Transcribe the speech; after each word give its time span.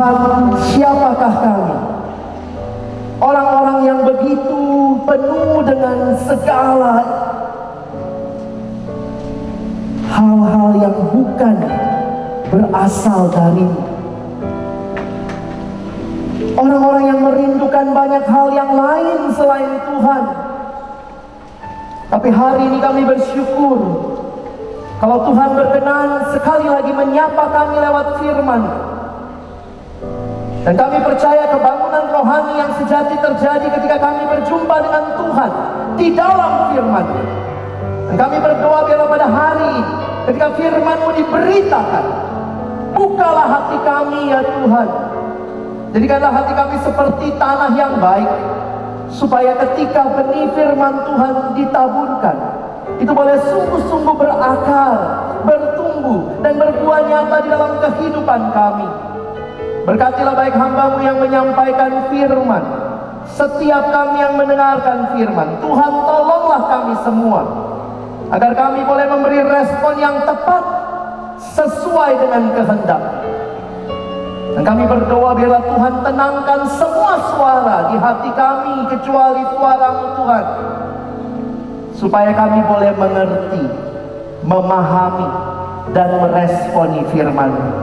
Tuhan, 0.00 0.56
siapakah 0.72 1.34
kami? 1.44 1.76
Orang-orang 3.20 3.78
yang 3.84 4.00
begitu 4.08 4.96
penuh 5.04 5.60
dengan 5.60 6.16
segala 6.24 7.04
hal-hal 10.08 10.68
yang 10.80 10.96
bukan 11.12 11.56
berasal 12.48 13.28
darimu. 13.28 13.76
Orang-orang 16.56 17.04
yang 17.04 17.20
merindukan 17.20 17.86
banyak 17.92 18.24
hal 18.24 18.48
yang 18.56 18.72
lain 18.72 19.18
selain 19.36 19.84
Tuhan. 19.84 20.22
Tapi 22.08 22.28
hari 22.32 22.62
ini 22.72 22.78
kami 22.80 23.04
bersyukur 23.04 23.78
kalau 24.96 25.28
Tuhan 25.28 25.50
berkenan 25.60 26.08
sekali 26.32 26.72
lagi 26.72 26.92
menyapa 26.96 27.44
kami 27.52 27.76
lewat 27.84 28.06
firman. 28.16 28.79
Dan 30.60 30.76
kami 30.76 31.00
percaya 31.00 31.48
kebangunan 31.48 32.04
rohani 32.12 32.60
yang 32.60 32.72
sejati 32.76 33.16
terjadi 33.16 33.66
ketika 33.80 33.96
kami 33.96 34.28
berjumpa 34.28 34.76
dengan 34.84 35.04
Tuhan 35.16 35.50
di 35.96 36.06
dalam 36.12 36.52
firman. 36.68 37.06
Dan 38.12 38.16
kami 38.20 38.36
berdoa 38.44 38.84
biarlah 38.84 39.08
pada 39.08 39.28
hari 39.30 39.74
ketika 40.28 40.52
firman-Mu 40.60 41.10
diberitakan, 41.16 42.04
bukalah 42.92 43.46
hati 43.48 43.76
kami 43.80 44.20
ya 44.28 44.44
Tuhan. 44.44 44.88
Jadikanlah 45.96 46.32
hati 46.44 46.52
kami 46.52 46.76
seperti 46.84 47.26
tanah 47.40 47.70
yang 47.74 47.96
baik, 47.96 48.30
supaya 49.08 49.56
ketika 49.64 50.12
benih 50.12 50.44
firman 50.52 51.08
Tuhan 51.08 51.34
ditaburkan, 51.56 52.36
itu 53.00 53.10
boleh 53.10 53.36
sungguh-sungguh 53.48 54.12
berakar, 54.12 54.94
bertumbuh, 55.48 56.36
dan 56.44 56.60
berbuah 56.60 57.00
nyata 57.08 57.36
di 57.42 57.48
dalam 57.48 57.72
kehidupan 57.80 58.40
kami. 58.52 59.09
Berkatilah 59.88 60.34
baik 60.36 60.52
hambamu 60.52 61.00
yang 61.00 61.16
menyampaikan 61.16 62.12
firman, 62.12 62.64
setiap 63.24 63.88
kami 63.88 64.20
yang 64.20 64.36
mendengarkan 64.36 65.16
firman, 65.16 65.56
Tuhan 65.64 65.92
tolonglah 66.04 66.62
kami 66.68 66.94
semua, 67.00 67.40
agar 68.28 68.52
kami 68.52 68.84
boleh 68.84 69.06
memberi 69.08 69.40
respon 69.40 69.96
yang 69.96 70.20
tepat 70.28 70.62
sesuai 71.56 72.12
dengan 72.20 72.52
kehendak. 72.52 73.02
Dan 74.50 74.62
kami 74.66 74.84
berdoa 74.84 75.32
biarlah 75.32 75.64
Tuhan 75.64 75.94
tenangkan 76.04 76.60
semua 76.68 77.14
suara 77.32 77.76
di 77.88 77.96
hati 77.96 78.30
kami 78.36 78.74
kecuali 78.92 79.42
suaramu 79.56 80.06
Tuhan. 80.20 80.44
Supaya 81.96 82.32
kami 82.36 82.60
boleh 82.68 82.92
mengerti, 82.96 83.64
memahami, 84.44 85.28
dan 85.96 86.08
meresponi 86.20 87.00
firman 87.14 87.79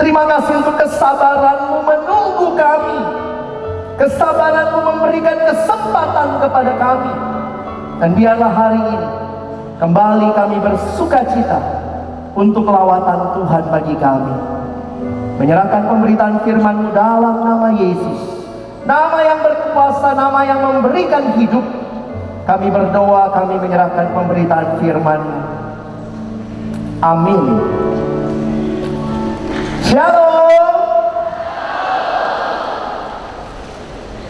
Terima 0.00 0.24
kasih 0.24 0.64
untuk 0.64 0.80
kesabaranmu 0.80 1.84
menunggu 1.84 2.56
kami. 2.56 2.98
Kesabaranmu 4.00 4.80
memberikan 4.80 5.36
kesempatan 5.44 6.40
kepada 6.40 6.72
kami. 6.80 7.12
Dan 8.00 8.16
biarlah 8.16 8.48
hari 8.48 8.80
ini 8.80 9.08
kembali 9.76 10.28
kami 10.32 10.56
bersuka 10.64 11.20
cita 11.28 11.60
untuk 12.32 12.64
lawatan 12.64 13.36
Tuhan 13.36 13.64
bagi 13.68 13.94
kami. 14.00 14.34
Menyerahkan 15.36 15.84
pemberitaan 15.84 16.36
firman 16.48 16.96
dalam 16.96 17.44
nama 17.44 17.68
Yesus. 17.76 18.48
Nama 18.88 19.18
yang 19.20 19.44
berkuasa, 19.44 20.16
nama 20.16 20.40
yang 20.48 20.64
memberikan 20.64 21.36
hidup. 21.36 21.64
Kami 22.48 22.72
berdoa, 22.72 23.36
kami 23.36 23.60
menyerahkan 23.60 24.16
pemberitaan 24.16 24.80
firman. 24.80 25.20
Amin. 27.04 27.44
Shalom. 29.86 30.76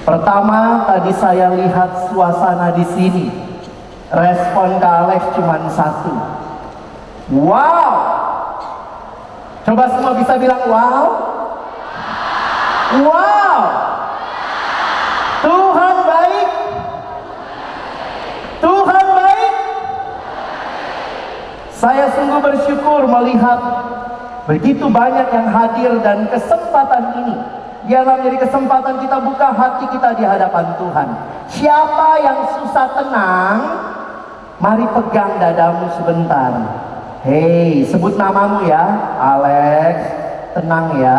Pertama, 0.07 0.91
tadi 0.91 1.13
saya 1.15 1.55
lihat 1.55 2.11
suasana 2.11 2.75
di 2.75 2.85
sini. 2.95 3.27
Respon 4.11 4.83
ke 4.83 4.87
Alex 4.87 5.23
cuma 5.39 5.55
satu. 5.71 6.15
Wow. 7.31 7.91
Coba 9.63 9.87
semua 9.87 10.19
bisa 10.19 10.35
bilang 10.35 10.67
wow. 10.67 11.05
Wow. 13.07 13.61
Tuhan 15.47 15.97
baik. 16.11 16.49
Tuhan 18.59 19.07
baik. 19.15 19.55
Saya 21.71 22.05
sungguh 22.19 22.41
bersyukur 22.43 23.07
melihat 23.07 23.90
begitu 24.49 24.87
banyak 24.89 25.29
yang 25.33 25.49
hadir 25.53 25.93
dan 26.01 26.29
kesempatan 26.29 27.05
ini 27.25 27.37
biarlah 27.91 28.21
menjadi 28.21 28.39
kesempatan 28.49 29.01
kita 29.01 29.17
buka 29.19 29.49
hati 29.51 29.85
kita 29.91 30.11
di 30.17 30.25
hadapan 30.25 30.67
Tuhan. 30.77 31.09
Siapa 31.51 32.09
yang 32.21 32.39
susah 32.55 32.87
tenang, 32.95 33.59
mari 34.61 34.87
pegang 34.93 35.41
dadamu 35.41 35.89
sebentar. 35.97 36.53
Hei, 37.25 37.85
sebut 37.85 38.17
namamu 38.17 38.65
ya, 38.69 38.85
Alex. 39.19 39.97
Tenang 40.51 40.99
ya, 40.99 41.19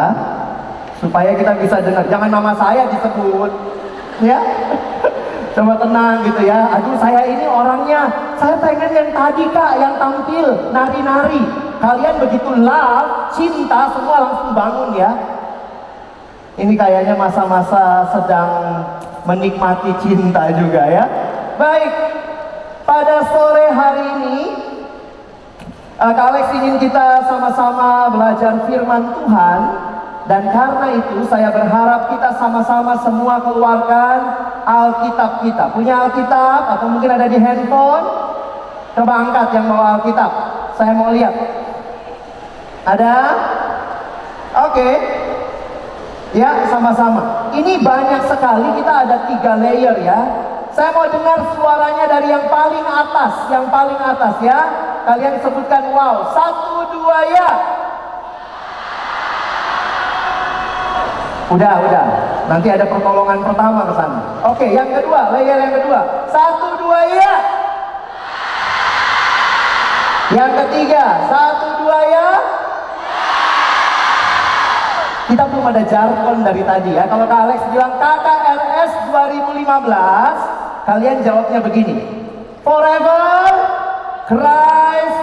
supaya 0.99 1.31
kita 1.35 1.55
bisa 1.59 1.79
dengar. 1.79 2.03
Jangan 2.07 2.29
nama 2.31 2.51
saya 2.55 2.87
disebut, 2.89 3.51
ya. 4.23 4.39
Coba 5.55 5.75
tenang 5.75 6.23
gitu 6.23 6.47
ya. 6.47 6.71
Aduh, 6.79 6.95
saya 6.95 7.27
ini 7.27 7.43
orangnya, 7.43 8.07
saya 8.39 8.55
pengen 8.63 8.91
yang 8.95 9.09
tadi 9.11 9.43
kak, 9.51 9.73
yang 9.79 9.99
tampil 9.99 10.71
nari-nari. 10.71 11.70
Kalian 11.81 12.15
begitu 12.21 12.51
love, 12.61 13.33
cinta, 13.33 13.89
semua 13.89 14.17
langsung 14.21 14.53
bangun 14.53 14.93
ya. 14.93 15.11
Ini 16.61 16.77
kayaknya 16.77 17.17
masa-masa 17.17 18.05
sedang 18.13 18.49
menikmati 19.25 19.89
cinta 19.97 20.53
juga 20.53 20.85
ya. 20.85 21.05
Baik, 21.57 21.93
pada 22.85 23.25
sore 23.33 23.65
hari 23.73 24.03
ini 24.13 24.37
uh, 25.97 26.13
Kak 26.13 26.27
Alex 26.33 26.45
ingin 26.57 26.77
kita 26.77 27.25
sama-sama 27.25 28.13
belajar 28.13 28.61
firman 28.69 29.13
Tuhan 29.17 29.59
dan 30.29 30.43
karena 30.53 30.87
itu 31.01 31.25
saya 31.25 31.49
berharap 31.49 32.13
kita 32.13 32.29
sama-sama 32.37 32.93
semua 33.01 33.41
keluarkan 33.41 34.17
Alkitab 34.65 35.41
kita. 35.41 35.73
Punya 35.73 36.05
Alkitab 36.05 36.77
atau 36.77 36.85
mungkin 36.93 37.09
ada 37.09 37.25
di 37.25 37.41
handphone? 37.41 38.05
Coba 38.93 39.13
angkat 39.23 39.47
yang 39.55 39.65
bawa 39.65 39.97
Alkitab. 39.97 40.31
Saya 40.77 40.93
mau 40.93 41.09
lihat. 41.09 41.60
Ada? 42.85 43.15
Oke. 44.69 44.73
Okay. 44.73 44.93
Ya, 46.31 46.63
sama-sama. 46.71 47.51
Ini 47.51 47.83
banyak 47.83 48.23
sekali, 48.23 48.79
kita 48.79 48.93
ada 49.03 49.27
tiga 49.27 49.59
layer 49.59 49.99
ya. 49.99 50.19
Saya 50.71 50.95
mau 50.95 51.03
dengar 51.03 51.35
suaranya 51.51 52.07
dari 52.07 52.31
yang 52.31 52.47
paling 52.47 52.87
atas, 52.87 53.51
yang 53.51 53.67
paling 53.67 53.99
atas 53.99 54.39
ya. 54.39 54.59
Kalian 55.03 55.43
sebutkan 55.43 55.91
wow. 55.91 56.31
Satu, 56.31 56.87
dua, 56.95 57.19
ya. 57.27 57.49
Udah, 61.51 61.73
udah. 61.83 62.05
Nanti 62.47 62.71
ada 62.71 62.87
pertolongan 62.87 63.43
pertama 63.43 63.91
ke 63.91 63.93
sana. 63.99 64.19
Oke, 64.47 64.71
yang 64.71 64.87
kedua, 64.87 65.35
layer 65.35 65.59
yang 65.59 65.75
kedua. 65.75 65.99
Satu, 66.31 66.79
dua, 66.79 66.99
ya. 67.11 67.33
Yang 70.31 70.51
ketiga, 70.63 71.27
satu, 71.27 71.83
dua, 71.83 71.99
ya. 72.07 72.50
Kita 75.31 75.47
belum 75.47 75.63
ada 75.63 75.79
jargon 75.87 76.43
dari 76.43 76.59
tadi 76.59 76.91
ya. 76.91 77.07
Kalau 77.07 77.23
Kak 77.23 77.47
Alex 77.47 77.63
bilang 77.71 77.95
KKRS 77.95 78.91
2015, 79.15 80.83
kalian 80.83 81.17
jawabnya 81.23 81.59
begini. 81.63 82.03
Forever 82.67 83.39
Christ 84.27 85.19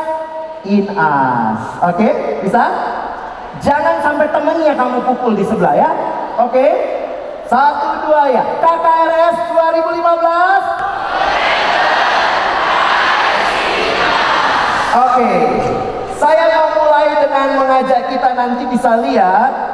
in 0.65 0.89
us. 0.97 1.61
Oke, 1.85 2.09
okay? 2.09 2.13
bisa? 2.41 2.65
Jangan 3.61 4.01
sampai 4.01 4.33
temennya 4.33 4.73
kamu 4.73 5.05
pukul 5.13 5.37
di 5.37 5.45
sebelah 5.45 5.77
ya. 5.77 5.93
Oke? 6.41 6.57
Okay? 6.57 6.73
Satu, 7.45 8.09
dua 8.09 8.33
ya. 8.33 8.49
KKRS 8.65 9.37
2015. 9.53 9.93
Oke. 14.89 15.21
Okay. 15.21 15.37
Saya 16.17 16.49
mau 16.49 16.81
mulai 16.81 17.13
dengan 17.13 17.49
mengajak 17.61 18.09
kita 18.09 18.31
nanti 18.33 18.65
bisa 18.73 19.05
lihat 19.05 19.68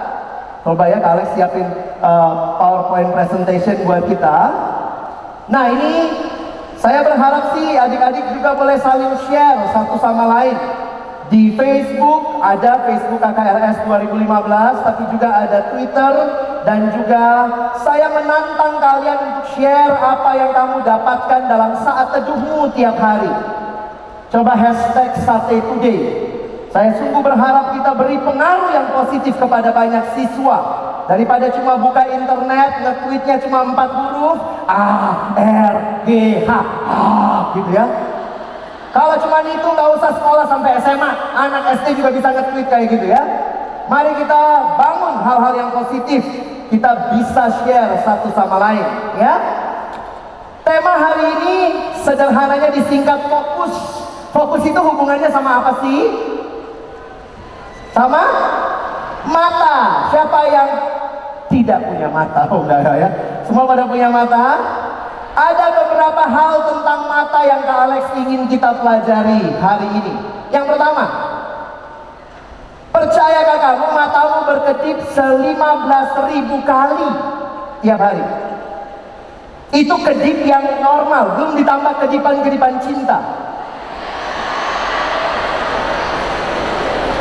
Coba 0.65 0.89
ya 0.89 0.97
Alex 0.97 1.37
siapin 1.37 1.69
uh, 2.01 2.57
PowerPoint 2.57 3.13
presentation 3.13 3.85
buat 3.85 4.09
kita. 4.09 4.37
Nah 5.53 5.65
ini 5.77 5.93
saya 6.81 7.05
berharap 7.05 7.53
sih 7.53 7.77
adik-adik 7.77 8.33
juga 8.33 8.57
boleh 8.57 8.81
saling 8.81 9.13
share 9.29 9.61
satu 9.77 10.01
sama 10.01 10.25
lain. 10.25 10.57
Di 11.29 11.53
Facebook 11.53 12.41
ada 12.41 12.85
Facebook 12.89 13.21
KKRS 13.21 13.85
2015, 13.89 14.85
tapi 14.89 15.03
juga 15.13 15.29
ada 15.45 15.59
Twitter 15.73 16.13
dan 16.65 16.81
juga 16.97 17.25
saya 17.85 18.09
menantang 18.13 18.81
kalian 18.81 19.19
untuk 19.21 19.47
share 19.57 19.93
apa 19.93 20.31
yang 20.33 20.53
kamu 20.53 20.81
dapatkan 20.81 21.41
dalam 21.45 21.73
saat 21.77 22.09
teduhmu 22.13 22.73
tiap 22.73 22.97
hari. 22.97 23.33
Coba 24.33 24.57
hashtag 24.57 25.13
Sate 25.21 25.61
Today. 25.61 26.34
Saya 26.75 26.91
sungguh 26.99 27.23
berharap 27.23 27.71
kita 27.71 27.95
beri 27.95 28.19
pengaruh 28.19 28.75
yang 28.75 28.91
positif 28.91 29.39
kepada 29.39 29.71
banyak 29.71 30.11
siswa. 30.19 30.59
Daripada 31.07 31.47
cuma 31.55 31.79
buka 31.79 32.03
internet, 32.03 32.83
nge-tweetnya 32.83 33.39
cuma 33.47 33.63
empat 33.63 33.95
huruf, 33.95 34.43
A, 34.67 34.83
R, 35.39 36.03
G, 36.03 36.43
H, 36.43 36.51
A, 36.91 36.99
gitu 37.55 37.71
ya. 37.71 37.87
Kalau 38.91 39.15
cuma 39.23 39.47
itu 39.47 39.63
nggak 39.63 39.91
usah 40.03 40.19
sekolah 40.19 40.51
sampai 40.51 40.75
SMA, 40.83 41.11
anak 41.39 41.79
SD 41.79 41.95
juga 42.03 42.11
bisa 42.11 42.35
nge-tweet 42.35 42.67
kayak 42.67 42.87
gitu 42.91 43.07
ya. 43.07 43.23
Mari 43.87 44.11
kita 44.19 44.43
bangun 44.75 45.15
hal-hal 45.23 45.55
yang 45.55 45.71
positif. 45.71 46.27
Kita 46.75 47.15
bisa 47.15 47.55
share 47.63 48.03
satu 48.03 48.35
sama 48.35 48.59
lain, 48.59 48.83
ya. 49.15 49.39
Tema 50.67 50.99
hari 50.99 51.39
ini 51.39 51.57
sederhananya 52.03 52.75
disingkat 52.75 53.31
fokus. 53.31 53.79
Fokus 54.35 54.67
itu 54.67 54.81
hubungannya 54.83 55.31
sama 55.31 55.63
apa 55.63 55.79
sih? 55.87 56.34
Sama 57.95 58.23
mata. 59.23 60.11
Siapa 60.11 60.41
yang 60.51 60.69
tidak 61.47 61.79
punya 61.87 62.11
mata? 62.11 62.43
Oh 62.51 62.67
enggak 62.67 62.83
ya. 62.83 63.09
Semua 63.47 63.65
pada 63.71 63.87
punya 63.87 64.11
mata? 64.11 64.59
Ada 65.35 65.67
beberapa 65.83 66.23
hal 66.27 66.55
tentang 66.75 67.01
mata 67.11 67.41
yang 67.43 67.63
Kak 67.67 67.79
Alex 67.91 68.05
ingin 68.19 68.47
kita 68.51 68.71
pelajari 68.83 69.55
hari 69.59 69.89
ini. 69.99 70.15
Yang 70.55 70.75
pertama, 70.75 71.05
percayakah 72.95 73.59
kamu 73.59 73.87
matamu 73.91 74.39
berkedip 74.47 74.99
se-15 75.11 76.11
ribu 76.31 76.57
kali 76.63 77.11
tiap 77.83 77.99
hari? 77.99 78.23
Itu 79.75 79.99
kedip 80.07 80.47
yang 80.47 80.79
normal, 80.79 81.35
belum 81.35 81.59
ditambah 81.59 82.07
kedipan-kedipan 82.07 82.79
cinta. 82.79 83.19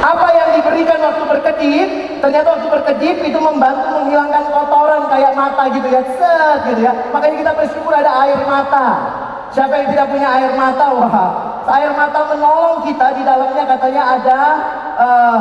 Apa 0.05 0.27
yang 0.37 0.42
diberikan 0.55 0.99
waktu 1.01 1.23
berkedip, 1.25 1.87
ternyata 2.21 2.47
waktu 2.57 2.67
berkedip 2.69 3.15
itu 3.25 3.39
membantu 3.41 3.87
menghilangkan 4.01 4.43
kotoran 4.53 5.03
kayak 5.09 5.33
mata 5.33 5.63
gitu 5.73 5.87
ya, 5.89 6.01
set 6.17 6.57
gitu 6.69 6.81
ya. 6.85 6.93
Makanya 7.09 7.35
kita 7.41 7.51
bersyukur 7.57 7.93
ada 7.93 8.11
air 8.23 8.39
mata. 8.45 8.87
Siapa 9.53 9.73
yang 9.85 9.89
tidak 9.93 10.07
punya 10.09 10.29
air 10.33 10.51
mata, 10.57 10.85
wah, 10.97 11.17
air 11.69 11.93
mata 11.93 12.19
menolong 12.25 12.81
kita 12.89 13.07
di 13.13 13.21
dalamnya 13.21 13.63
katanya 13.69 14.03
ada 14.17 14.39
uh, 14.97 15.39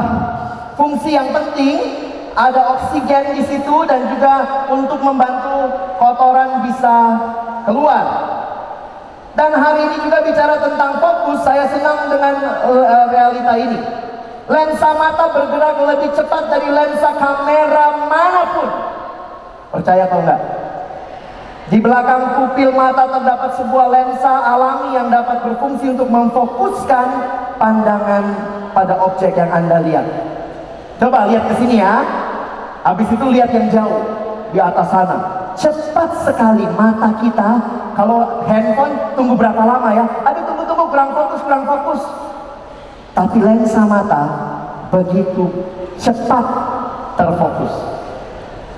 fungsi 0.77 1.17
yang 1.17 1.33
penting, 1.33 1.81
ada 2.37 2.77
oksigen 2.77 3.37
di 3.37 3.43
situ 3.45 3.77
dan 3.89 4.09
juga 4.13 4.67
untuk 4.69 5.01
membantu 5.01 5.73
kotoran 5.97 6.61
bisa 6.69 6.97
keluar. 7.65 8.05
Dan 9.33 9.57
hari 9.57 9.89
ini 9.89 9.97
juga 10.05 10.21
bicara 10.21 10.61
tentang 10.61 11.01
fokus, 11.01 11.41
saya 11.41 11.65
senang 11.73 12.13
dengan 12.13 12.37
uh, 12.69 13.09
realita 13.09 13.57
ini. 13.57 14.02
Lensa 14.53 14.93
mata 14.93 15.33
bergerak 15.33 15.81
lebih 15.81 16.13
cepat 16.13 16.53
dari 16.53 16.69
lensa 16.69 17.09
kamera 17.17 18.05
mana 18.05 18.43
pun. 18.53 18.69
Percaya 19.73 20.05
atau 20.05 20.21
enggak? 20.21 20.41
Di 21.73 21.81
belakang 21.81 22.37
pupil 22.37 22.69
mata 22.77 23.09
terdapat 23.09 23.57
sebuah 23.57 23.89
lensa 23.89 24.29
alami 24.45 24.93
yang 24.93 25.09
dapat 25.09 25.41
berfungsi 25.41 25.97
untuk 25.97 26.05
memfokuskan 26.13 27.07
pandangan 27.57 28.25
pada 28.77 29.01
objek 29.01 29.33
yang 29.33 29.49
Anda 29.49 29.81
lihat. 29.81 30.05
Coba 31.01 31.33
lihat 31.33 31.49
ke 31.49 31.55
sini 31.57 31.81
ya. 31.81 32.05
Habis 32.85 33.09
itu 33.09 33.25
lihat 33.33 33.49
yang 33.57 33.73
jauh 33.73 34.05
di 34.53 34.61
atas 34.61 34.93
sana. 34.93 35.17
Cepat 35.57 36.29
sekali 36.29 36.69
mata 36.77 37.09
kita. 37.25 37.51
Kalau 37.97 38.45
handphone 38.45 39.17
tunggu 39.17 39.33
berapa 39.33 39.65
lama 39.65 39.97
ya? 39.97 40.05
Aduh 40.29 40.45
tunggu 40.45 40.69
tunggu 40.69 40.85
kurang 40.93 41.17
fokus 41.17 41.41
kurang 41.41 41.65
fokus. 41.65 42.05
Tapi 43.13 43.39
lensa 43.45 43.85
mata 43.85 44.25
begitu 44.89 45.45
cepat 46.01 46.45
terfokus. 47.21 47.73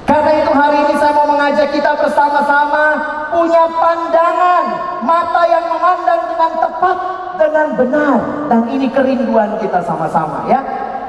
Karena 0.05 0.33
itu 0.43 0.53
hari 0.53 0.79
ini 0.85 0.95
saya 1.01 1.17
mau 1.17 1.33
mengajak 1.33 1.71
kita 1.73 1.97
bersama-sama 1.97 2.85
punya 3.33 3.65
pandangan 3.73 4.65
mata 5.01 5.43
yang 5.49 5.65
memandang 5.71 6.21
dengan 6.29 6.53
tepat 6.61 6.97
dengan 7.35 7.67
benar 7.79 8.19
dan 8.51 8.61
ini 8.69 8.87
kerinduan 8.93 9.57
kita 9.63 9.81
sama-sama 9.81 10.45
ya. 10.51 10.61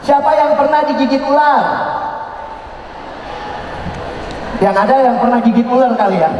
Siapa 0.00 0.32
yang 0.32 0.56
pernah 0.56 0.80
digigit 0.88 1.20
ular? 1.28 1.64
Yang 4.64 4.76
ada 4.76 4.96
yang 4.96 5.16
pernah 5.20 5.40
gigit 5.44 5.68
ular 5.68 5.92
kali 5.92 6.16
ya? 6.20 6.32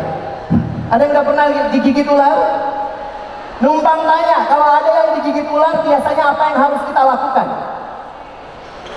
Ada 0.89 1.01
yang 1.05 1.13
gak 1.13 1.29
pernah 1.29 1.47
digigit 1.73 2.09
ular? 2.09 2.37
Numpang 3.61 4.01
tanya, 4.09 4.49
kalau 4.49 4.65
ada 4.73 4.89
yang 4.89 5.11
digigit 5.21 5.45
ular, 5.53 5.85
biasanya 5.85 6.33
apa 6.33 6.43
yang 6.49 6.59
harus 6.65 6.81
kita 6.81 7.03
lakukan? 7.05 7.47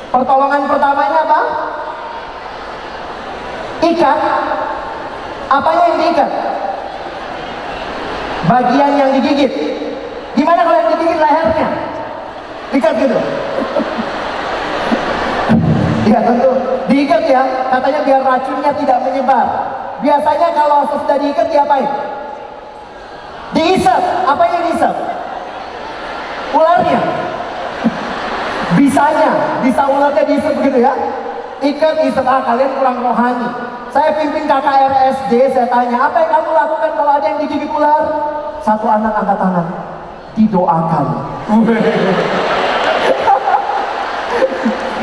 Pertolongan 0.07 0.61
pertamanya 0.71 1.19
apa? 1.27 1.39
Ikat. 3.83 4.19
Apa 5.51 5.69
yang 5.75 5.99
diikat? 5.99 6.31
Bagian 8.47 8.91
yang 8.95 9.11
digigit. 9.19 9.51
Gimana 10.31 10.63
kalau 10.63 10.77
yang 10.79 10.91
digigit 10.95 11.19
lehernya? 11.19 11.69
Ikat 12.71 12.93
gitu. 13.03 13.19
Iya 16.03 16.19
tentu 16.19 16.51
diikat 16.91 17.23
ya, 17.31 17.47
katanya 17.71 18.03
biar 18.03 18.21
racunnya 18.27 18.75
tidak 18.75 19.07
menyebar. 19.07 19.47
Biasanya 20.03 20.51
kalau 20.51 20.83
sudah 20.91 21.15
diikat 21.15 21.47
diapain? 21.47 21.87
Diisap. 23.53 24.01
Apa 24.25 24.43
yang 24.49 24.61
diisap? 24.69 24.95
Ularnya. 26.53 27.01
Bisanya. 28.77 29.31
Bisa 29.61 29.83
ularnya 29.87 30.23
diisap 30.25 30.53
begitu 30.57 30.81
ya. 30.81 30.93
Ikan 31.63 31.95
isap. 32.09 32.25
Ah 32.25 32.41
kalian 32.43 32.73
kurang 32.77 32.99
rohani. 33.01 33.49
Saya 33.93 34.09
pimpin 34.17 34.49
KKRSD, 34.49 35.53
saya 35.53 35.69
tanya, 35.69 36.09
apa 36.09 36.17
yang 36.25 36.33
kamu 36.33 36.49
lakukan 36.49 36.97
kalau 36.97 37.13
ada 37.13 37.29
yang 37.29 37.37
digigit 37.45 37.69
ular? 37.69 38.01
Satu 38.65 38.89
anak 38.89 39.13
angkat 39.13 39.37
tangan. 39.37 39.69
Didoakan. 40.33 41.05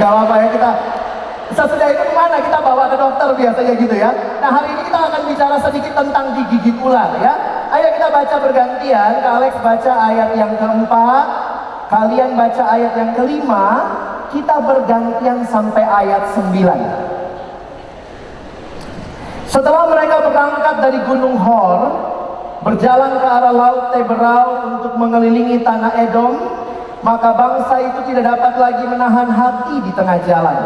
Gak 0.00 0.11
apa-apa 0.11 0.35
ya 0.40 0.49
kita 0.49 0.71
Sesudah 1.50 1.88
itu 1.90 2.02
ke 2.07 2.14
mana 2.14 2.38
kita 2.38 2.59
bawa 2.62 2.87
ke 2.87 2.97
dokter 2.97 3.26
biasanya 3.35 3.73
gitu 3.75 3.95
ya. 3.99 4.11
Nah 4.38 4.50
hari 4.54 4.71
ini 4.71 4.87
kita 4.87 4.99
akan 5.02 5.23
bicara 5.26 5.59
sedikit 5.59 5.92
tentang 5.99 6.30
digigit 6.38 6.78
ular 6.78 7.11
ya. 7.19 7.35
Ayo 7.71 7.87
kita 7.95 8.09
baca 8.11 8.37
bergantian. 8.43 9.12
Alex 9.23 9.55
baca 9.62 9.93
ayat 10.11 10.35
yang 10.35 10.59
keempat, 10.59 11.27
kalian 11.87 12.35
baca 12.35 12.62
ayat 12.67 12.93
yang 12.99 13.15
kelima, 13.15 13.67
kita 14.35 14.59
bergantian 14.59 15.47
sampai 15.47 15.87
ayat 15.87 16.35
sembilan. 16.35 16.81
Setelah 19.47 19.87
mereka 19.87 20.17
berangkat 20.19 20.77
dari 20.83 20.99
Gunung 21.07 21.39
Hor, 21.39 21.79
berjalan 22.67 23.23
ke 23.23 23.27
arah 23.27 23.55
Laut 23.55 23.87
Teberau 23.95 24.49
untuk 24.75 24.93
mengelilingi 24.99 25.62
tanah 25.62 25.95
Edom, 25.95 26.35
maka 27.07 27.35
bangsa 27.39 27.87
itu 27.87 27.99
tidak 28.11 28.35
dapat 28.35 28.55
lagi 28.59 28.85
menahan 28.87 29.31
hati 29.31 29.79
di 29.79 29.91
tengah 29.95 30.19
jalan. 30.27 30.59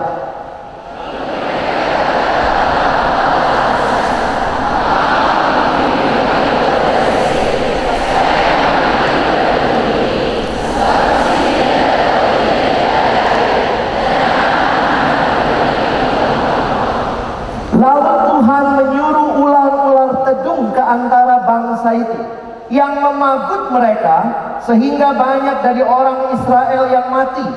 sehingga 24.65 25.13
banyak 25.13 25.57
dari 25.61 25.83
orang 25.85 26.33
Israel 26.41 26.85
yang 26.89 27.09
mati. 27.13 27.49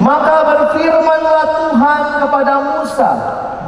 Maka 0.00 0.36
berfirmanlah 0.46 1.46
Tuhan 1.66 2.02
kepada 2.24 2.54
Musa, 2.62 3.10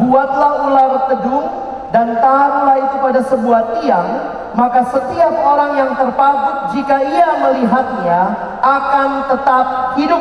buatlah 0.01 0.53
ular 0.65 0.93
tedung 1.13 1.47
dan 1.93 2.21
taruhlah 2.23 2.77
itu 2.79 2.97
pada 3.01 3.21
sebuah 3.27 3.63
tiang 3.81 4.09
maka 4.59 4.83
setiap 4.91 5.39
orang 5.39 5.79
yang 5.79 5.95
terpagut 5.95 6.75
jika 6.75 6.99
ia 6.99 7.31
melihatnya 7.47 8.23
akan 8.59 9.31
tetap 9.31 9.67
hidup. 9.95 10.19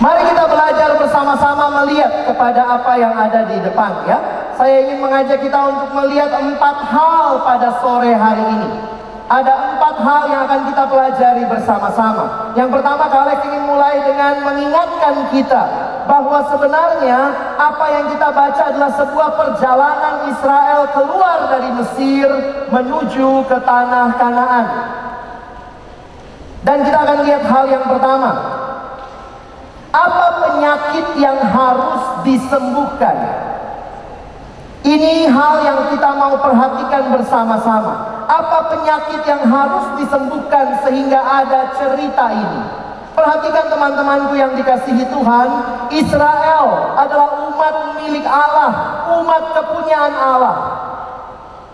Mari 0.00 0.22
kita 0.28 0.44
belajar 0.44 0.90
bersama-sama 1.00 1.84
melihat 1.84 2.28
kepada 2.28 2.68
apa 2.68 2.92
yang 3.00 3.16
ada 3.16 3.48
di 3.48 3.56
depan 3.64 4.04
ya. 4.04 4.20
Saya 4.60 4.84
ingin 4.84 5.00
mengajak 5.00 5.40
kita 5.40 5.56
untuk 5.56 5.88
melihat 6.04 6.36
empat 6.36 6.84
hal 6.84 7.48
pada 7.48 7.80
sore 7.80 8.12
hari 8.12 8.44
ini. 8.44 9.00
Ada 9.30 9.69
hal 10.00 10.22
yang 10.32 10.42
akan 10.48 10.60
kita 10.72 10.84
pelajari 10.88 11.44
bersama-sama. 11.46 12.52
Yang 12.58 12.80
pertama, 12.80 13.04
kalian 13.06 13.40
ingin 13.46 13.64
mulai 13.68 13.96
dengan 14.02 14.34
mengingatkan 14.42 15.14
kita 15.30 15.62
bahwa 16.10 16.42
sebenarnya 16.50 17.18
apa 17.54 17.86
yang 17.94 18.04
kita 18.10 18.28
baca 18.34 18.62
adalah 18.66 18.90
sebuah 18.98 19.28
perjalanan 19.38 20.14
Israel 20.32 20.80
keluar 20.90 21.38
dari 21.46 21.70
Mesir 21.78 22.28
menuju 22.72 23.46
ke 23.46 23.58
tanah 23.62 24.08
Kanaan. 24.18 24.66
Dan 26.60 26.84
kita 26.84 26.98
akan 26.98 27.18
lihat 27.24 27.44
hal 27.46 27.64
yang 27.70 27.84
pertama, 27.88 28.30
apa 29.94 30.26
penyakit 30.44 31.06
yang 31.16 31.38
harus 31.40 32.02
disembuhkan? 32.26 33.16
Ini 34.80 35.28
hal 35.28 35.54
yang 35.62 35.78
kita 35.92 36.10
mau 36.16 36.40
perhatikan 36.40 37.12
bersama-sama. 37.14 38.09
Apa 38.30 38.70
penyakit 38.70 39.26
yang 39.26 39.42
harus 39.42 39.98
disembuhkan 39.98 40.78
sehingga 40.86 41.18
ada 41.18 41.74
cerita 41.74 42.30
ini? 42.30 42.62
Perhatikan 43.10 43.66
teman-temanku 43.66 44.38
yang 44.38 44.54
dikasihi 44.54 45.02
Tuhan, 45.10 45.48
Israel 45.90 46.94
adalah 46.94 47.50
umat 47.50 47.98
milik 47.98 48.22
Allah, 48.22 49.02
umat 49.18 49.50
kepunyaan 49.50 50.14
Allah. 50.14 50.56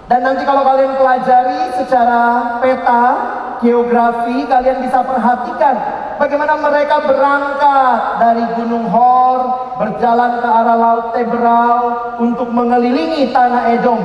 Dan 0.08 0.24
nanti 0.24 0.48
kalau 0.48 0.64
kalian 0.64 0.96
pelajari 0.96 1.76
secara 1.76 2.56
peta, 2.64 3.04
geografi, 3.60 4.48
kalian 4.48 4.80
bisa 4.80 5.04
perhatikan 5.04 5.76
bagaimana 6.16 6.56
mereka 6.56 7.04
berangkat 7.04 8.00
dari 8.16 8.44
Gunung 8.56 8.88
Hor, 8.88 9.40
berjalan 9.76 10.40
ke 10.40 10.48
arah 10.48 10.78
Laut 10.80 11.06
Teberau 11.12 11.80
untuk 12.16 12.48
mengelilingi 12.48 13.28
tanah 13.36 13.76
Edom. 13.76 14.00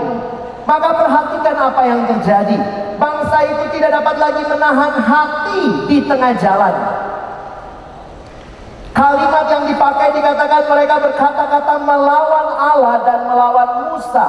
Maka 0.66 0.90
perhatikan 0.94 1.56
apa 1.58 1.82
yang 1.86 2.02
terjadi. 2.06 2.58
Bangsa 3.02 3.38
itu 3.50 3.64
tidak 3.78 3.98
dapat 3.98 4.16
lagi 4.22 4.44
menahan 4.46 4.94
hati 5.02 5.62
di 5.90 5.98
tengah 6.06 6.34
jalan. 6.38 6.76
Kalimat 8.92 9.46
yang 9.48 9.64
dipakai 9.66 10.14
dikatakan 10.14 10.68
mereka 10.68 10.96
berkata-kata 11.00 11.74
melawan 11.82 12.48
Allah 12.60 12.96
dan 13.08 13.20
melawan 13.26 13.70
Musa. 13.90 14.28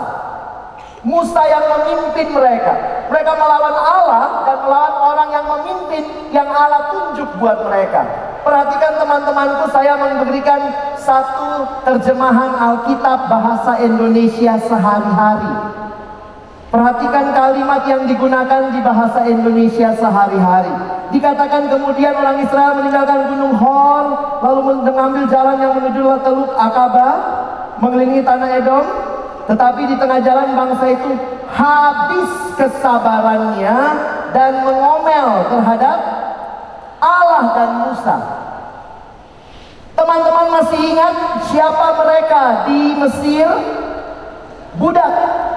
Musa 1.03 1.43
yang 1.51 1.67
memimpin 1.67 2.31
mereka. 2.31 2.73
Mereka 3.11 3.33
melawan 3.35 3.75
Allah 3.75 4.47
dan 4.47 4.57
melawan 4.63 4.95
orang 5.03 5.29
yang 5.35 5.47
memimpin 5.51 6.03
yang 6.31 6.47
Allah 6.47 6.95
tunjuk 6.95 7.27
buat 7.43 7.59
mereka. 7.67 8.07
Perhatikan 8.47 9.03
teman-temanku, 9.03 9.67
saya 9.71 9.99
memberikan 9.99 10.63
satu 10.99 11.83
terjemahan 11.83 12.55
Alkitab 12.55 13.27
bahasa 13.27 13.83
Indonesia 13.83 14.59
sehari-hari. 14.63 15.55
Perhatikan 16.73 17.37
kalimat 17.37 17.85
yang 17.85 18.09
digunakan 18.09 18.73
di 18.73 18.81
bahasa 18.81 19.29
Indonesia 19.29 19.93
sehari-hari. 19.93 20.73
Dikatakan 21.13 21.69
kemudian 21.69 22.17
orang 22.17 22.41
Israel 22.41 22.81
meninggalkan 22.81 23.29
Gunung 23.29 23.61
Hor, 23.61 24.05
lalu 24.41 24.81
mengambil 24.81 25.29
jalan 25.29 25.61
yang 25.61 25.77
menuju 25.77 26.01
Teluk 26.25 26.57
Akaba, 26.57 27.11
mengelilingi 27.77 28.25
tanah 28.25 28.57
Edom, 28.57 28.89
tetapi 29.53 29.85
di 29.85 30.01
tengah 30.01 30.25
jalan 30.25 30.57
bangsa 30.57 30.97
itu 30.97 31.13
habis 31.53 32.31
kesabarannya 32.57 33.79
dan 34.33 34.65
mengomel 34.65 35.29
terhadap 35.53 35.99
Allah 37.05 37.45
dan 37.53 37.71
Musa. 37.85 38.17
Teman-teman 39.93 40.49
masih 40.57 40.81
ingat 40.89 41.15
siapa 41.53 42.01
mereka 42.01 42.65
di 42.65 42.97
Mesir? 42.97 43.49
Budak. 44.81 45.52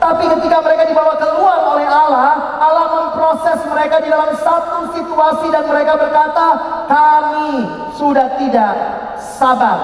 Tapi 0.00 0.24
ketika 0.32 0.64
mereka 0.64 0.88
dibawa 0.88 1.12
keluar 1.20 1.76
oleh 1.76 1.84
Allah, 1.84 2.56
Allah 2.56 2.86
memproses 2.88 3.60
mereka 3.68 4.00
di 4.00 4.08
dalam 4.08 4.32
satu 4.32 4.96
situasi 4.96 5.52
dan 5.52 5.68
mereka 5.68 6.00
berkata, 6.00 6.46
kami 6.88 7.68
sudah 8.00 8.40
tidak 8.40 8.72
sabar 9.20 9.78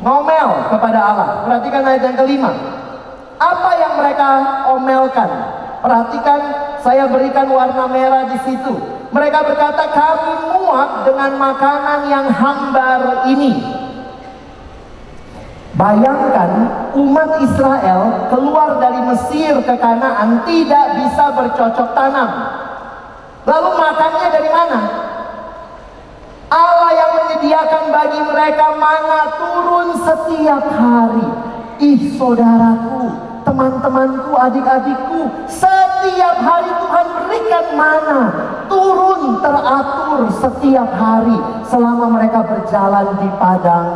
ngomel 0.00 0.72
kepada 0.72 0.98
Allah. 1.04 1.28
Perhatikan 1.44 1.84
ayat 1.84 2.02
yang 2.08 2.16
kelima. 2.16 2.50
Apa 3.36 3.70
yang 3.76 3.92
mereka 4.00 4.28
omelkan? 4.72 5.30
Perhatikan, 5.84 6.40
saya 6.80 7.04
berikan 7.12 7.46
warna 7.52 7.84
merah 7.92 8.24
di 8.32 8.40
situ. 8.40 8.72
Mereka 9.12 9.38
berkata, 9.52 9.84
kami 9.92 10.32
muak 10.56 11.04
dengan 11.04 11.36
makanan 11.36 12.00
yang 12.08 12.26
hambar 12.32 13.28
ini. 13.28 13.52
Bayangkan 15.76 16.50
umat 16.96 17.42
Israel 17.44 18.30
keluar 18.32 18.80
dari 18.80 19.00
Mesir 19.04 19.58
ke 19.60 19.74
Kanaan 19.76 20.46
tidak 20.48 20.86
bisa 21.02 21.24
bercocok 21.34 21.88
tanam. 21.92 22.30
Lalu 23.48 23.70
makannya 23.80 24.28
dari 24.28 24.50
mana? 24.52 24.80
Allah 26.48 26.90
yang 26.96 27.12
menyediakan 27.20 27.84
bagi 27.92 28.20
mereka 28.24 28.66
mana 28.80 29.20
turun 29.36 29.88
setiap 30.00 30.64
hari. 30.64 31.28
Ih 31.78 32.16
saudaraku, 32.16 33.12
teman-temanku, 33.44 34.32
adik-adikku, 34.34 35.28
setiap 35.46 36.36
hari 36.40 36.72
Tuhan 36.72 37.06
berikan 37.14 37.66
mana 37.76 38.20
turun 38.66 39.38
teratur 39.44 40.28
setiap 40.32 40.88
hari 40.96 41.36
selama 41.68 42.16
mereka 42.18 42.42
berjalan 42.44 43.06
di 43.20 43.28
padang 43.36 43.88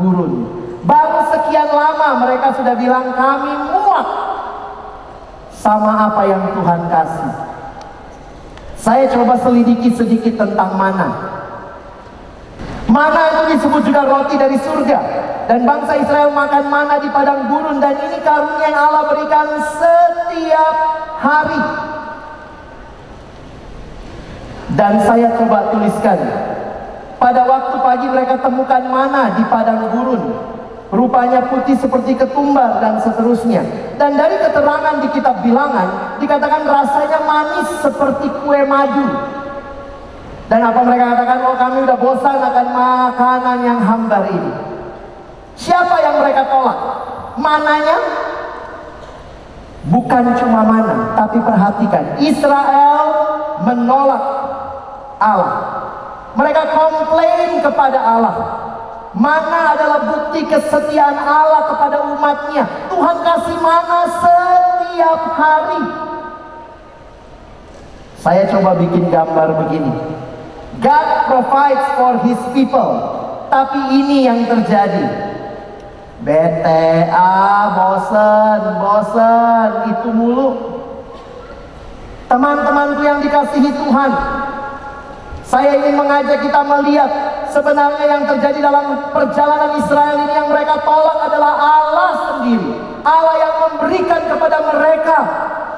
gurun. 0.00 0.57
Baru 0.86 1.20
sekian 1.34 1.70
lama 1.74 2.22
mereka 2.22 2.54
sudah 2.54 2.74
bilang 2.78 3.10
kami 3.18 3.52
muak 3.66 4.06
sama 5.50 6.06
apa 6.06 6.22
yang 6.30 6.42
Tuhan 6.54 6.80
kasih. 6.86 7.32
Saya 8.78 9.04
coba 9.10 9.34
selidiki 9.42 9.90
sedikit 9.90 10.38
tentang 10.38 10.78
mana. 10.78 11.08
Mana 12.88 13.20
itu 13.28 13.58
disebut 13.58 13.84
juga 13.84 14.06
roti 14.06 14.38
dari 14.38 14.56
surga. 14.56 14.98
Dan 15.44 15.68
bangsa 15.68 15.98
Israel 15.98 16.32
makan 16.32 16.64
mana 16.72 16.96
di 17.02 17.10
padang 17.12 17.50
gurun. 17.52 17.82
Dan 17.82 18.00
ini 18.00 18.22
karunia 18.24 18.64
yang 18.70 18.80
Allah 18.88 19.04
berikan 19.12 19.48
setiap 19.60 20.74
hari. 21.20 21.62
Dan 24.72 25.04
saya 25.04 25.36
coba 25.36 25.74
tuliskan. 25.74 26.18
Pada 27.18 27.42
waktu 27.44 27.76
pagi 27.82 28.06
mereka 28.08 28.40
temukan 28.40 28.82
mana 28.88 29.36
di 29.36 29.44
padang 29.50 29.90
gurun. 29.90 30.22
Rupanya 30.88 31.52
putih 31.52 31.76
seperti 31.76 32.16
ketumbar 32.16 32.80
dan 32.80 32.96
seterusnya. 33.04 33.60
Dan 34.00 34.16
dari 34.16 34.40
keterangan 34.40 35.04
di 35.04 35.08
kitab 35.12 35.44
bilangan 35.44 36.16
dikatakan 36.16 36.64
rasanya 36.64 37.20
manis 37.28 37.68
seperti 37.84 38.26
kue 38.40 38.60
madu. 38.64 39.04
Dan 40.48 40.64
apa 40.64 40.80
mereka 40.80 41.12
katakan? 41.12 41.38
Oh 41.44 41.56
kami 41.60 41.84
udah 41.84 41.98
bosan 42.00 42.40
akan 42.40 42.66
makanan 42.72 43.58
yang 43.68 43.80
hambar 43.84 44.32
ini. 44.32 44.52
Siapa 45.60 46.00
yang 46.00 46.24
mereka 46.24 46.48
tolak? 46.48 46.78
Mananya? 47.36 47.98
Bukan 49.92 50.24
cuma 50.40 50.64
mana, 50.64 51.12
tapi 51.16 51.36
perhatikan. 51.44 52.16
Israel 52.16 53.04
menolak 53.64 54.24
Allah. 55.20 55.52
Mereka 56.32 56.62
komplain 56.72 57.60
kepada 57.60 57.98
Allah. 58.00 58.36
Mana 59.16 59.72
adalah 59.72 60.00
bukti 60.04 60.44
kesetiaan 60.44 61.16
Allah 61.16 61.72
kepada 61.72 61.96
umatnya? 62.12 62.64
Tuhan 62.92 63.16
kasih 63.24 63.58
mana 63.64 64.00
setiap 64.04 65.20
hari. 65.32 65.82
Saya 68.20 68.44
coba 68.52 68.76
bikin 68.76 69.08
gambar 69.08 69.64
begini. 69.64 69.92
God 70.84 71.08
provides 71.30 71.86
for 71.96 72.12
his 72.28 72.40
people. 72.52 72.92
Tapi 73.48 73.80
ini 73.96 74.28
yang 74.28 74.44
terjadi. 74.44 75.06
BTA, 76.18 77.40
bosen, 77.72 78.60
bosen, 78.82 79.68
itu 79.94 80.08
mulu. 80.12 80.48
Teman-temanku 82.28 83.00
yang 83.00 83.24
dikasihi 83.24 83.72
Tuhan, 83.72 84.10
saya 85.48 85.80
ingin 85.80 85.96
mengajak 85.96 86.44
kita 86.44 86.60
melihat 86.60 87.08
sebenarnya 87.58 88.06
yang 88.06 88.22
terjadi 88.22 88.58
dalam 88.62 89.10
perjalanan 89.10 89.82
Israel 89.82 90.14
ini 90.22 90.30
yang 90.30 90.46
mereka 90.46 90.78
tolak 90.86 91.26
adalah 91.26 91.52
Allah 91.58 92.10
sendiri. 92.30 92.70
Allah 93.02 93.36
yang 93.42 93.54
memberikan 93.66 94.22
kepada 94.30 94.58
mereka 94.70 95.18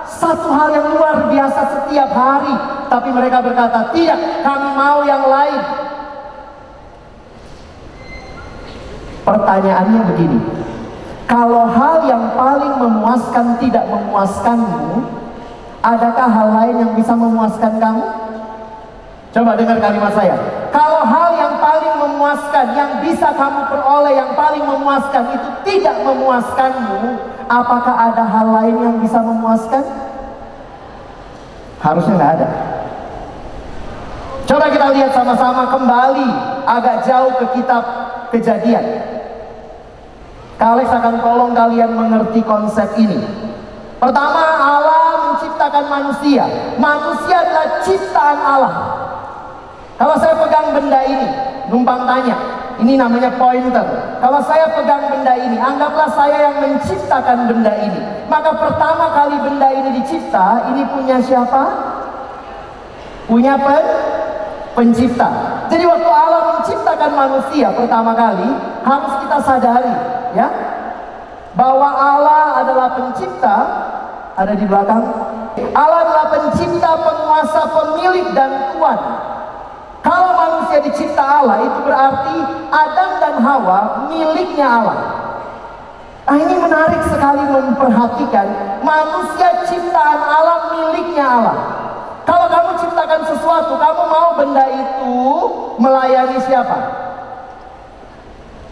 satu 0.04 0.52
hal 0.52 0.68
yang 0.76 0.92
luar 0.92 1.32
biasa 1.32 1.60
setiap 1.80 2.10
hari. 2.12 2.52
Tapi 2.92 3.08
mereka 3.16 3.40
berkata, 3.40 3.88
tidak, 3.96 4.20
kami 4.44 4.68
mau 4.76 5.00
yang 5.08 5.24
lain. 5.24 5.60
Pertanyaannya 9.24 10.00
begini, 10.12 10.40
kalau 11.24 11.64
hal 11.64 12.04
yang 12.04 12.34
paling 12.36 12.74
memuaskan 12.76 13.56
tidak 13.56 13.88
memuaskanmu, 13.88 15.06
adakah 15.80 16.28
hal 16.28 16.48
lain 16.60 16.76
yang 16.82 16.92
bisa 16.98 17.14
memuaskan 17.16 17.78
kamu? 17.80 18.19
Coba 19.30 19.54
dengar 19.54 19.78
kalimat 19.78 20.10
saya. 20.10 20.34
Kalau 20.74 21.06
hal 21.06 21.38
yang 21.38 21.54
paling 21.62 21.94
memuaskan, 22.02 22.66
yang 22.74 22.98
bisa 22.98 23.30
kamu 23.30 23.62
peroleh, 23.70 24.14
yang 24.18 24.34
paling 24.34 24.64
memuaskan 24.66 25.24
itu 25.38 25.48
tidak 25.62 26.02
memuaskanmu, 26.02 26.98
apakah 27.46 27.94
ada 28.10 28.26
hal 28.26 28.46
lain 28.50 28.74
yang 28.74 28.96
bisa 28.98 29.22
memuaskan? 29.22 29.86
Harusnya 31.78 32.14
nggak 32.18 32.32
ada. 32.42 32.48
Coba 34.50 34.66
kita 34.66 34.90
lihat 34.98 35.14
sama-sama 35.14 35.70
kembali 35.70 36.30
agak 36.66 37.06
jauh 37.06 37.32
ke 37.38 37.46
kitab 37.54 37.82
kejadian. 38.34 38.82
Kalex 40.58 40.90
akan 40.90 41.22
tolong 41.22 41.54
kalian 41.54 41.94
mengerti 41.94 42.42
konsep 42.42 42.98
ini. 42.98 43.22
Pertama, 44.02 44.42
Allah 44.58 45.30
menciptakan 45.30 45.86
manusia. 45.86 46.44
Manusia 46.82 47.36
adalah 47.46 47.68
ciptaan 47.80 48.38
Allah. 48.42 48.74
Kalau 50.00 50.16
saya 50.16 50.32
pegang 50.40 50.72
benda 50.72 50.96
ini, 51.04 51.28
numpang 51.68 52.08
tanya, 52.08 52.32
ini 52.80 52.96
namanya 52.96 53.28
pointer. 53.36 53.84
Kalau 54.16 54.40
saya 54.40 54.72
pegang 54.72 55.12
benda 55.12 55.36
ini, 55.36 55.60
anggaplah 55.60 56.08
saya 56.08 56.48
yang 56.48 56.56
menciptakan 56.64 57.44
benda 57.44 57.68
ini. 57.76 58.00
Maka 58.32 58.56
pertama 58.56 59.12
kali 59.12 59.36
benda 59.44 59.68
ini 59.68 60.00
dicipta, 60.00 60.72
ini 60.72 60.88
punya 60.88 61.20
siapa? 61.20 61.62
Punya 63.28 63.60
pen 63.60 63.84
pencipta. 64.72 65.28
Jadi 65.68 65.84
waktu 65.84 66.08
Allah 66.08 66.42
menciptakan 66.56 67.10
manusia 67.12 67.68
pertama 67.68 68.16
kali, 68.16 68.48
harus 68.80 69.12
kita 69.20 69.38
sadari, 69.44 69.94
ya, 70.32 70.48
bahwa 71.52 71.92
Allah 71.92 72.64
adalah 72.64 72.88
pencipta, 72.96 73.56
ada 74.32 74.56
di 74.56 74.64
belakang. 74.64 75.04
Allah 75.76 75.98
adalah 76.08 76.26
pencipta, 76.32 76.90
penguasa, 77.04 77.68
pemilik 77.68 78.32
dan 78.32 78.72
tuan. 78.72 79.28
Kalau 80.00 80.32
manusia 80.32 80.80
dicipta 80.80 81.20
Allah 81.20 81.60
itu 81.60 81.78
berarti 81.84 82.36
Adam 82.72 83.10
dan 83.20 83.34
Hawa 83.44 83.78
miliknya 84.08 84.66
Allah. 84.66 84.98
Nah 86.24 86.36
ini 86.38 86.56
menarik 86.62 87.02
sekali 87.10 87.42
memperhatikan 87.42 88.46
manusia 88.80 89.66
ciptaan 89.66 90.20
Allah 90.24 90.58
miliknya 90.72 91.26
Allah. 91.26 91.56
Kalau 92.22 92.46
kamu 92.46 92.70
ciptakan 92.78 93.20
sesuatu, 93.26 93.74
kamu 93.74 94.02
mau 94.06 94.28
benda 94.38 94.64
itu 94.70 95.18
melayani 95.82 96.38
siapa? 96.46 96.78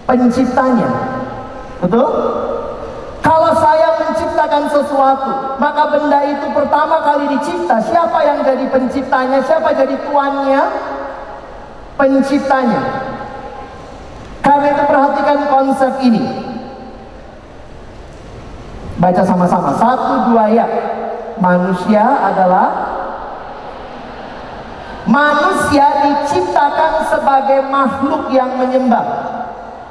Penciptanya. 0.06 0.88
Betul? 1.82 2.08
Kalau 3.18 3.52
saya 3.58 3.98
menciptakan 3.98 4.70
sesuatu, 4.70 5.58
maka 5.58 5.82
benda 5.90 6.22
itu 6.24 6.46
pertama 6.54 7.02
kali 7.02 7.26
dicipta. 7.34 7.82
Siapa 7.82 8.18
yang 8.22 8.40
jadi 8.46 8.64
penciptanya? 8.70 9.42
Siapa 9.42 9.74
jadi 9.74 9.98
tuannya? 10.06 10.62
Penciptanya. 11.98 12.80
Karena 14.40 14.66
itu 14.72 14.82
perhatikan 14.86 15.38
konsep 15.50 15.92
ini. 16.00 16.22
Baca 18.96 19.22
sama-sama. 19.26 19.74
Satu 19.76 20.32
dua 20.32 20.48
ya. 20.48 20.66
Manusia 21.38 22.02
adalah 22.02 22.66
manusia 25.06 25.86
diciptakan 26.02 27.06
sebagai 27.06 27.60
makhluk 27.70 28.30
yang 28.34 28.58
menyembah. 28.58 29.06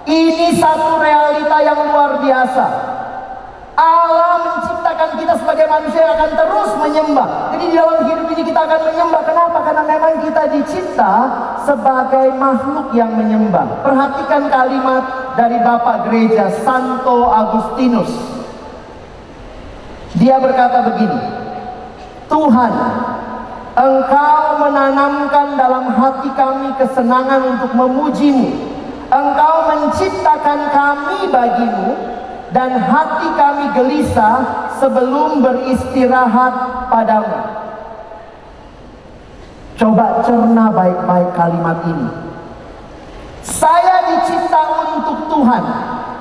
Ini 0.07 0.55
satu 0.55 0.99
realita 1.03 1.57
yang 1.63 1.91
luar 1.91 2.23
biasa. 2.23 2.65
Allah 3.77 4.66
kita 5.17 5.33
sebagai 5.37 5.65
manusia 5.67 6.05
akan 6.13 6.29
terus 6.37 6.69
menyembah. 6.79 7.51
Jadi 7.53 7.65
di 7.73 7.75
dalam 7.75 7.99
hidup 8.05 8.27
ini 8.31 8.43
kita 8.45 8.61
akan 8.63 8.81
menyembah. 8.93 9.21
Kenapa? 9.25 9.57
Karena 9.65 9.83
memang 9.83 10.13
kita 10.23 10.43
dicipta 10.53 11.13
sebagai 11.65 12.27
makhluk 12.37 12.93
yang 12.93 13.11
menyembah. 13.17 13.83
Perhatikan 13.83 14.47
kalimat 14.47 15.03
dari 15.35 15.57
Bapak 15.59 16.07
Gereja 16.07 16.53
Santo 16.63 17.27
Agustinus. 17.27 18.09
Dia 20.17 20.41
berkata 20.41 20.87
begini, 20.87 21.19
Tuhan, 22.25 22.73
Engkau 23.77 24.41
menanamkan 24.57 25.53
dalam 25.53 25.93
hati 25.93 26.33
kami 26.33 26.73
kesenangan 26.81 27.41
untuk 27.57 27.77
memujimu. 27.77 28.49
Engkau 29.13 29.55
menciptakan 29.69 30.59
kami 30.73 31.29
bagimu 31.29 32.16
dan 32.55 32.79
hati 32.79 33.27
kami 33.35 33.65
gelisah 33.75 34.71
sebelum 34.79 35.43
beristirahat 35.43 36.53
padamu. 36.87 37.39
Coba 39.77 40.25
cerna 40.25 40.73
baik-baik 40.73 41.31
kalimat 41.37 41.77
ini. 41.85 42.09
Saya 43.45 44.09
dicipta 44.09 44.61
untuk 44.97 45.29
Tuhan. 45.29 45.63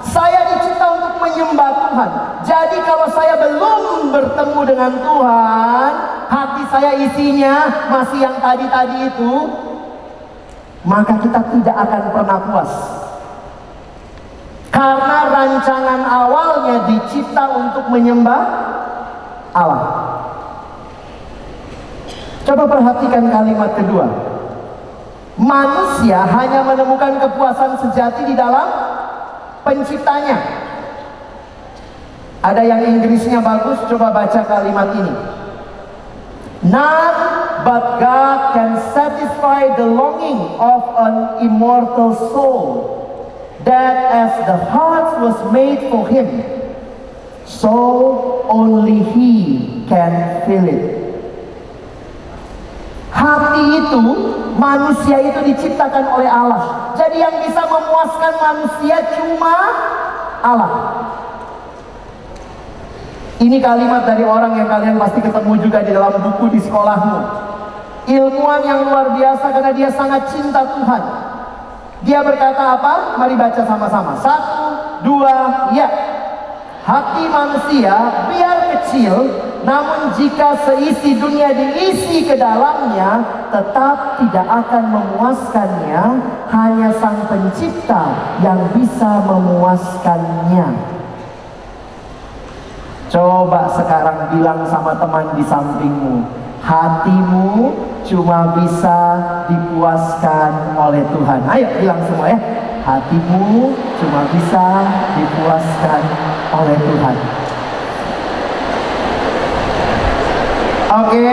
Saya 0.05 0.41
dicipta 0.55 0.87
untuk 0.93 1.15
menyembah 1.25 1.73
Tuhan. 1.89 2.11
Jadi 2.47 2.79
kalau 2.85 3.09
saya 3.11 3.35
belum 3.41 4.13
bertemu 4.13 4.61
dengan 4.69 4.93
Tuhan, 5.01 5.91
hati 6.29 6.63
saya 6.69 6.91
isinya 7.01 7.55
masih 7.91 8.19
yang 8.23 8.37
tadi-tadi 8.39 9.09
itu, 9.09 9.33
maka 10.85 11.19
kita 11.19 11.41
tidak 11.51 11.77
akan 11.89 12.03
pernah 12.15 12.39
puas. 12.47 12.73
Karena 14.77 15.19
rancangan 15.33 16.05
awalnya 16.05 16.85
dicipta 16.85 17.49
untuk 17.49 17.89
menyembah 17.89 18.43
Allah. 19.57 19.85
Coba 22.45 22.69
perhatikan 22.69 23.25
kalimat 23.33 23.73
kedua. 23.73 24.05
Manusia 25.41 26.29
hanya 26.29 26.61
menemukan 26.61 27.25
kepuasan 27.25 27.81
sejati 27.89 28.29
di 28.29 28.37
dalam 28.37 28.69
penciptanya. 29.65 30.45
Ada 32.45 32.61
yang 32.61 33.01
Inggrisnya 33.01 33.41
bagus, 33.41 33.81
coba 33.89 34.13
baca 34.13 34.45
kalimat 34.45 34.93
ini. 34.93 35.15
None 36.69 37.17
but 37.65 37.97
God 37.97 38.39
can 38.53 38.77
satisfy 38.93 39.73
the 39.73 39.89
longing 39.89 40.61
of 40.61 40.83
an 41.01 41.17
immortal 41.49 42.13
soul 42.13 42.97
that 43.67 43.97
as 44.15 44.33
the 44.47 44.59
heart 44.71 45.19
was 45.19 45.37
made 45.51 45.91
for 45.91 46.07
him, 46.07 46.41
so 47.45 48.47
only 48.47 49.03
he 49.13 49.83
can 49.91 50.47
fill 50.47 50.67
it. 50.71 50.97
Hati 53.11 53.65
itu, 53.81 54.03
manusia 54.55 55.19
itu 55.19 55.41
diciptakan 55.51 56.05
oleh 56.15 56.31
Allah. 56.31 56.95
Jadi 56.95 57.19
yang 57.19 57.43
bisa 57.43 57.65
memuaskan 57.67 58.33
manusia 58.39 58.97
cuma 59.19 59.57
Allah. 60.47 60.73
Ini 63.37 63.59
kalimat 63.61 64.07
dari 64.09 64.25
orang 64.25 64.57
yang 64.57 64.69
kalian 64.71 64.97
pasti 64.97 65.21
ketemu 65.21 65.53
juga 65.61 65.83
di 65.85 65.93
dalam 65.93 66.13
buku 66.23 66.55
di 66.55 66.61
sekolahmu. 66.63 67.19
Ilmuwan 68.07 68.63
yang 68.63 68.87
luar 68.87 69.13
biasa 69.19 69.51
karena 69.51 69.73
dia 69.75 69.91
sangat 69.91 70.31
cinta 70.31 70.63
Tuhan. 70.63 71.03
Dia 72.07 72.23
berkata 72.23 72.79
apa? 72.79 73.19
Mari 73.19 73.35
baca 73.35 73.67
sama-sama. 73.67 74.15
Satu, 74.23 74.63
dua, 75.03 75.69
ya. 75.75 75.91
Hati 76.87 77.27
manusia 77.27 78.31
biar 78.31 78.79
kecil, 78.79 79.43
namun 79.67 80.15
jika 80.15 80.55
seisi 80.63 81.19
dunia 81.19 81.51
diisi 81.51 82.23
ke 82.23 82.39
dalamnya, 82.39 83.27
tetap 83.51 84.23
tidak 84.23 84.47
akan 84.47 84.95
memuaskannya. 84.95 86.05
Hanya 86.47 86.95
Sang 87.03 87.27
Pencipta 87.27 88.39
yang 88.39 88.71
bisa 88.71 89.27
memuaskannya. 89.27 90.95
Coba 93.11 93.67
sekarang 93.75 94.31
bilang 94.31 94.63
sama 94.71 94.95
teman 94.95 95.35
di 95.35 95.43
sampingmu, 95.43 96.23
hatimu 96.63 97.75
cuma 98.07 98.55
bisa 98.55 98.99
dipuaskan 99.51 100.79
oleh 100.79 101.03
Tuhan. 101.11 101.41
Ayo 101.51 101.67
bilang 101.83 102.01
semua 102.07 102.27
ya. 102.31 102.39
Hatimu 102.87 103.75
cuma 103.99 104.21
bisa 104.31 104.67
dipuaskan 105.19 106.03
oleh 106.55 106.77
Tuhan. 106.79 107.17
Oke. 111.03 111.31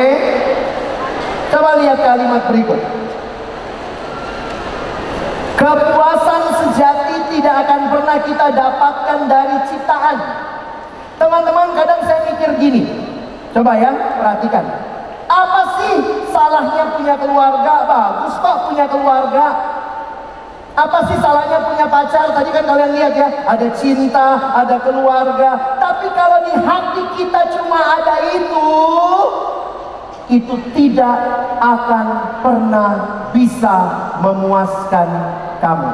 Coba 1.54 1.78
lihat 1.78 2.00
kalimat 2.02 2.42
berikut. 2.50 2.82
Kepuasan 5.54 6.44
sejati 6.58 7.38
tidak 7.38 7.56
akan 7.70 7.82
pernah 7.94 8.18
kita 8.26 8.48
dapatkan 8.50 9.20
dari 9.30 9.58
ciptaan. 9.70 10.18
Coba 13.54 13.78
ya, 13.78 13.94
perhatikan. 14.18 14.93
Salahnya 16.34 16.98
punya 16.98 17.16
keluarga? 17.22 17.74
Bagus 17.86 18.34
kok 18.42 18.58
punya 18.74 18.86
keluarga. 18.90 19.46
Apa 20.74 21.06
sih 21.06 21.18
salahnya 21.22 21.62
punya 21.70 21.86
pacar? 21.86 22.34
Tadi 22.34 22.50
kan 22.50 22.66
kalian 22.66 22.98
lihat 22.98 23.14
ya, 23.14 23.30
ada 23.46 23.68
cinta, 23.78 24.58
ada 24.58 24.82
keluarga. 24.82 25.78
Tapi 25.78 26.10
kalau 26.18 26.50
di 26.50 26.56
hati 26.58 27.04
kita 27.22 27.42
cuma 27.54 27.78
ada 27.78 28.16
itu, 28.34 28.70
itu 30.34 30.56
tidak 30.74 31.18
akan 31.62 32.06
pernah 32.42 32.92
bisa 33.30 33.78
memuaskan 34.26 35.10
kamu. 35.62 35.92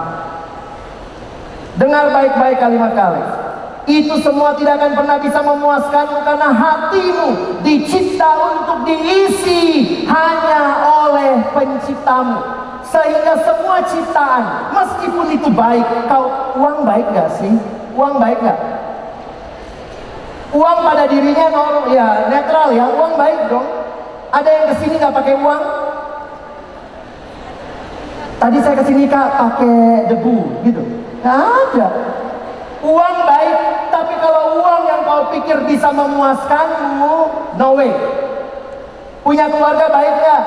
Dengar 1.76 2.16
baik-baik 2.16 2.58
kalimat 2.64 2.96
kalian. 2.96 3.49
Itu 3.90 4.22
semua 4.22 4.54
tidak 4.54 4.78
akan 4.78 4.94
pernah 4.94 5.18
bisa 5.18 5.42
memuaskanmu 5.42 6.22
karena 6.22 6.54
hatimu 6.54 7.28
dicipta 7.66 8.32
untuk 8.38 8.86
diisi 8.86 10.06
hanya 10.06 10.86
oleh 10.86 11.42
penciptamu. 11.58 12.38
Sehingga 12.86 13.34
semua 13.42 13.82
ciptaan, 13.82 14.74
meskipun 14.78 15.34
itu 15.34 15.50
baik, 15.50 16.06
kau 16.06 16.30
uang 16.62 16.86
baik 16.86 17.06
gak 17.18 17.34
sih? 17.42 17.54
Uang 17.98 18.22
baik 18.22 18.38
gak? 18.46 18.60
Uang 20.54 20.78
pada 20.86 21.10
dirinya 21.10 21.50
normal, 21.50 21.90
ya 21.90 22.30
netral 22.30 22.70
ya, 22.74 22.86
uang 22.94 23.14
baik 23.18 23.50
dong. 23.50 23.66
Ada 24.30 24.50
yang 24.50 24.66
ke 24.70 24.76
sini 24.86 24.94
nggak 25.02 25.14
pakai 25.18 25.36
uang? 25.38 25.64
Tadi 28.40 28.58
saya 28.62 28.76
ke 28.78 28.86
sini 28.86 29.04
kak 29.10 29.30
pakai 29.34 30.06
debu 30.14 30.38
gitu. 30.62 30.82
Nggak 31.26 31.38
ada. 31.42 31.88
Uang 32.80 33.16
baik, 33.28 33.60
tapi 33.92 34.14
kalau 34.24 34.64
uang 34.64 34.82
yang 34.88 35.02
kau 35.04 35.24
pikir 35.36 35.68
bisa 35.68 35.92
memuaskanmu, 35.92 37.16
no 37.60 37.70
way. 37.76 37.92
Punya 39.20 39.52
keluarga 39.52 39.92
baik 39.92 40.16
ya? 40.24 40.38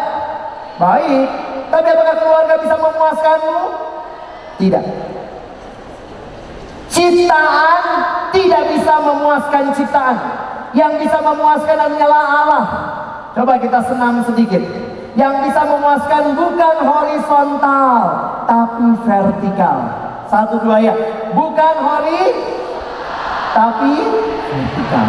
Baik. 0.80 1.28
Tapi 1.68 1.86
apakah 1.92 2.16
keluarga 2.16 2.54
bisa 2.56 2.76
memuaskanmu? 2.80 3.60
Tidak. 4.56 4.84
Ciptaan 6.92 7.82
tidak 8.32 8.62
bisa 8.72 8.94
memuaskan 9.00 9.64
ciptaan. 9.76 10.16
Yang 10.72 11.04
bisa 11.04 11.18
memuaskan 11.20 11.76
hanyalah 11.76 12.24
Allah. 12.24 12.64
Coba 13.36 13.60
kita 13.60 13.80
senam 13.84 14.24
sedikit. 14.24 14.60
Yang 15.12 15.34
bisa 15.48 15.68
memuaskan 15.68 16.32
bukan 16.32 16.76
horizontal, 16.88 17.96
tapi 18.48 18.86
vertikal. 19.04 19.78
Satu 20.32 20.56
dua 20.64 20.80
ya. 20.80 20.96
Bukan 21.36 21.74
hori, 21.84 22.32
tapi 23.52 23.92
pencipta. 24.48 25.02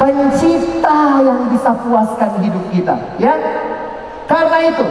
Pencipta 0.00 1.20
yang 1.20 1.52
bisa 1.52 1.76
puaskan 1.84 2.40
hidup 2.40 2.64
kita, 2.72 2.96
ya. 3.20 3.36
Karena 4.24 4.56
itu, 4.64 4.88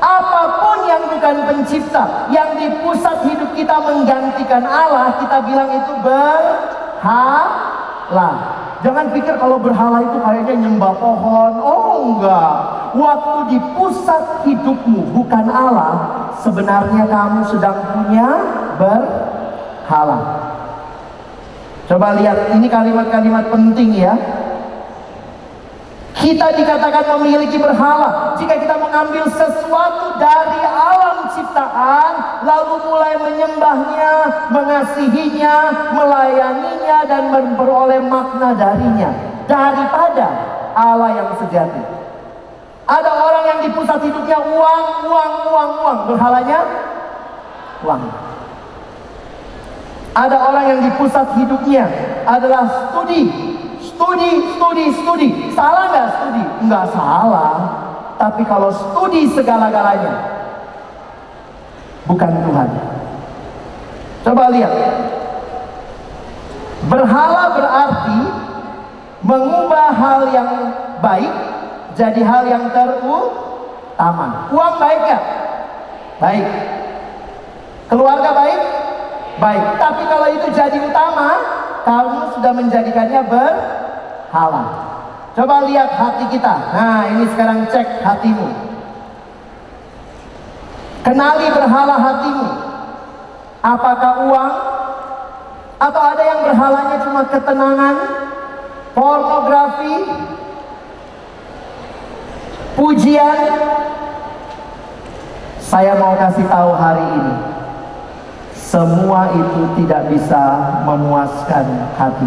apa 0.00 0.42
pun 0.56 0.88
yang 0.88 1.04
bukan 1.12 1.36
pencipta, 1.52 2.32
yang 2.32 2.56
di 2.56 2.80
pusat 2.80 3.28
hidup 3.28 3.52
kita 3.52 3.76
menggantikan 3.76 4.64
Allah, 4.64 5.20
kita 5.20 5.36
bilang 5.44 5.68
itu 5.68 5.92
berhala. 6.00 7.48
Jangan 8.80 9.12
pikir 9.16 9.36
kalau 9.40 9.60
berhala 9.60 10.00
itu 10.00 10.16
kayaknya 10.20 10.64
nyembah 10.64 10.92
pohon. 10.96 11.52
Oh 11.60 12.04
enggak. 12.08 12.56
Waktu 12.96 13.52
di 13.52 13.58
pusat 13.76 14.44
hidupmu 14.48 15.12
bukan 15.12 15.48
Allah, 15.48 15.92
sebenarnya 16.40 17.08
kamu 17.08 17.48
sedang 17.48 17.80
punya 17.96 18.28
berhala. 18.80 20.18
Coba 21.84 22.16
lihat, 22.16 22.56
ini 22.56 22.66
kalimat-kalimat 22.68 23.52
penting 23.52 23.92
ya. 24.00 24.16
Kita 26.14 26.56
dikatakan 26.56 27.20
memiliki 27.20 27.60
berhala 27.60 28.32
jika 28.40 28.56
kita 28.56 28.80
mengambil 28.80 29.28
sesuatu 29.28 30.16
dari 30.16 30.62
alam 30.64 31.28
ciptaan, 31.28 32.40
lalu 32.48 32.80
mulai 32.88 33.12
menyembahnya, 33.20 34.12
mengasihinya, 34.48 35.56
melayaninya, 35.92 36.98
dan 37.04 37.28
memperoleh 37.28 38.00
makna 38.08 38.56
darinya 38.56 39.12
daripada 39.44 40.26
Allah 40.72 41.10
yang 41.12 41.30
sejati. 41.44 41.82
Ada 42.88 43.10
orang 43.12 43.44
yang 43.44 43.58
di 43.68 43.70
pusat 43.76 44.00
hidupnya 44.00 44.40
uang, 44.40 44.84
uang, 45.04 45.32
uang, 45.52 45.70
uang, 45.84 45.98
berhalanya 46.08 46.60
uang. 47.84 48.02
Ada 50.14 50.36
orang 50.38 50.64
yang 50.70 50.80
di 50.86 50.90
pusat 50.94 51.26
hidupnya 51.34 51.90
adalah 52.22 52.62
studi, 52.70 53.26
studi, 53.82 54.30
studi, 54.54 54.84
studi. 54.94 55.28
Salah 55.50 55.90
nggak 55.90 56.08
studi? 56.14 56.42
Nggak 56.70 56.86
salah. 56.94 57.54
Tapi 58.14 58.46
kalau 58.46 58.70
studi 58.70 59.26
segala-galanya, 59.34 60.14
bukan 62.06 62.30
Tuhan. 62.30 62.68
Coba 64.22 64.44
lihat. 64.54 64.72
Berhala 66.86 67.44
berarti 67.58 68.18
mengubah 69.24 69.88
hal 69.90 70.20
yang 70.30 70.50
baik 71.02 71.32
jadi 71.98 72.22
hal 72.22 72.46
yang 72.46 72.70
terutama. 72.70 74.46
Uang 74.54 74.74
baik 74.78 75.02
ya? 75.10 75.20
Baik. 76.22 76.46
Keluarga 77.90 78.30
baik? 78.30 78.83
Baik, 79.34 79.64
tapi 79.82 80.02
kalau 80.06 80.28
itu 80.30 80.46
jadi 80.54 80.78
utama, 80.78 81.28
kamu 81.82 82.18
sudah 82.38 82.52
menjadikannya 82.54 83.22
berhala. 83.26 84.64
Coba 85.34 85.66
lihat 85.66 85.90
hati 85.98 86.24
kita. 86.30 86.54
Nah, 86.70 87.02
ini 87.10 87.26
sekarang 87.34 87.66
cek 87.66 88.06
hatimu. 88.06 88.46
Kenali 91.02 91.50
berhala 91.50 91.98
hatimu. 91.98 92.48
Apakah 93.58 94.12
uang? 94.30 94.52
Atau 95.82 96.00
ada 96.00 96.22
yang 96.22 96.40
berhalanya 96.46 96.96
cuma 97.02 97.22
ketenangan, 97.26 97.96
pornografi, 98.94 99.96
pujian? 102.78 103.40
Saya 105.58 105.98
mau 105.98 106.14
kasih 106.14 106.46
tahu 106.46 106.70
hari 106.78 107.02
ini 107.02 107.54
semua 108.74 109.30
itu 109.30 109.62
tidak 109.78 110.10
bisa 110.10 110.42
memuaskan 110.82 111.62
hati. 111.94 112.26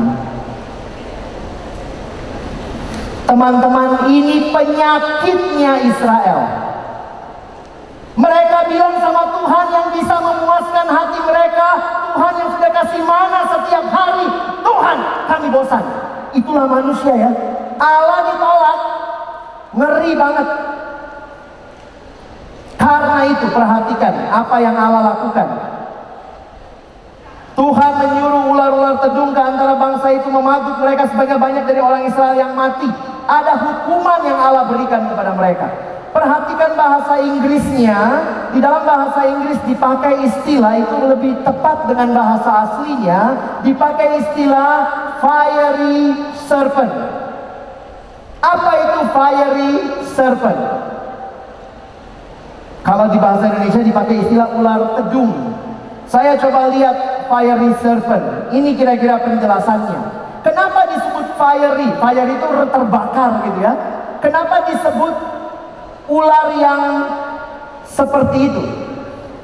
Teman-teman, 3.28 4.08
ini 4.08 4.56
penyakitnya 4.56 5.84
Israel. 5.84 6.40
Mereka 8.16 8.58
bilang 8.72 8.96
sama 9.04 9.28
Tuhan 9.36 9.68
yang 9.76 9.88
bisa 9.92 10.16
memuaskan 10.24 10.88
hati 10.88 11.20
mereka, 11.28 11.70
Tuhan 12.16 12.34
yang 12.40 12.50
sudah 12.56 12.72
kasih 12.72 13.04
mana 13.04 13.40
setiap 13.52 13.86
hari. 13.92 14.28
Tuhan, 14.64 14.98
kami 15.28 15.48
bosan. 15.52 15.84
Itulah 16.32 16.64
manusia 16.64 17.12
ya. 17.12 17.32
Allah 17.76 18.20
ditolak, 18.32 18.80
ngeri 19.76 20.12
banget. 20.16 20.48
Karena 22.80 23.18
itu 23.36 23.46
perhatikan 23.52 24.14
apa 24.32 24.56
yang 24.64 24.76
Allah 24.80 25.12
lakukan. 25.12 25.76
Tuhan 27.58 27.92
menyuruh 28.06 28.54
ular-ular 28.68 29.40
antara 29.40 29.74
bangsa 29.80 30.08
itu 30.12 30.28
memagut 30.28 30.76
mereka 30.84 31.08
sebagai 31.08 31.40
banyak 31.40 31.64
dari 31.64 31.80
orang 31.80 32.04
Israel 32.04 32.36
yang 32.36 32.52
mati. 32.52 32.88
Ada 33.28 33.54
hukuman 33.60 34.20
yang 34.28 34.40
Allah 34.40 34.68
berikan 34.68 35.08
kepada 35.08 35.32
mereka. 35.36 35.68
Perhatikan 36.12 36.76
bahasa 36.76 37.20
Inggrisnya. 37.20 38.00
Di 38.56 38.60
dalam 38.64 38.88
bahasa 38.88 39.28
Inggris 39.28 39.60
dipakai 39.68 40.24
istilah 40.24 40.80
itu 40.80 40.96
lebih 41.04 41.44
tepat 41.44 41.88
dengan 41.92 42.16
bahasa 42.16 42.50
aslinya. 42.68 43.22
Dipakai 43.64 44.24
istilah 44.24 44.72
fiery 45.20 46.16
serpent. 46.48 46.94
Apa 48.40 48.72
itu 48.80 49.00
fiery 49.12 49.72
serpent? 50.08 50.60
Kalau 52.88 53.12
di 53.12 53.20
bahasa 53.20 53.52
Indonesia 53.52 53.84
dipakai 53.84 54.16
istilah 54.24 54.48
ular 54.56 54.96
tedung. 54.96 55.36
Saya 56.08 56.40
coba 56.40 56.72
lihat 56.72 57.17
fiery 57.28 57.72
serpent. 57.84 58.52
Ini 58.56 58.74
kira-kira 58.74 59.22
penjelasannya. 59.22 60.00
Kenapa 60.42 60.88
disebut 60.96 61.26
fiery? 61.36 61.88
Fiery 62.00 62.34
itu 62.40 62.48
terbakar 62.72 63.32
gitu 63.46 63.60
ya. 63.60 63.74
Kenapa 64.24 64.66
disebut 64.66 65.14
ular 66.08 66.48
yang 66.58 66.82
seperti 67.84 68.38
itu? 68.48 68.64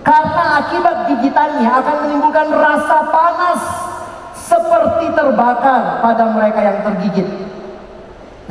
Karena 0.04 0.60
akibat 0.60 1.08
gigitannya 1.08 1.70
akan 1.70 1.96
menimbulkan 2.08 2.52
rasa 2.52 3.08
panas 3.08 3.62
seperti 4.36 5.16
terbakar 5.16 6.04
pada 6.04 6.24
mereka 6.36 6.60
yang 6.60 6.78
tergigit. 6.84 7.28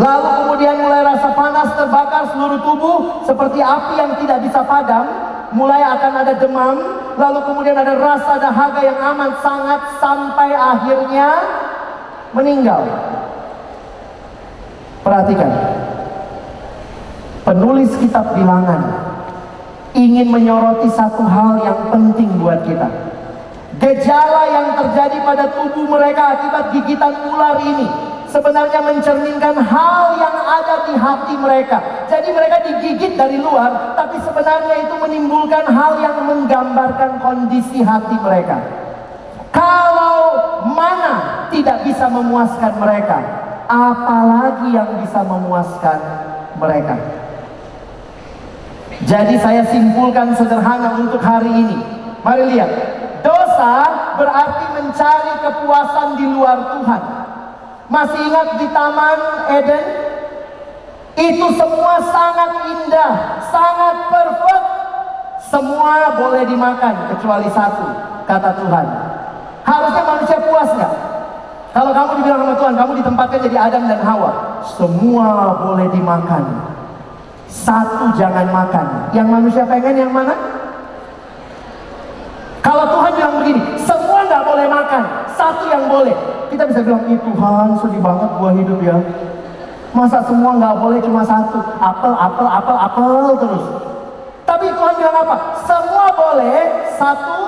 Lalu 0.01 0.29
kemudian 0.41 0.81
mulai 0.81 1.05
rasa 1.05 1.37
panas 1.37 1.69
terbakar 1.77 2.33
seluruh 2.33 2.61
tubuh 2.65 2.99
seperti 3.29 3.61
api 3.61 3.93
yang 4.01 4.13
tidak 4.17 4.39
bisa 4.49 4.65
padam. 4.65 5.05
Mulai 5.53 5.85
akan 5.85 6.13
ada 6.25 6.35
demam, 6.41 6.77
lalu 7.21 7.41
kemudian 7.45 7.77
ada 7.77 7.93
rasa 8.01 8.41
dahaga 8.41 8.81
yang 8.81 8.99
amat 9.13 9.33
sangat 9.45 9.81
sampai 10.01 10.51
akhirnya 10.57 11.29
meninggal. 12.33 12.83
Perhatikan. 15.05 15.51
Penulis 17.43 17.91
kitab 17.99 18.33
bilangan 18.39 18.81
ingin 19.93 20.31
menyoroti 20.33 20.89
satu 20.89 21.27
hal 21.27 21.61
yang 21.67 21.81
penting 21.93 22.33
buat 22.41 22.65
kita. 22.65 22.89
Gejala 23.83 24.43
yang 24.49 24.69
terjadi 24.79 25.19
pada 25.27 25.53
tubuh 25.53 25.85
mereka 25.91 26.39
akibat 26.39 26.71
gigitan 26.71 27.13
ular 27.29 27.61
ini 27.67 28.12
sebenarnya 28.33 28.81
mencerminkan 28.81 29.61
hal 29.61 30.17
yang 30.17 30.37
ada 30.41 30.89
di 30.89 30.95
hati 30.97 31.35
mereka. 31.37 32.09
Jadi 32.09 32.33
mereka 32.33 32.65
digigit 32.65 33.13
dari 33.15 33.37
luar, 33.37 33.93
tapi 33.95 34.17
sebenarnya 34.25 34.89
itu 34.89 34.95
menimbulkan 34.97 35.69
hal 35.69 36.01
yang 36.01 36.17
menggambarkan 36.25 37.21
kondisi 37.21 37.85
hati 37.85 38.17
mereka. 38.17 38.57
Kalau 39.53 40.19
mana 40.73 41.47
tidak 41.53 41.85
bisa 41.85 42.09
memuaskan 42.09 42.73
mereka, 42.81 43.19
apalagi 43.69 44.73
yang 44.73 44.97
bisa 45.05 45.21
memuaskan 45.21 45.99
mereka. 46.57 46.97
Jadi 49.05 49.37
saya 49.37 49.61
simpulkan 49.69 50.33
sederhana 50.33 50.97
untuk 50.97 51.21
hari 51.21 51.53
ini. 51.53 51.79
Mari 52.25 52.57
lihat. 52.57 52.71
Dosa 53.23 53.87
berarti 54.19 54.67
mencari 54.79 55.33
kepuasan 55.43 56.09
di 56.19 56.27
luar 56.27 56.59
Tuhan. 56.75 57.22
Masih 57.93 58.21
ingat 58.25 58.57
di 58.57 58.67
Taman 58.73 59.19
Eden? 59.53 59.85
Itu 61.13 61.47
semua 61.61 62.01
sangat 62.01 62.51
indah, 62.73 63.13
sangat 63.53 64.09
perfect. 64.09 64.67
Semua 65.53 66.17
boleh 66.17 66.49
dimakan 66.49 67.13
kecuali 67.13 67.53
satu, 67.53 67.85
kata 68.25 68.57
Tuhan. 68.65 68.87
Harusnya 69.69 70.03
manusia 70.09 70.39
puas 70.41 70.73
nggak? 70.73 70.93
Kalau 71.77 71.93
kamu 71.93 72.11
dibilang 72.21 72.41
sama 72.41 72.55
Tuhan, 72.57 72.75
kamu 72.81 72.93
ditempatkan 73.05 73.39
jadi 73.45 73.57
Adam 73.61 73.85
dan 73.85 74.01
Hawa. 74.01 74.31
Semua 74.65 75.29
boleh 75.61 75.93
dimakan. 75.93 76.73
Satu 77.53 78.17
jangan 78.17 78.49
makan. 78.49 79.13
Yang 79.13 79.29
manusia 79.29 79.69
pengen 79.69 80.09
yang 80.09 80.13
mana? 80.13 80.33
Kalau 82.65 82.89
Tuhan 82.89 83.13
bilang 83.21 83.37
begini, 83.45 83.61
semua 83.77 84.25
nggak 84.25 84.45
boleh 84.49 84.67
makan, 84.73 85.03
satu 85.37 85.69
yang 85.69 85.85
boleh. 85.93 86.32
Kita 86.53 86.69
bisa 86.69 86.85
bilang, 86.85 87.09
ih 87.09 87.17
Tuhan 87.17 87.67
sedih 87.81 88.03
banget 88.05 88.29
gua 88.37 88.53
hidup 88.53 88.77
ya. 88.85 89.01
Masa 89.97 90.21
semua 90.29 90.61
nggak 90.61 90.77
boleh 90.85 91.01
cuma 91.01 91.25
satu, 91.25 91.57
apel, 91.81 92.13
apel, 92.13 92.47
apel, 92.49 92.77
apel 92.77 93.13
terus. 93.41 93.65
Tapi 94.45 94.69
Tuhan 94.69 94.95
bilang 95.01 95.17
apa? 95.25 95.37
Semua 95.65 96.13
boleh, 96.13 96.57
satu 97.01 97.41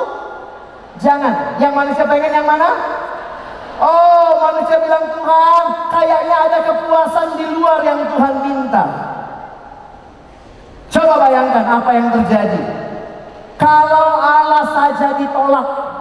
jangan. 1.05 1.61
Yang 1.61 1.73
manusia 1.77 2.05
pengen 2.09 2.33
yang 2.33 2.49
mana? 2.49 2.69
Oh, 3.77 4.41
manusia 4.41 4.81
bilang 4.81 5.05
Tuhan, 5.13 5.65
kayaknya 5.93 6.37
ada 6.49 6.59
kepuasan 6.65 7.29
di 7.37 7.47
luar 7.53 7.85
yang 7.85 8.01
Tuhan 8.09 8.35
minta. 8.41 8.85
Coba 10.89 11.29
bayangkan 11.29 11.65
apa 11.69 11.91
yang 11.93 12.09
terjadi. 12.09 12.61
Kalau 13.61 14.21
Allah 14.21 14.65
saja 14.73 15.17
ditolak. 15.21 15.94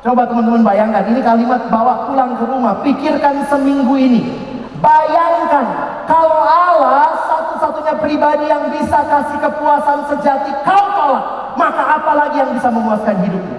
Coba 0.00 0.24
teman-teman 0.24 0.64
bayangkan, 0.64 1.04
ini 1.12 1.20
kalimat 1.20 1.68
bawa 1.68 2.08
pulang 2.08 2.32
ke 2.40 2.44
rumah. 2.48 2.80
Pikirkan 2.80 3.44
seminggu 3.52 3.92
ini. 4.00 4.32
Bayangkan 4.80 5.64
kalau 6.08 6.40
Allah 6.40 7.12
satu-satunya 7.28 8.00
pribadi 8.00 8.48
yang 8.48 8.72
bisa 8.72 8.96
kasih 9.04 9.36
kepuasan 9.44 10.08
sejati 10.08 10.56
kau 10.64 10.84
tolak. 10.96 11.52
Maka 11.60 12.00
apa 12.00 12.12
lagi 12.16 12.40
yang 12.40 12.56
bisa 12.56 12.72
memuaskan 12.72 13.20
hidupmu? 13.20 13.56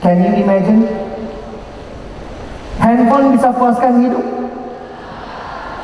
Can 0.00 0.24
you 0.24 0.32
imagine? 0.40 0.88
Handphone 2.80 3.36
bisa 3.36 3.52
puaskan 3.52 4.00
hidup? 4.08 4.24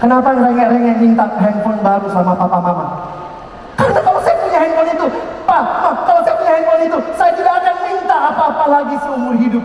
Kenapa 0.01 0.33
rengek-rengek 0.33 0.97
minta 0.97 1.29
handphone 1.37 1.81
baru 1.85 2.09
sama 2.09 2.33
papa 2.33 2.57
mama? 2.57 2.87
Karena 3.77 4.01
kalau 4.01 4.21
saya 4.25 4.37
punya 4.41 4.59
handphone 4.65 4.91
itu, 4.97 5.07
Pak, 5.45 5.63
Ma, 5.85 5.91
kalau 6.09 6.21
saya 6.25 6.37
punya 6.41 6.53
handphone 6.57 6.83
itu, 6.89 6.99
saya 7.21 7.33
tidak 7.37 7.60
apa-apa 8.29 8.65
lagi 8.69 8.97
seumur 9.01 9.35
hidup. 9.41 9.65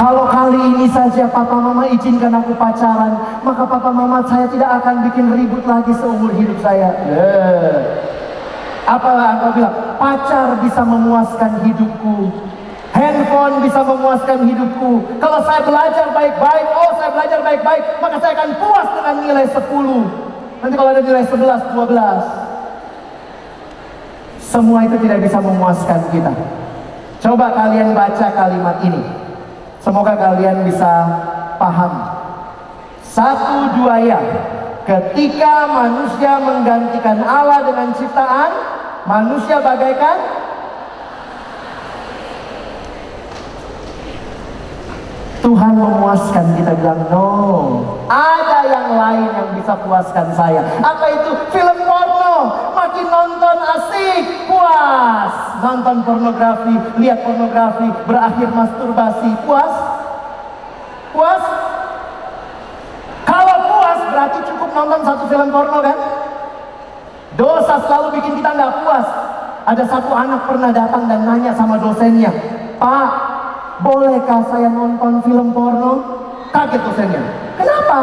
Kalau 0.00 0.24
kali 0.32 0.56
ini 0.56 0.88
saja 0.88 1.28
papa 1.28 1.60
mama 1.60 1.84
izinkan 1.92 2.32
aku 2.32 2.56
pacaran, 2.56 3.20
maka 3.44 3.68
papa 3.68 3.92
mama 3.92 4.24
saya 4.24 4.48
tidak 4.48 4.80
akan 4.80 5.04
bikin 5.12 5.28
ribut 5.28 5.60
lagi 5.68 5.92
seumur 6.00 6.32
hidup 6.32 6.56
saya. 6.64 6.88
Yeah. 7.04 8.00
Apalah 8.88 9.36
engkau 9.36 9.60
bilang, 9.60 9.76
pacar 10.00 10.56
bisa 10.64 10.82
memuaskan 10.88 11.68
hidupku. 11.68 12.32
Handphone 12.96 13.62
bisa 13.62 13.84
memuaskan 13.84 14.48
hidupku. 14.50 15.20
Kalau 15.20 15.44
saya 15.46 15.62
belajar 15.62 16.10
baik-baik, 16.16 16.66
oh 16.74 16.90
saya 16.96 17.10
belajar 17.14 17.38
baik-baik, 17.44 17.82
maka 18.02 18.16
saya 18.18 18.32
akan 18.40 18.50
puas 18.56 18.88
dengan 18.96 19.14
nilai 19.20 19.46
10. 19.46 20.64
Nanti 20.64 20.74
kalau 20.80 20.90
ada 20.96 21.02
nilai 21.04 21.24
11, 21.28 21.76
12. 21.76 22.49
Semua 24.50 24.82
itu 24.82 24.98
tidak 25.06 25.22
bisa 25.22 25.38
memuaskan 25.38 26.10
kita. 26.10 26.34
Coba 27.22 27.54
kalian 27.54 27.94
baca 27.94 28.26
kalimat 28.34 28.82
ini. 28.82 28.98
Semoga 29.78 30.18
kalian 30.18 30.66
bisa 30.66 30.90
paham. 31.54 31.92
Satu 33.06 33.78
dua 33.78 34.02
ya. 34.02 34.18
Ketika 34.82 35.70
manusia 35.70 36.42
menggantikan 36.42 37.22
Allah 37.22 37.62
dengan 37.62 37.94
ciptaan, 37.94 38.50
manusia 39.06 39.62
bagaikan 39.62 40.18
Tuhan 45.40 45.72
memuaskan 45.72 46.52
kita 46.52 46.72
bilang 46.76 47.00
no 47.08 47.28
ada 48.12 48.60
yang 48.68 48.88
lain 48.92 49.28
yang 49.32 49.50
bisa 49.56 49.72
puaskan 49.82 50.28
saya 50.36 50.60
apa 50.84 51.06
itu 51.16 51.30
film 51.48 51.78
porno 51.88 52.36
makin 52.76 53.08
nonton 53.08 53.56
asik 53.80 54.24
puas 54.80 55.34
nonton 55.60 55.96
pornografi 56.08 56.74
lihat 56.96 57.20
pornografi 57.20 57.88
berakhir 58.08 58.48
masturbasi 58.48 59.30
puas 59.44 59.74
puas 61.12 61.44
kalau 63.28 63.56
puas 63.68 63.98
berarti 64.08 64.38
cukup 64.48 64.70
nonton 64.72 65.00
satu 65.04 65.24
film 65.28 65.48
porno 65.52 65.78
kan 65.84 65.98
dosa 67.36 67.76
selalu 67.84 68.20
bikin 68.20 68.40
kita 68.40 68.50
nggak 68.56 68.74
puas 68.80 69.06
ada 69.68 69.84
satu 69.84 70.10
anak 70.16 70.48
pernah 70.48 70.72
datang 70.72 71.04
dan 71.04 71.28
nanya 71.28 71.52
sama 71.52 71.76
dosennya 71.76 72.32
pak 72.80 73.30
bolehkah 73.80 74.44
saya 74.48 74.68
nonton 74.68 75.24
film 75.24 75.56
porno? 75.56 75.92
Kaget 76.52 76.80
dosennya. 76.84 77.22
Kenapa? 77.56 77.98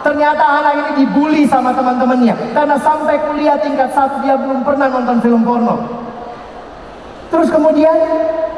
Ternyata 0.00 0.40
anak 0.40 0.72
ini 0.80 0.90
dibully 1.04 1.44
sama 1.44 1.76
teman-temannya. 1.76 2.56
Karena 2.56 2.76
sampai 2.80 3.20
kuliah 3.28 3.60
tingkat 3.60 3.92
satu 3.92 4.24
dia 4.24 4.32
belum 4.36 4.64
pernah 4.64 4.88
nonton 4.88 5.20
film 5.20 5.44
porno. 5.44 5.76
Terus 7.30 7.46
kemudian 7.46 7.94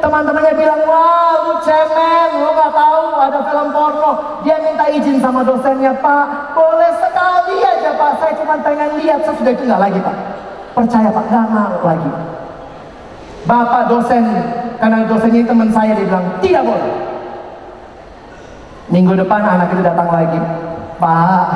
teman-temannya 0.01 0.53
bilang, 0.57 0.81
wah 0.87 1.45
lu 1.45 1.61
cemen, 1.61 2.41
lu 2.41 2.49
gak 2.57 2.73
tahu 2.73 3.05
ada 3.21 3.39
film 3.45 3.69
porno. 3.69 4.11
Dia 4.41 4.57
minta 4.65 4.89
izin 4.89 5.21
sama 5.21 5.45
dosennya, 5.45 5.93
Pak, 6.01 6.57
boleh 6.57 6.91
sekali 6.97 7.61
aja 7.61 7.91
Pak, 7.93 8.11
saya 8.17 8.33
cuma 8.39 8.57
pengen 8.65 8.97
lihat. 8.97 9.21
Sesudah 9.27 9.53
itu 9.53 9.63
gak 9.69 9.83
lagi 9.83 9.99
Pak. 10.01 10.15
Percaya 10.73 11.09
Pak, 11.13 11.25
gak 11.29 11.47
mau 11.53 11.77
lagi. 11.85 12.11
Bapak 13.43 13.91
dosen, 13.91 14.23
karena 14.79 15.05
dosennya 15.05 15.43
teman 15.45 15.69
saya, 15.69 15.91
dia 15.93 16.07
bilang, 16.07 16.27
tidak 16.41 16.63
boleh. 16.63 16.93
Minggu 18.89 19.13
depan 19.21 19.41
anak 19.43 19.69
itu 19.69 19.83
datang 19.85 20.09
lagi. 20.09 20.39
Pak, 21.03 21.47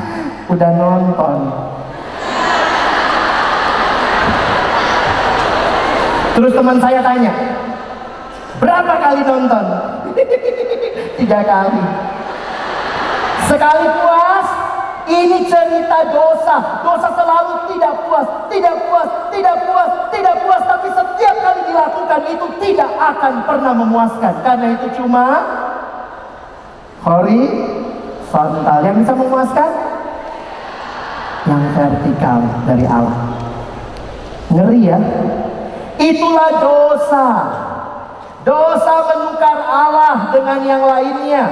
udah 0.54 0.70
nonton. 0.78 1.38
Terus 6.38 6.52
teman 6.54 6.78
saya 6.78 7.02
tanya, 7.02 7.34
berapa 8.62 8.94
kali 9.02 9.26
nonton? 9.26 9.64
Tiga 11.18 11.40
kali. 11.42 11.82
Sekali 13.50 13.86
puas, 13.90 14.46
ini 15.10 15.50
cerita 15.50 15.98
dosa. 16.14 16.86
Dosa 16.86 17.08
selalu 17.10 17.74
tidak 17.74 18.06
puas, 18.06 18.26
tidak 18.54 18.76
puas, 18.86 19.08
tidak 19.34 19.56
puas, 19.66 19.90
tidak 20.14 20.36
puas. 20.46 20.62
Tapi 20.62 20.88
setiap 20.94 21.36
kali 21.42 21.60
dilakukan 21.66 22.22
itu 22.30 22.46
tidak 22.62 22.90
akan 23.02 23.34
pernah 23.50 23.74
memuaskan. 23.74 24.34
Karena 24.46 24.78
itu 24.78 24.86
cuma 24.94 25.26
horizontal. 28.32 28.78
Yang 28.80 28.96
bisa 29.04 29.12
memuaskan? 29.12 29.70
Yang 31.44 31.62
vertikal 31.76 32.38
dari 32.64 32.86
Allah. 32.88 33.18
Ngeri 34.52 34.80
ya? 34.88 34.98
Itulah 36.00 36.50
dosa. 36.58 37.28
Dosa 38.42 38.94
menukar 39.12 39.58
Allah 39.60 40.32
dengan 40.34 40.58
yang 40.66 40.82
lainnya. 40.82 41.44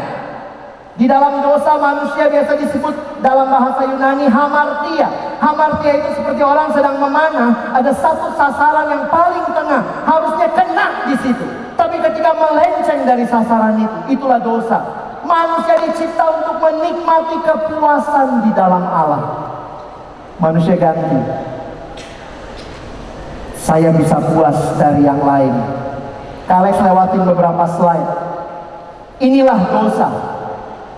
Di 0.99 1.09
dalam 1.09 1.41
dosa 1.41 1.81
manusia 1.81 2.29
biasa 2.29 2.61
disebut 2.61 3.23
dalam 3.25 3.49
bahasa 3.49 3.89
Yunani 3.89 4.29
hamartia. 4.29 5.09
Hamartia 5.41 5.97
itu 5.97 6.21
seperti 6.21 6.45
orang 6.45 6.69
sedang 6.77 7.01
memanah, 7.01 7.73
ada 7.73 7.89
satu 7.89 8.37
sasaran 8.37 8.93
yang 8.93 9.09
paling 9.09 9.49
tengah, 9.49 9.81
harusnya 10.05 10.53
kena 10.53 11.09
di 11.09 11.17
situ. 11.25 11.47
Tapi 11.81 11.97
ketika 12.05 12.37
melenceng 12.37 13.09
dari 13.09 13.25
sasaran 13.25 13.81
itu, 13.81 14.21
itulah 14.21 14.45
dosa. 14.45 15.09
Manusia 15.31 15.79
dicipta 15.87 16.27
untuk 16.27 16.59
menikmati 16.59 17.39
kepuasan 17.47 18.43
di 18.43 18.51
dalam 18.51 18.83
Allah. 18.83 19.23
Manusia 20.43 20.75
ganti. 20.75 21.23
Saya 23.55 23.95
bisa 23.95 24.19
puas 24.19 24.59
dari 24.75 25.07
yang 25.07 25.23
lain. 25.23 25.55
Kalian 26.51 26.83
lewatin 26.83 27.23
beberapa 27.31 27.63
slide. 27.79 28.11
Inilah 29.23 29.71
dosa. 29.71 30.09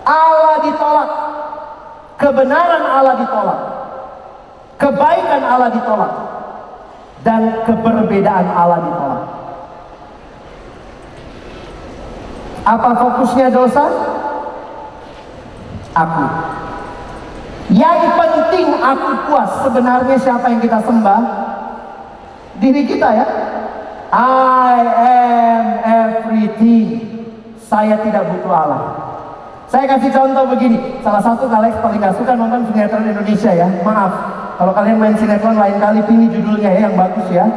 Allah 0.01 0.57
ditolak. 0.65 1.09
Kebenaran 2.17 2.83
Allah 2.89 3.15
ditolak. 3.21 3.59
Kebaikan 4.81 5.41
Allah 5.45 5.69
ditolak. 5.69 6.13
Dan 7.21 7.41
keberbedaan 7.69 8.47
Allah 8.49 8.79
ditolak. 8.81 9.23
Apa 12.63 12.89
fokusnya 12.95 13.51
dosa? 13.53 14.12
Aku. 15.93 16.25
Yang 17.73 17.99
penting 18.17 18.67
aku 18.81 19.09
puas. 19.29 19.51
Sebenarnya 19.63 20.17
siapa 20.19 20.45
yang 20.49 20.61
kita 20.61 20.81
sembah? 20.83 21.21
Diri 22.59 22.83
kita 22.85 23.09
ya. 23.13 23.25
I 24.13 24.77
am 24.99 25.65
everything. 25.81 26.85
Saya 27.57 27.97
tidak 28.05 28.29
butuh 28.29 28.53
Allah. 28.53 28.81
Saya 29.73 29.89
kasih 29.89 30.13
contoh 30.13 30.45
begini. 30.53 31.01
Salah 31.01 31.23
satu 31.23 31.49
kalian 31.49 31.73
paling 31.81 31.97
gak 31.97 32.13
suka 32.13 32.37
nonton 32.37 32.61
sinetron 32.69 33.09
Indonesia 33.09 33.51
ya. 33.57 33.65
Maaf. 33.81 34.13
Kalau 34.61 34.69
kalian 34.69 35.01
main 35.01 35.17
sinetron 35.17 35.57
lain 35.57 35.81
kali 35.81 36.05
pilih 36.05 36.29
judulnya 36.29 36.69
ya 36.77 36.79
yang 36.85 36.93
bagus 36.93 37.25
ya. 37.33 37.49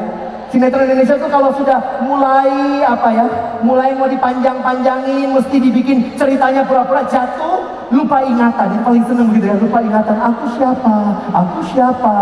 Sinetron 0.49 0.89
Indonesia 0.89 1.21
tuh 1.21 1.29
kalau 1.29 1.53
sudah 1.53 2.01
mulai 2.01 2.81
apa 2.81 3.09
ya, 3.13 3.27
mulai 3.61 3.93
mau 3.93 4.09
dipanjang-panjangin, 4.09 5.35
mesti 5.35 5.57
dibikin 5.61 6.17
ceritanya 6.17 6.65
pura-pura 6.65 7.05
jatuh, 7.05 7.56
lupa 7.91 8.19
ingatan. 8.23 8.67
Ini 8.75 8.83
paling 8.83 9.05
seneng 9.07 9.29
gitu 9.35 9.47
ya, 9.47 9.57
lupa 9.59 9.79
ingatan. 9.83 10.17
Aku 10.19 10.45
siapa? 10.59 10.97
Aku 11.31 11.59
siapa? 11.71 12.17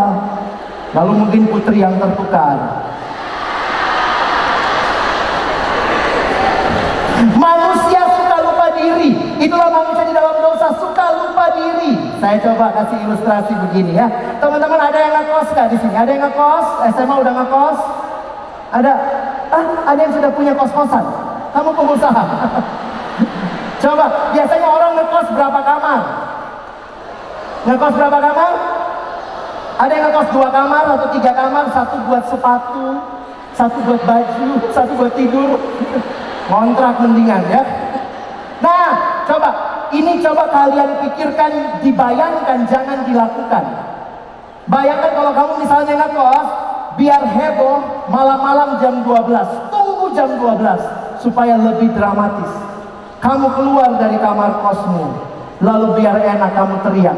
Lalu 0.94 1.12
mungkin 1.24 1.42
putri 1.48 1.80
yang 1.80 1.96
tertukar. 1.96 2.56
Manusia 7.34 8.02
suka 8.04 8.36
lupa 8.44 8.66
diri. 8.76 9.10
Itulah 9.40 9.68
manusia 9.72 10.04
di 10.06 10.14
dalam 10.14 10.36
dosa 10.38 10.68
suka 10.76 11.06
lupa 11.24 11.44
diri. 11.56 11.92
Saya 12.20 12.36
coba 12.44 12.70
kasih 12.76 12.98
ilustrasi 13.08 13.52
begini 13.68 13.96
ya. 13.96 14.06
Teman-teman 14.38 14.78
ada 14.78 14.98
yang 15.00 15.12
ngekos 15.18 15.48
gak 15.56 15.68
di 15.72 15.76
sini? 15.80 15.94
Ada 15.96 16.10
yang 16.14 16.22
ngekos? 16.30 16.66
SMA 16.94 17.14
udah 17.16 17.32
ngekos? 17.42 17.78
Ada? 18.74 18.92
Ah, 19.54 19.66
ada 19.94 20.00
yang 20.02 20.14
sudah 20.14 20.30
punya 20.34 20.52
kos-kosan? 20.54 21.04
Kamu 21.54 21.70
pengusaha? 21.74 22.24
Coba, 23.84 24.32
biasanya 24.32 24.64
orang 24.64 24.96
ngekos 24.96 25.28
berapa 25.36 25.60
kamar? 25.60 26.00
Ngekos 27.68 27.94
berapa 28.00 28.16
kamar? 28.16 28.52
Ada 29.76 29.92
yang 29.92 30.04
ngekos 30.08 30.28
dua 30.32 30.48
kamar 30.48 30.84
atau 30.88 31.08
tiga 31.12 31.32
kamar, 31.36 31.68
satu 31.68 32.00
buat 32.08 32.24
sepatu, 32.24 32.96
satu 33.52 33.76
buat 33.84 34.00
baju, 34.08 34.48
satu 34.76 34.92
buat 34.96 35.12
tidur. 35.12 35.60
Kontrak 36.52 36.96
mendingan 37.04 37.44
ya. 37.52 37.60
Nah, 38.64 39.20
coba 39.28 39.50
ini 39.92 40.16
coba 40.24 40.48
kalian 40.48 41.04
pikirkan, 41.04 41.84
dibayangkan, 41.84 42.64
jangan 42.64 43.04
dilakukan. 43.04 43.64
Bayangkan 44.64 45.12
kalau 45.12 45.32
kamu 45.36 45.52
misalnya 45.60 45.94
ngekos, 46.00 46.48
biar 46.96 47.20
heboh 47.20 48.08
malam-malam 48.08 48.80
jam 48.80 49.04
12 49.04 49.68
tunggu 49.68 50.08
jam 50.16 50.30
12 50.40 51.20
supaya 51.20 51.60
lebih 51.60 51.92
dramatis 51.92 52.73
kamu 53.24 53.46
keluar 53.56 53.96
dari 53.96 54.20
kamar 54.20 54.60
kosmu 54.60 55.16
lalu 55.64 55.96
biar 55.96 56.20
enak 56.20 56.52
kamu 56.52 56.76
teriak 56.84 57.16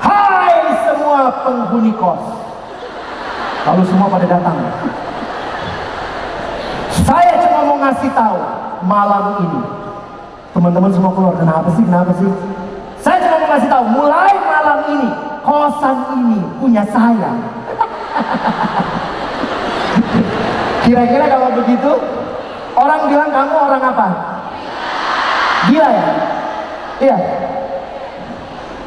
hai 0.00 0.56
semua 0.84 1.20
penghuni 1.44 1.92
kos. 1.96 2.22
Lalu 3.60 3.82
semua 3.84 4.08
pada 4.08 4.24
datang. 4.24 4.56
Saya 7.04 7.32
cuma 7.44 7.60
mau 7.68 7.76
ngasih 7.82 8.10
tahu 8.16 8.38
malam 8.88 9.24
ini 9.44 9.60
teman-teman 10.56 10.90
semua 10.92 11.12
keluar. 11.12 11.34
Kenapa 11.36 11.68
sih? 11.76 11.84
Kenapa 11.84 12.12
sih? 12.16 12.28
Saya 13.00 13.18
cuma 13.24 13.36
mau 13.42 13.48
ngasih 13.56 13.68
tahu 13.68 13.84
mulai 13.90 14.34
malam 14.44 14.78
ini 14.96 15.08
kosan 15.44 15.96
ini 16.24 16.40
punya 16.56 16.82
saya. 16.88 17.30
Kira-kira 20.84 21.24
kalau 21.28 21.48
begitu, 21.54 21.92
orang 22.74 23.00
bilang 23.06 23.30
kamu 23.30 23.54
orang 23.54 23.82
apa? 23.84 24.08
Gila 25.68 25.88
ya? 25.92 26.04
Iya. 27.00 27.18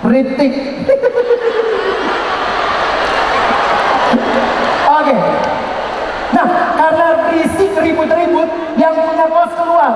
Ritik. 0.03 0.53
Oke. 4.89 5.15
Nah, 6.33 6.47
karena 6.75 7.07
berisik 7.29 7.71
ribut-ribut, 7.77 8.49
yang 8.81 8.95
punya 8.97 9.25
kos 9.29 9.53
keluar. 9.53 9.93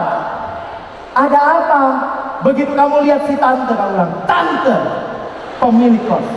Ada 1.18 1.40
apa? 1.42 1.82
Begitu 2.46 2.78
kamu 2.78 3.10
lihat 3.10 3.26
si 3.26 3.34
tante, 3.42 3.74
kamu 3.74 3.92
bilang, 3.98 4.14
tante, 4.30 4.76
pemilik 5.58 6.04
kos. 6.06 6.28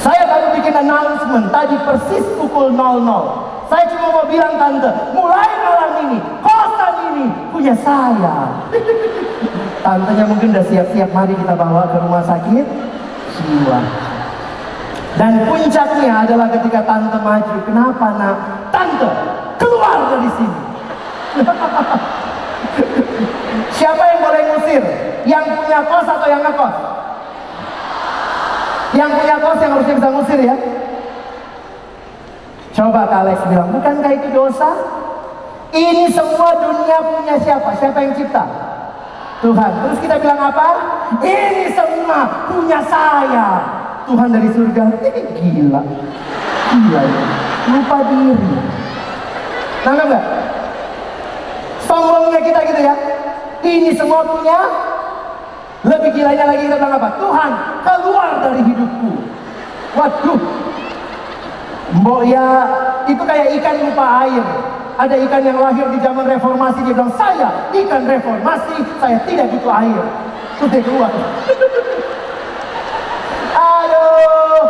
Saya 0.00 0.22
baru 0.24 0.56
bikin 0.56 0.74
announcement 0.80 1.52
tadi 1.52 1.76
persis 1.84 2.24
pukul 2.40 2.72
00. 2.72 3.68
Saya 3.68 3.84
cuma 3.90 4.06
mau 4.14 4.26
bilang 4.30 4.56
tante, 4.56 4.90
mulai 5.12 5.50
malam 5.60 5.90
ini 6.08 6.35
punya 7.56 7.72
saya. 7.80 8.36
Tantenya 9.80 10.24
mungkin 10.28 10.52
udah 10.52 10.66
siap-siap, 10.68 11.08
mari 11.16 11.32
kita 11.32 11.56
bawa 11.56 11.88
ke 11.88 11.96
rumah 12.04 12.20
sakit 12.20 12.66
jiwa. 13.40 13.80
Dan 15.16 15.48
puncaknya 15.48 16.28
adalah 16.28 16.52
ketika 16.52 16.84
tante 16.84 17.16
maju. 17.16 17.56
Kenapa 17.64 18.06
nak? 18.20 18.36
Tante, 18.68 19.08
keluar 19.56 20.12
dari 20.12 20.28
sini. 20.36 20.60
Siapa 23.80 24.02
yang 24.04 24.20
boleh 24.20 24.42
ngusir? 24.52 24.82
Yang 25.24 25.44
punya 25.56 25.80
kos 25.88 26.04
atau 26.04 26.28
yang 26.28 26.44
ngekos? 26.44 26.76
Yang 28.92 29.10
punya 29.16 29.36
kos 29.40 29.58
yang 29.64 29.72
harusnya 29.72 29.96
bisa 29.96 30.08
ngusir 30.12 30.40
ya. 30.44 30.56
Coba 32.76 33.08
Kak 33.08 33.24
Alex 33.24 33.40
bilang, 33.48 33.72
bukankah 33.72 34.12
itu 34.12 34.28
dosa? 34.36 34.68
Ini 35.74 36.06
semua 36.14 36.50
dunia 36.62 36.98
punya 37.02 37.34
siapa? 37.42 37.74
Siapa 37.78 37.98
yang 38.02 38.14
cipta? 38.14 38.44
Tuhan. 39.42 39.72
Terus 39.84 39.98
kita 40.00 40.16
bilang 40.22 40.40
apa? 40.40 40.68
Ini 41.22 41.70
semua 41.74 42.46
punya 42.50 42.78
saya. 42.86 43.46
Tuhan 44.06 44.28
dari 44.30 44.48
surga. 44.54 44.84
Ini 45.02 45.48
gila. 45.54 45.82
Gila. 46.70 47.02
Lupa 47.66 47.98
diri. 48.06 48.52
Nangkap 49.82 50.06
nggak? 50.10 50.24
Sombongnya 51.86 52.40
kita 52.42 52.60
gitu 52.66 52.80
ya. 52.82 52.94
Ini 53.62 53.90
semua 53.94 54.22
punya. 54.26 54.58
Lebih 55.86 56.10
gilanya 56.18 56.50
lagi 56.50 56.66
kita 56.66 56.82
bilang 56.82 56.98
apa? 56.98 57.14
Tuhan, 57.14 57.50
keluar 57.86 58.30
dari 58.42 58.60
hidupku. 58.66 59.10
Waduh. 59.94 60.40
Mbok 62.02 62.26
ya, 62.26 62.46
itu 63.06 63.22
kayak 63.22 63.54
ikan 63.62 63.76
lupa 63.86 64.26
air. 64.26 64.42
Ada 64.96 65.12
ikan 65.28 65.42
yang 65.44 65.60
lahir 65.60 65.86
di 65.92 66.00
zaman 66.00 66.24
reformasi, 66.24 66.80
dia 66.88 66.96
bilang, 66.96 67.12
saya 67.20 67.68
ikan 67.68 68.02
reformasi, 68.08 68.80
saya 68.96 69.20
tidak 69.28 69.52
butuh 69.52 69.72
air. 69.76 70.00
Terus 70.56 70.70
dia 70.72 70.82
keluar. 70.88 71.12
Aduh, 73.52 74.64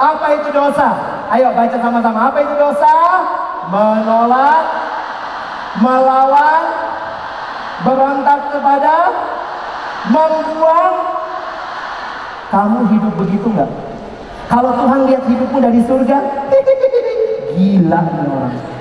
apa 0.00 0.26
itu 0.32 0.48
dosa? 0.48 0.88
Ayo 1.28 1.52
baca 1.52 1.76
sama-sama, 1.76 2.32
apa 2.32 2.38
itu 2.40 2.54
dosa? 2.56 2.94
Menolak, 3.68 4.64
melawan, 5.84 6.64
berontak 7.84 8.40
kepada, 8.56 8.96
membuang. 10.08 10.94
Kamu 12.48 12.78
hidup 12.96 13.12
begitu 13.14 13.46
nggak? 13.52 13.70
Kalau 14.48 14.72
Tuhan 14.72 15.00
lihat 15.06 15.22
hidupmu 15.28 15.58
dari 15.60 15.84
surga, 15.84 16.18
gila 17.54 18.02
orang. 18.08 18.79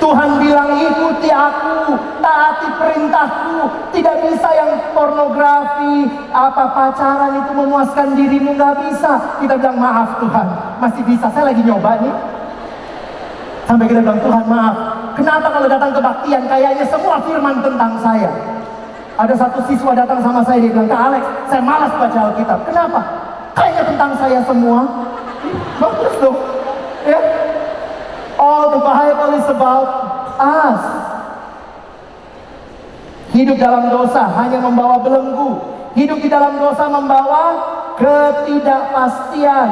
Tuhan 0.00 0.40
bilang 0.40 0.80
ikuti 0.80 1.28
aku, 1.28 1.92
taati 2.24 2.68
perintahku. 2.80 3.68
Tidak 3.92 4.16
bisa 4.26 4.48
yang 4.56 4.72
pornografi, 4.96 6.08
apa 6.32 6.72
pacaran 6.72 7.44
itu 7.44 7.52
memuaskan 7.52 8.16
dirimu 8.16 8.56
nggak 8.56 8.88
bisa. 8.88 9.36
Kita 9.44 9.60
bilang 9.60 9.76
maaf 9.76 10.16
Tuhan, 10.16 10.46
masih 10.80 11.04
bisa. 11.04 11.28
Saya 11.28 11.52
lagi 11.52 11.60
nyoba 11.60 12.00
nih. 12.00 12.14
Sampai 13.68 13.86
kita 13.86 14.00
bilang 14.00 14.18
Tuhan 14.24 14.44
maaf. 14.48 14.76
Kenapa 15.14 15.46
kalau 15.52 15.68
datang 15.68 15.92
kebaktian 15.92 16.42
kayaknya 16.48 16.84
semua 16.88 17.20
firman 17.20 17.60
tentang 17.60 17.92
saya? 18.00 18.32
Ada 19.20 19.36
satu 19.36 19.60
siswa 19.68 19.92
datang 19.92 20.24
sama 20.24 20.40
saya 20.40 20.64
dia 20.64 20.72
bilang, 20.72 20.88
Kak 20.88 21.02
Alex, 21.12 21.24
saya 21.52 21.60
malas 21.60 21.92
baca 21.92 22.18
Alkitab. 22.32 22.58
Kenapa? 22.64 23.00
Kayaknya 23.52 23.84
tentang 23.84 24.10
saya 24.16 24.40
semua. 24.48 24.80
Bagus 25.76 26.14
dong. 26.24 26.38
Ya. 27.04 27.20
All 28.40 28.72
the 28.72 28.80
Bible 28.80 29.36
is 29.36 29.46
about 29.52 29.88
us. 30.40 30.80
Hidup 33.36 33.60
dalam 33.60 33.92
dosa 33.92 34.32
hanya 34.40 34.64
membawa 34.64 34.96
belenggu. 35.04 35.60
Hidup 35.92 36.24
di 36.24 36.32
dalam 36.32 36.56
dosa 36.56 36.88
membawa 36.88 37.44
ketidakpastian, 38.00 39.68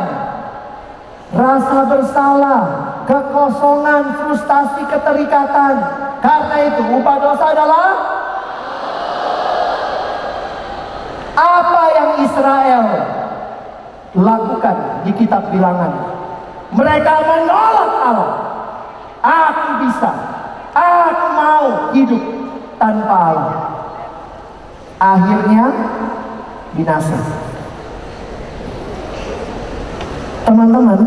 rasa 1.32 1.78
bersalah, 1.88 2.62
kekosongan, 3.08 4.20
frustasi, 4.20 4.84
keterikatan. 4.84 5.74
Karena 6.20 6.56
itu, 6.68 6.82
upah 7.00 7.16
dosa 7.24 7.44
adalah 7.56 7.88
apa 11.38 11.82
yang 11.94 12.10
Israel 12.20 12.84
lakukan 14.12 14.76
di 15.06 15.12
kitab 15.16 15.48
bilangan. 15.54 15.92
Mereka 16.74 17.14
menolak 17.24 17.90
Allah. 18.02 18.47
Aku 19.18 19.82
bisa, 19.82 20.10
aku 20.70 21.26
mau 21.34 21.90
hidup 21.90 22.22
tanpa 22.78 23.16
Allah. 23.34 23.58
Akhirnya 24.98 25.64
binasa. 26.74 27.18
Teman-teman, 30.46 31.00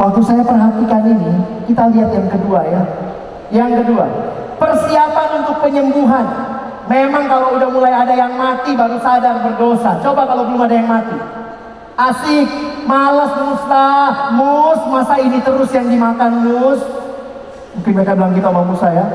waktu 0.00 0.20
saya 0.24 0.42
perhatikan 0.42 1.04
ini, 1.04 1.30
kita 1.68 1.84
lihat 1.92 2.10
yang 2.10 2.28
kedua 2.32 2.60
ya. 2.64 2.82
Yang 3.52 3.84
kedua, 3.84 4.06
persiapan 4.56 5.28
untuk 5.44 5.60
penyembuhan. 5.60 6.26
Memang 6.84 7.24
kalau 7.28 7.56
udah 7.56 7.68
mulai 7.72 7.92
ada 7.92 8.12
yang 8.12 8.36
mati 8.36 8.76
baru 8.76 9.00
sadar 9.00 9.40
berdosa. 9.40 10.00
Coba 10.04 10.28
kalau 10.28 10.48
belum 10.48 10.68
ada 10.68 10.74
yang 10.76 10.88
mati. 10.88 11.16
Asik, 11.94 12.50
malas 12.90 13.38
musnah, 13.38 14.34
mus, 14.34 14.82
masa 14.90 15.14
ini 15.22 15.38
terus 15.46 15.70
yang 15.70 15.86
dimakan 15.86 16.42
mus. 16.42 16.82
Mungkin 17.78 17.92
mereka 17.94 18.18
bilang 18.18 18.34
gitu 18.34 18.50
sama 18.50 18.66
Musa 18.66 18.90
ya. 18.90 19.06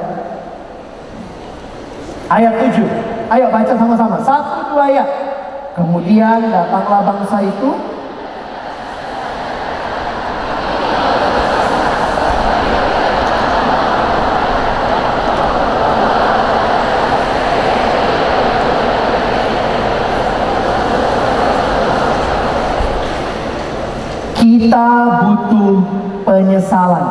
Ayat 2.32 2.56
7. 2.72 2.88
Ayo 3.36 3.52
baca 3.52 3.74
sama-sama. 3.76 4.16
Satu 4.24 4.72
dua 4.72 4.84
ayat. 4.96 5.08
Kemudian 5.76 6.40
datanglah 6.48 7.04
bangsa 7.04 7.44
itu 7.44 7.76
kita 24.70 24.86
butuh 25.26 25.82
penyesalan. 26.30 27.08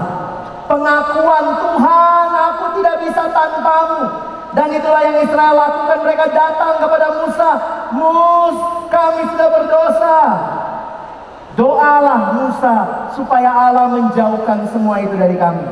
Pengakuan 0.70 1.46
Tuhan, 1.58 2.28
aku 2.30 2.64
tidak 2.78 2.96
bisa 3.02 3.22
tanpamu. 3.34 4.02
Dan 4.54 4.68
itulah 4.72 5.02
yang 5.02 5.18
Israel 5.26 5.56
lakukan. 5.58 5.98
Mereka 6.06 6.24
datang 6.32 6.78
kepada 6.78 7.08
Musa. 7.18 7.50
Mus, 7.92 8.56
kami 8.92 9.22
sudah 9.32 9.48
berdosa. 9.52 10.20
Doalah 11.88 12.36
Musa 12.36 12.76
supaya 13.16 13.48
Allah 13.48 13.88
menjauhkan 13.88 14.60
semua 14.68 15.00
itu 15.00 15.16
dari 15.16 15.40
kami. 15.40 15.64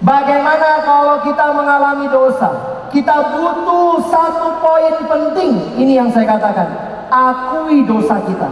Bagaimana 0.00 0.80
kalau 0.80 1.20
kita 1.20 1.44
mengalami 1.52 2.08
dosa? 2.08 2.48
Kita 2.88 3.36
butuh 3.36 4.00
satu 4.08 4.56
poin 4.64 4.96
penting. 5.04 5.76
Ini 5.76 5.92
yang 6.00 6.08
saya 6.08 6.24
katakan. 6.24 6.72
Akui 7.12 7.84
dosa 7.84 8.16
kita. 8.24 8.48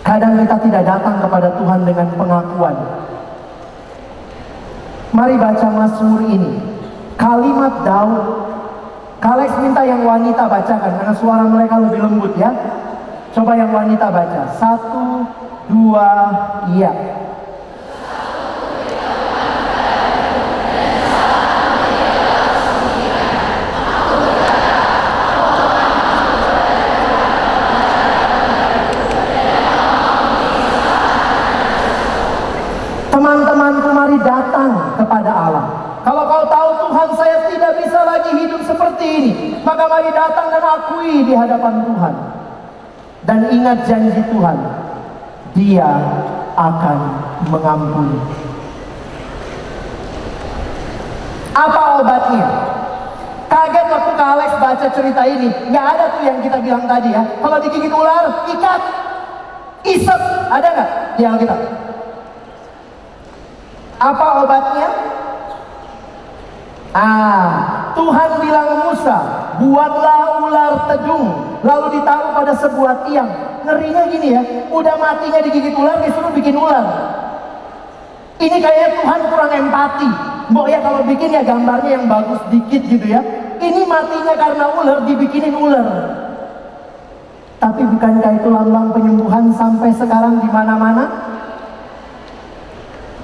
Kadang 0.00 0.40
kita 0.40 0.56
tidak 0.64 0.82
datang 0.88 1.20
kepada 1.20 1.52
Tuhan 1.52 1.84
dengan 1.84 2.08
pengakuan. 2.16 2.76
Mari 5.12 5.36
baca 5.36 5.68
Mazmur 5.68 6.24
ini. 6.32 6.56
Kalimat 7.20 7.84
Daud. 7.84 8.48
Kalex 9.20 9.60
minta 9.60 9.84
yang 9.84 10.08
wanita 10.08 10.48
bacakan 10.48 10.92
karena 11.04 11.12
suara 11.12 11.44
mereka 11.44 11.76
lebih 11.84 12.00
lembut 12.00 12.32
ya. 12.40 12.48
Coba 13.34 13.58
yang 13.58 13.74
wanita 13.74 14.14
baca. 14.14 14.46
Satu, 14.54 15.26
dua, 15.66 16.10
iya. 16.70 16.94
Teman-temanku 33.10 33.90
mari 33.90 34.18
datang 34.22 34.94
kepada 34.94 35.30
Allah. 35.34 35.66
Kalau 36.06 36.22
kau 36.30 36.44
tahu 36.46 36.70
Tuhan 36.86 37.08
saya 37.18 37.50
tidak 37.50 37.82
bisa 37.82 37.98
lagi 38.06 38.30
hidup 38.30 38.62
seperti 38.62 39.06
ini. 39.10 39.32
Maka 39.66 39.90
mari 39.90 40.14
datang 40.14 40.54
dan 40.54 40.62
akui 40.62 41.26
di 41.26 41.34
hadapan 41.34 41.82
Tuhan. 41.82 42.23
Dan 43.24 43.48
ingat 43.48 43.88
janji 43.88 44.20
Tuhan. 44.28 44.58
Dia 45.56 45.90
akan 46.54 46.98
mengampuni. 47.48 48.20
Apa 51.54 52.02
obatnya? 52.02 52.46
Kaget 53.46 53.86
waktu 53.86 54.12
Kak 54.18 54.28
Alex 54.34 54.50
baca 54.58 54.86
cerita 54.90 55.22
ini. 55.30 55.48
Nggak 55.70 55.86
ada 55.94 56.04
tuh 56.10 56.22
yang 56.26 56.38
kita 56.42 56.58
bilang 56.58 56.84
tadi 56.90 57.14
ya. 57.14 57.22
Kalau 57.38 57.58
digigit 57.62 57.92
ular, 57.94 58.44
ikat. 58.50 58.82
Isep. 59.84 60.20
Ada 60.50 60.66
nggak 60.74 60.90
di 61.16 61.22
Alkitab? 61.22 61.60
Apa 64.02 64.26
obatnya? 64.42 64.88
Ah, 66.94 67.90
Tuhan 67.98 68.38
bilang 68.38 68.86
Musa, 68.86 69.18
buatlah 69.58 70.38
ular 70.46 70.72
tedung, 70.86 71.58
lalu 71.66 71.98
ditaruh 71.98 72.30
pada 72.38 72.54
sebuah 72.54 73.02
tiang. 73.10 73.30
Ngerinya 73.66 74.02
gini 74.14 74.28
ya, 74.30 74.42
udah 74.70 74.94
matinya 74.94 75.42
digigit 75.42 75.74
ular, 75.74 75.98
disuruh 76.06 76.30
bikin 76.30 76.54
ular. 76.54 76.86
Ini 78.38 78.56
kayaknya 78.62 78.88
Tuhan 79.02 79.20
kurang 79.26 79.50
empati. 79.50 80.10
Mbok 80.54 80.66
ya 80.70 80.78
kalau 80.84 81.02
bikin 81.02 81.34
ya 81.34 81.42
gambarnya 81.42 81.90
yang 81.98 82.06
bagus 82.06 82.38
dikit 82.54 82.82
gitu 82.86 83.06
ya. 83.10 83.18
Ini 83.58 83.82
matinya 83.90 84.34
karena 84.38 84.64
ular, 84.78 84.98
dibikinin 85.02 85.56
ular. 85.58 85.88
Tapi 87.58 87.82
bukankah 87.90 88.38
itu 88.38 88.48
lambang 88.54 88.94
penyembuhan 88.94 89.50
sampai 89.50 89.90
sekarang 89.90 90.38
di 90.38 90.48
mana-mana? 90.52 91.34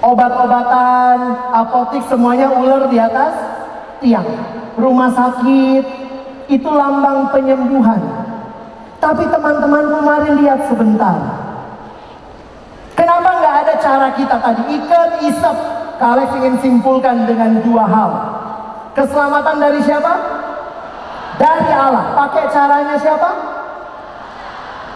obat-obatan, 0.00 1.18
apotik 1.52 2.02
semuanya 2.08 2.48
ular 2.56 2.88
di 2.88 2.96
atas 2.96 3.49
tiang. 4.00 4.26
Rumah 4.80 5.10
sakit 5.12 5.84
itu 6.50 6.70
lambang 6.70 7.30
penyembuhan. 7.30 8.00
Tapi 9.00 9.24
teman-teman 9.28 10.04
mari 10.04 10.30
lihat 10.44 10.68
sebentar. 10.68 11.16
Kenapa 12.92 13.28
nggak 13.40 13.56
ada 13.64 13.74
cara 13.80 14.08
kita 14.12 14.36
tadi 14.36 14.62
ikat 14.76 15.10
isep? 15.24 15.56
Kalian 15.96 16.32
ingin 16.40 16.54
simpulkan 16.60 17.28
dengan 17.28 17.60
dua 17.64 17.84
hal. 17.84 18.10
Keselamatan 18.96 19.56
dari 19.60 19.80
siapa? 19.84 20.12
Dari 21.36 21.72
Allah. 21.72 22.16
Pakai 22.16 22.44
caranya 22.52 22.96
siapa? 22.96 23.30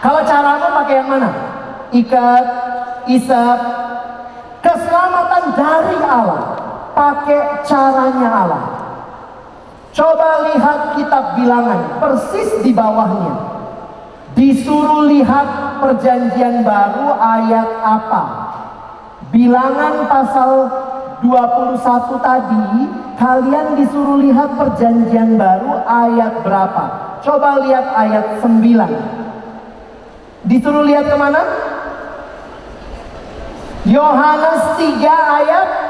Kalau 0.01 0.21
caramu 0.21 0.67
pakai 0.81 0.95
yang 1.01 1.09
mana? 1.09 1.29
Ikat, 1.89 2.45
isep, 3.09 3.59
Keselamatan 4.65 5.43
dari 5.53 5.97
Allah. 6.01 6.41
Pakai 6.97 7.61
caranya 7.61 8.29
Allah. 8.33 8.63
Coba 9.95 10.51
lihat 10.51 10.99
kitab 10.99 11.39
bilangan. 11.39 12.03
Persis 12.03 12.59
di 12.59 12.75
bawahnya. 12.75 13.55
Disuruh 14.35 15.07
lihat 15.07 15.79
perjanjian 15.79 16.67
baru 16.67 17.15
ayat 17.15 17.69
apa. 17.79 18.23
Bilangan 19.31 20.03
pasal 20.11 20.51
21 21.23 21.79
tadi. 22.19 22.91
Kalian 23.15 23.79
disuruh 23.79 24.19
lihat 24.19 24.59
perjanjian 24.59 25.39
baru 25.39 25.79
ayat 25.87 26.43
berapa. 26.43 26.83
Coba 27.23 27.63
lihat 27.63 27.87
ayat 27.95 28.43
9. 28.43 30.43
Disuruh 30.43 30.83
lihat 30.83 31.07
ke 31.07 31.15
mana? 31.15 31.39
Yohanes 33.87 34.75
3 34.75 35.39
ayat 35.39 35.84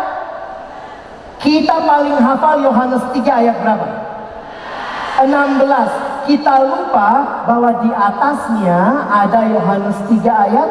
kita 1.45 1.75
paling 1.85 2.17
hafal 2.17 2.57
Yohanes 2.65 3.05
3 3.13 3.21
ayat 3.21 3.55
berapa? 3.61 3.87
16 5.29 6.25
kita 6.25 6.55
lupa 6.65 7.09
bahwa 7.45 7.69
di 7.85 7.91
atasnya 7.93 9.05
ada 9.07 9.45
Yohanes 9.47 9.95
3 10.09 10.25
ayat 10.25 10.69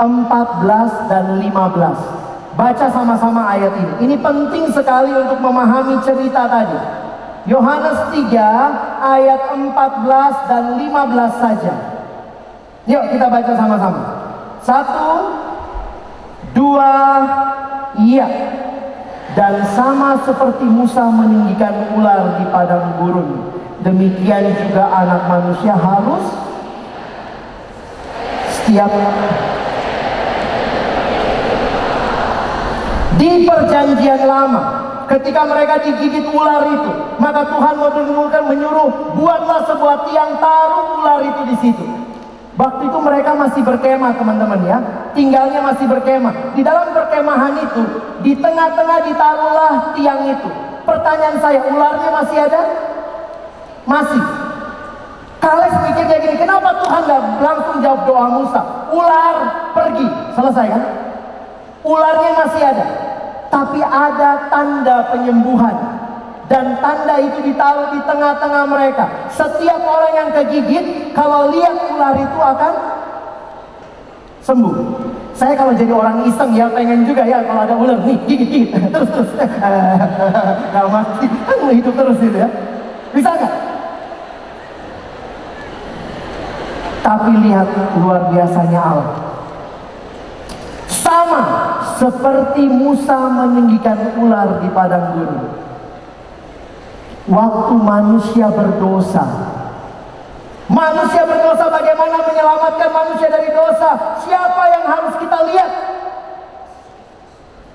14 0.00 1.12
dan 1.12 1.38
15 1.38 2.56
baca 2.56 2.86
sama-sama 2.88 3.44
ayat 3.52 3.72
ini. 3.76 3.92
Ini 4.08 4.16
penting 4.18 4.72
sekali 4.72 5.12
untuk 5.12 5.38
memahami 5.44 6.00
cerita 6.00 6.48
tadi. 6.48 6.80
Yohanes 7.46 8.10
3 8.10 8.32
ayat 8.98 9.42
14 9.54 10.48
dan 10.48 10.64
15 10.80 11.32
saja. 11.36 11.74
Yuk 12.88 13.04
kita 13.14 13.26
baca 13.30 13.52
sama-sama. 13.54 14.02
Satu 14.62 15.10
Dua, 16.52 16.92
iya. 17.96 18.28
Dan 19.32 19.64
sama 19.72 20.20
seperti 20.28 20.68
Musa 20.68 21.08
meninggikan 21.08 21.96
ular 21.96 22.36
di 22.36 22.44
padang 22.52 23.00
gurun, 23.00 23.56
demikian 23.80 24.52
juga 24.60 24.84
anak 24.92 25.24
manusia 25.24 25.72
harus 25.72 26.24
setiap 28.52 28.92
di 33.16 33.48
perjanjian 33.48 34.22
lama 34.28 34.62
ketika 35.08 35.48
mereka 35.48 35.80
digigit 35.80 36.28
ular 36.30 36.62
itu 36.68 36.92
maka 37.16 37.48
Tuhan 37.48 37.74
menurunkan 37.80 38.42
menyuruh 38.48 39.16
buatlah 39.16 39.60
sebuah 39.66 39.96
tiang 40.08 40.40
taruh 40.40 41.02
ular 41.02 41.20
itu 41.24 41.42
di 41.52 41.56
situ 41.60 42.01
Waktu 42.52 42.82
itu 42.84 42.98
mereka 43.00 43.32
masih 43.32 43.64
berkemah 43.64 44.12
teman-teman 44.12 44.60
ya. 44.68 44.78
Tinggalnya 45.16 45.64
masih 45.64 45.88
berkemah. 45.88 46.52
Di 46.52 46.60
dalam 46.60 46.92
perkemahan 46.92 47.56
itu 47.64 47.82
Di 48.20 48.36
tengah-tengah 48.36 48.98
ditaruhlah 49.08 49.96
tiang 49.96 50.20
itu. 50.28 50.50
Pertanyaan 50.84 51.40
saya 51.40 51.64
ularnya 51.64 52.10
masih 52.12 52.38
ada? 52.44 52.62
Masih. 53.88 54.22
Kales 55.42 55.74
mikirnya 55.74 56.22
gini 56.22 56.38
Kenapa 56.38 56.70
Tuhan 56.86 57.02
gak 57.02 57.22
langsung 57.42 57.76
jawab 57.82 58.00
doa 58.04 58.26
Musa? 58.30 58.62
Ular 58.92 59.36
pergi. 59.72 60.06
Selesai 60.36 60.66
kan? 60.68 60.82
Ularnya 61.82 62.30
masih 62.36 62.62
ada. 62.62 62.86
Tapi 63.48 63.80
ada 63.80 64.30
tanda 64.48 65.12
penyembuhan 65.12 66.01
dan 66.50 66.82
tanda 66.82 67.16
itu 67.22 67.38
ditaruh 67.46 67.94
di 67.94 68.00
tengah-tengah 68.02 68.64
mereka. 68.66 69.30
Setiap 69.30 69.78
orang 69.78 70.12
yang 70.12 70.28
kegigit, 70.34 71.14
kalau 71.14 71.54
lihat 71.54 71.76
ular 71.94 72.14
itu 72.18 72.38
akan 72.38 72.72
sembuh. 74.42 74.74
Saya 75.32 75.54
kalau 75.54 75.72
jadi 75.72 75.90
orang 75.94 76.26
iseng 76.28 76.52
ya 76.52 76.68
pengen 76.68 77.08
juga 77.08 77.24
ya 77.24 77.40
kalau 77.46 77.64
ada 77.64 77.72
ular 77.72 77.98
nih 78.04 78.18
gigit 78.28 78.48
gigit 78.52 78.70
terus 78.94 79.08
terus 79.08 79.30
nggak 80.70 80.86
mati 80.92 81.24
kan 81.24 81.58
hidup 81.72 81.94
terus 81.96 82.16
gitu 82.20 82.36
ya 82.36 82.48
bisa 83.16 83.30
nggak? 83.32 83.54
Tapi 87.02 87.32
lihat 87.48 87.68
luar 87.98 88.30
biasanya 88.30 88.80
Allah. 88.82 89.10
Sama 90.86 91.42
seperti 91.98 92.66
Musa 92.70 93.30
meninggikan 93.30 94.14
ular 94.20 94.62
di 94.62 94.68
padang 94.70 95.16
gurun 95.18 95.61
waktu 97.32 97.74
manusia 97.80 98.52
berdosa. 98.52 99.24
Manusia 100.68 101.24
berdosa 101.24 101.68
bagaimana 101.68 102.20
menyelamatkan 102.28 102.90
manusia 102.92 103.28
dari 103.32 103.50
dosa? 103.52 104.20
Siapa 104.24 104.62
yang 104.72 104.84
harus 104.88 105.14
kita 105.20 105.38
lihat? 105.48 105.70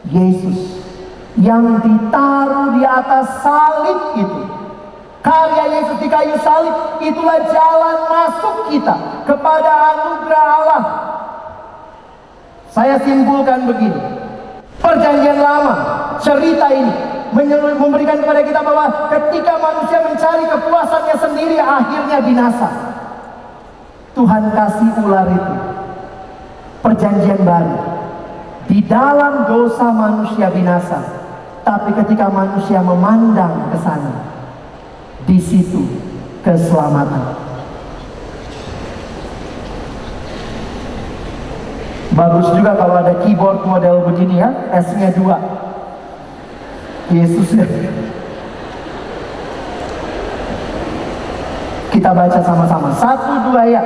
Yesus 0.07 0.57
yang 1.37 1.83
ditaruh 1.83 2.73
di 2.77 2.83
atas 2.85 3.27
salib 3.43 3.99
itu. 4.17 4.41
Karya 5.21 5.65
Yesus 5.81 5.97
di 5.99 6.07
kayu 6.07 6.39
salib 6.39 7.03
itulah 7.03 7.43
jalan 7.51 7.97
masuk 8.07 8.55
kita 8.71 8.95
kepada 9.27 9.71
anugerah 9.93 10.47
Allah. 10.63 10.83
Saya 12.71 12.95
simpulkan 13.03 13.67
begini. 13.67 13.99
Perjanjian 14.77 15.41
lama, 15.41 15.73
cerita 16.21 16.69
ini 16.71 17.16
memberikan 17.33 18.17
kepada 18.23 18.41
kita 18.43 18.59
bahwa 18.63 19.11
ketika 19.11 19.53
manusia 19.59 19.99
mencari 20.03 20.43
kepuasannya 20.47 21.15
sendiri 21.17 21.57
akhirnya 21.59 22.17
binasa. 22.23 22.69
Tuhan 24.17 24.43
kasih 24.49 24.89
ular 25.05 25.29
itu 25.29 25.55
perjanjian 26.81 27.41
baru. 27.45 27.77
Di 28.67 28.83
dalam 28.83 29.47
dosa 29.47 29.93
manusia 29.93 30.51
binasa, 30.51 30.99
tapi 31.63 31.93
ketika 32.03 32.27
manusia 32.27 32.83
memandang 32.83 33.71
ke 33.71 33.77
sana, 33.79 34.11
di 35.23 35.37
situ 35.39 35.85
keselamatan. 36.43 37.47
Bagus 42.17 42.49
juga 42.57 42.73
kalau 42.73 42.97
ada 42.97 43.21
keyboard 43.21 43.61
model 43.61 44.01
begini 44.09 44.41
ya, 44.41 44.49
S-nya 44.81 45.13
dua. 45.13 45.66
Yesus. 47.07 47.55
Kita 51.87 52.11
baca 52.11 52.39
sama-sama. 52.43 52.91
Satu 52.99 53.47
dua 53.47 53.63
ya. 53.63 53.81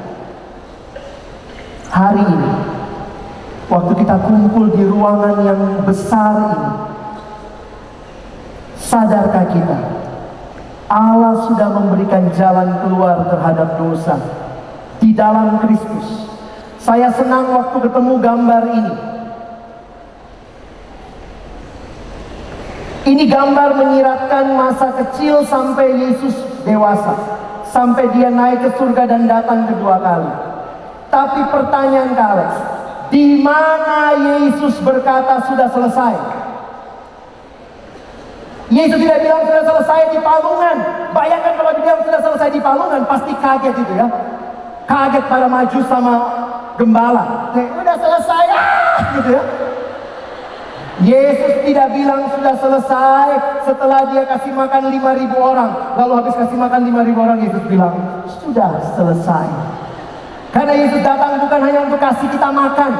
Hari 1.93 2.25
ini 2.27 2.51
waktu 3.71 3.93
kita 4.03 4.15
kumpul 4.27 4.67
di 4.73 4.83
ruangan 4.83 5.35
yang 5.45 5.61
besar 5.85 6.35
ini 6.51 6.69
sadarkah 8.75 9.45
kita 9.49 9.92
Allah 10.91 11.47
sudah 11.47 11.69
memberikan 11.71 12.27
jalan 12.35 12.83
keluar 12.83 13.27
terhadap 13.31 13.79
dosa 13.79 14.19
di 14.99 15.15
dalam 15.15 15.59
Kristus. 15.63 16.27
Saya 16.83 17.07
senang 17.15 17.55
waktu 17.55 17.79
ketemu 17.79 18.13
gambar 18.19 18.63
ini. 18.67 18.93
Ini 23.03 23.23
gambar 23.27 23.69
menyiratkan 23.83 24.45
masa 24.55 24.95
kecil 24.95 25.43
sampai 25.43 25.91
Yesus 25.91 26.35
dewasa. 26.63 27.15
Sampai 27.67 28.11
dia 28.15 28.31
naik 28.31 28.63
ke 28.63 28.69
surga 28.79 29.03
dan 29.09 29.27
datang 29.27 29.67
kedua 29.67 29.99
kali. 29.99 30.31
Tapi 31.11 31.41
pertanyaan 31.51 32.11
kalian, 32.15 32.53
di 33.13 33.41
mana 33.41 34.13
Yesus 34.17 34.77
berkata 34.81 35.45
sudah 35.45 35.69
selesai? 35.69 36.42
Yesus 38.73 38.97
tidak 38.97 39.21
bilang 39.21 39.45
sudah 39.45 39.63
selesai 39.69 39.99
di 40.09 40.19
palungan. 40.25 40.77
Bayangkan 41.13 41.53
kalau 41.61 41.71
dia 41.77 41.93
sudah 42.01 42.21
selesai 42.25 42.49
di 42.49 42.59
palungan, 42.59 43.01
pasti 43.05 43.31
kaget 43.37 43.75
itu 43.77 43.93
ya. 43.93 44.07
Kaget 44.89 45.23
pada 45.29 45.45
maju 45.45 45.79
sama 45.85 46.13
gembala. 46.81 47.53
Eh, 47.53 47.67
udah 47.77 47.95
selesai. 48.01 48.45
gitu 49.21 49.29
ya. 49.29 49.43
Yesus 51.03 51.53
tidak 51.65 51.89
bilang 51.93 52.29
sudah 52.33 52.53
selesai 52.57 53.27
setelah 53.65 54.09
dia 54.13 54.23
kasih 54.29 54.53
makan 54.53 54.89
5000 54.89 55.37
orang. 55.37 55.69
Lalu 55.97 56.13
habis 56.21 56.35
kasih 56.37 56.57
makan 56.57 56.81
5000 56.89 57.17
orang 57.17 57.37
Yesus 57.41 57.63
bilang, 57.65 57.93
"Sudah 58.41 58.77
selesai." 58.93 59.47
Karena 60.53 60.73
Yesus 60.77 61.01
datang 61.01 61.41
bukan 61.41 61.61
hanya 61.65 61.79
untuk 61.89 61.97
kasih 61.97 62.29
kita 62.29 62.49
makan. 62.53 62.91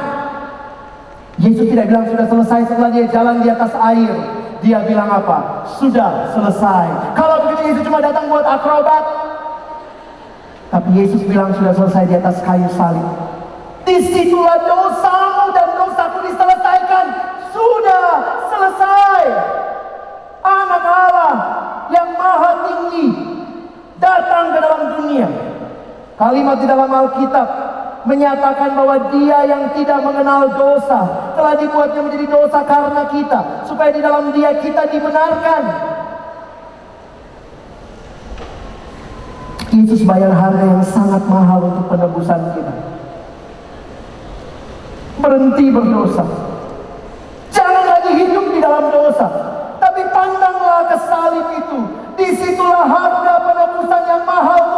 Yesus 1.38 1.66
tidak 1.70 1.86
bilang 1.90 2.06
sudah 2.10 2.26
selesai 2.26 2.60
setelah 2.66 2.90
dia 2.90 3.06
jalan 3.10 3.42
di 3.42 3.48
atas 3.50 3.72
air. 3.74 4.43
Dia 4.64 4.80
bilang 4.88 5.12
apa? 5.12 5.68
Sudah 5.76 6.32
selesai. 6.32 7.12
Kalau 7.12 7.44
begitu 7.44 7.68
Yesus 7.68 7.84
cuma 7.84 8.00
datang 8.00 8.32
buat 8.32 8.48
akrobat. 8.48 9.04
Tapi 10.72 10.88
Yesus 10.96 11.20
bilang 11.28 11.52
sudah 11.52 11.76
selesai 11.76 12.08
di 12.08 12.16
atas 12.16 12.40
kayu 12.40 12.64
salib. 12.72 13.04
Di 13.84 14.00
situlah 14.08 14.56
dosamu 14.64 15.52
dan 15.52 15.68
dosaku 15.76 16.18
diselesaikan. 16.24 17.06
Sudah 17.52 18.08
selesai. 18.48 19.22
Anak 20.40 20.84
Allah 20.88 21.36
yang 21.92 22.16
maha 22.16 22.52
tinggi 22.64 23.06
datang 24.00 24.56
ke 24.56 24.58
dalam 24.64 24.82
dunia. 24.96 25.28
Kalimat 26.16 26.56
di 26.56 26.66
dalam 26.66 26.88
Alkitab 26.88 27.48
menyatakan 28.04 28.76
bahwa 28.76 29.08
dia 29.12 29.48
yang 29.48 29.72
tidak 29.72 30.04
mengenal 30.04 30.52
dosa 30.52 31.32
telah 31.32 31.56
dibuatnya 31.56 32.00
menjadi 32.04 32.26
dosa 32.28 32.60
karena 32.68 33.02
kita 33.08 33.40
supaya 33.64 33.90
di 33.90 34.00
dalam 34.04 34.30
dia 34.36 34.60
kita 34.60 34.84
dibenarkan. 34.92 35.62
Yesus 39.74 40.06
bayar 40.06 40.30
harga 40.30 40.64
yang 40.64 40.84
sangat 40.86 41.24
mahal 41.26 41.66
untuk 41.66 41.90
penebusan 41.90 42.40
kita. 42.54 42.74
Berhenti 45.18 45.66
berdosa. 45.72 46.24
Jangan 47.50 47.84
lagi 47.88 48.12
hidup 48.20 48.46
di 48.54 48.60
dalam 48.62 48.92
dosa 48.92 49.26
tapi 49.80 50.04
pandanglah 50.12 50.92
ke 50.92 50.96
salib 51.08 51.46
itu. 51.58 51.80
Di 52.14 52.26
situlah 52.38 52.86
harga 52.86 53.34
penebusan 53.42 54.02
yang 54.06 54.22
mahal 54.22 54.73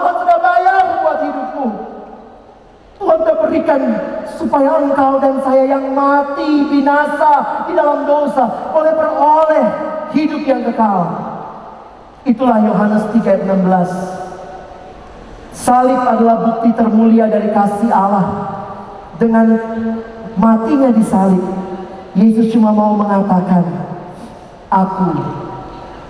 Tuhan 3.16 3.24
telah 3.24 3.48
berikan 3.48 3.80
supaya 4.36 4.76
engkau 4.76 5.16
dan 5.16 5.40
saya 5.40 5.64
yang 5.64 5.96
mati 5.96 6.68
binasa 6.68 7.64
di 7.64 7.72
dalam 7.72 8.04
dosa 8.04 8.44
boleh 8.76 8.92
beroleh 8.92 9.64
hidup 10.12 10.44
yang 10.44 10.60
kekal. 10.68 11.16
Itulah 12.28 12.60
Yohanes 12.60 13.08
3 13.16 13.24
ayat 13.24 13.48
16. 13.48 15.56
Salib 15.56 15.96
adalah 15.96 16.44
bukti 16.44 16.76
termulia 16.76 17.24
dari 17.32 17.48
kasih 17.56 17.88
Allah. 17.88 18.52
Dengan 19.16 19.56
matinya 20.36 20.92
di 20.92 21.00
salib, 21.00 21.40
Yesus 22.12 22.52
cuma 22.52 22.68
mau 22.68 23.00
mengatakan, 23.00 23.64
Aku 24.68 25.08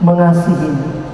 mengasihi 0.02 1.05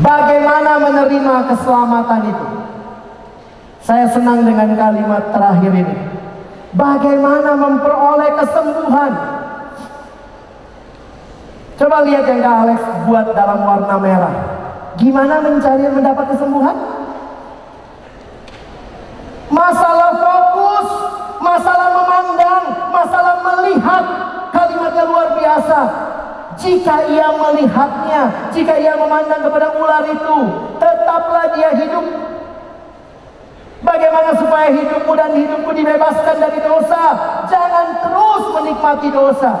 Bagaimana 0.00 0.80
menerima 0.80 1.36
keselamatan 1.52 2.20
itu? 2.32 2.46
Saya 3.84 4.08
senang 4.08 4.48
dengan 4.48 4.72
kalimat 4.72 5.28
terakhir 5.28 5.72
ini. 5.76 5.96
Bagaimana 6.72 7.52
memperoleh 7.58 8.30
kesembuhan? 8.40 9.12
Coba 11.80 12.04
lihat 12.04 12.24
yang 12.28 12.40
Kak 12.44 12.56
Alex 12.64 12.80
buat 13.08 13.26
dalam 13.32 13.60
warna 13.64 13.96
merah. 13.96 14.34
Gimana 15.00 15.40
mencari 15.40 15.84
mendapat 15.88 16.36
kesembuhan? 16.36 16.76
Masalah 19.48 20.12
fokus, 20.20 20.88
masalah 21.40 21.88
memandang, 21.96 22.64
masalah 22.92 23.36
melihat. 23.42 24.04
Kalimatnya 24.52 25.04
luar 25.08 25.28
biasa. 25.40 25.80
Jika 26.58 27.06
ia 27.10 27.30
melihatnya, 27.30 28.50
jika 28.50 28.74
ia 28.78 28.98
memandang 28.98 29.46
kepada 29.46 29.70
ular 29.78 30.02
itu, 30.08 30.38
tetaplah 30.82 31.54
dia 31.54 31.70
hidup. 31.78 32.06
Bagaimana 33.80 34.36
supaya 34.36 34.68
hidupmu 34.74 35.12
dan 35.16 35.32
hidupku 35.32 35.70
dibebaskan 35.72 36.36
dari 36.36 36.60
dosa? 36.60 37.02
Jangan 37.48 37.86
terus 38.04 38.44
menikmati 38.60 39.08
dosa. 39.08 39.52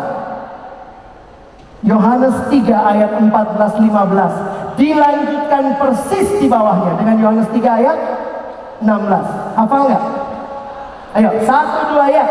Yohanes 1.80 2.36
3 2.52 2.68
ayat 2.68 3.10
14 3.16 3.32
15 3.80 4.76
dilanjutkan 4.76 5.64
persis 5.80 6.28
di 6.36 6.44
bawahnya 6.44 7.00
dengan 7.00 7.16
Yohanes 7.16 7.48
3 7.48 7.80
ayat 7.80 7.98
16. 8.84 9.56
Hafal 9.56 9.80
nggak? 9.88 10.04
Ayo, 11.16 11.30
satu 11.42 11.80
dua 11.96 12.06
ya. 12.12 12.26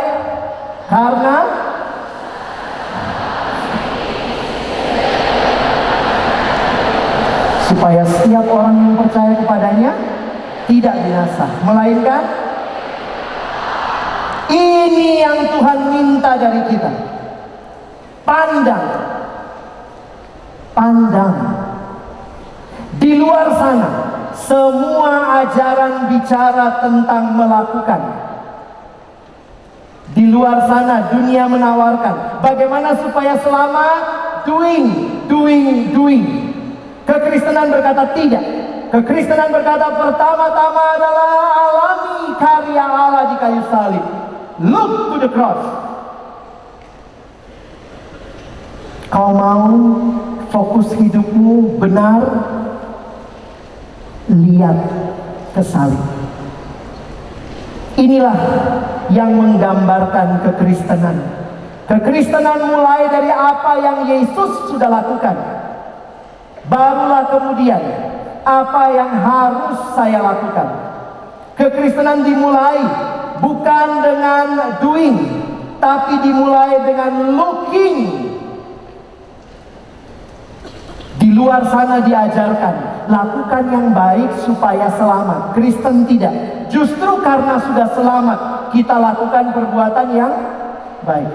Karena 0.85 1.35
supaya 7.69 8.01
setiap 8.01 8.49
orang 8.49 8.75
yang 8.81 8.95
percaya 8.97 9.33
kepadanya 9.37 9.91
tidak 10.65 10.95
binasa, 11.05 11.45
melainkan 11.61 12.23
ini 14.49 15.21
yang 15.21 15.53
Tuhan 15.53 15.79
minta 15.93 16.33
dari 16.33 16.61
kita. 16.73 16.91
Pandang, 18.25 18.85
pandang. 20.73 21.35
Di 22.97 23.13
luar 23.21 23.53
sana, 23.53 23.89
semua 24.33 25.45
ajaran 25.45 26.09
bicara 26.09 26.81
tentang 26.81 27.37
melakukan. 27.37 28.01
Di 30.17 30.25
luar 30.25 30.65
sana, 30.65 31.13
dunia 31.13 31.45
menawarkan 31.45 32.41
bagaimana 32.41 32.97
supaya 32.97 33.37
selamat, 33.37 34.01
doing, 34.49 34.85
doing, 35.29 35.93
doing. 35.93 36.38
Kekristenan 37.09 37.73
berkata 37.73 38.13
tidak. 38.13 38.43
Kekristenan 38.93 39.49
berkata 39.49 39.89
pertama-tama 39.97 40.83
adalah 40.93 41.29
alami 41.57 42.37
karya 42.37 42.85
Allah 42.85 43.23
di 43.33 43.35
kayu 43.41 43.61
salib. 43.73 44.05
Look 44.61 44.93
to 45.09 45.17
the 45.17 45.29
cross. 45.33 45.61
Kau 49.09 49.33
mau 49.33 49.73
fokus 50.53 50.93
hidupmu 51.01 51.81
benar? 51.81 52.21
Lihat 54.29 54.77
ke 55.57 55.65
salib. 55.65 56.05
Inilah 57.97 58.37
yang 59.09 59.33
menggambarkan 59.33 60.45
kekristenan. 60.45 61.17
Kekristenan 61.89 62.69
mulai 62.69 63.09
dari 63.09 63.33
apa 63.33 63.81
yang 63.81 63.97
Yesus 64.05 64.69
sudah 64.69 64.93
lakukan 64.93 65.58
Barulah 66.69 67.25
kemudian 67.33 67.81
apa 68.45 68.83
yang 68.93 69.09
harus 69.09 69.77
saya 69.97 70.21
lakukan. 70.21 70.67
Kekristenan 71.57 72.23
dimulai 72.23 72.79
bukan 73.41 73.87
dengan 74.05 74.45
doing, 74.79 75.17
tapi 75.81 76.21
dimulai 76.23 76.77
dengan 76.85 77.35
looking. 77.35 77.97
Di 81.19 81.35
luar 81.35 81.67
sana 81.67 81.99
diajarkan, 81.99 83.05
lakukan 83.11 83.63
yang 83.67 83.87
baik 83.91 84.29
supaya 84.39 84.87
selamat. 84.95 85.51
Kristen 85.51 86.07
tidak. 86.07 86.31
Justru 86.71 87.19
karena 87.19 87.59
sudah 87.59 87.91
selamat, 87.91 88.39
kita 88.71 88.95
lakukan 88.95 89.51
perbuatan 89.51 90.07
yang 90.15 90.31
baik. 91.03 91.27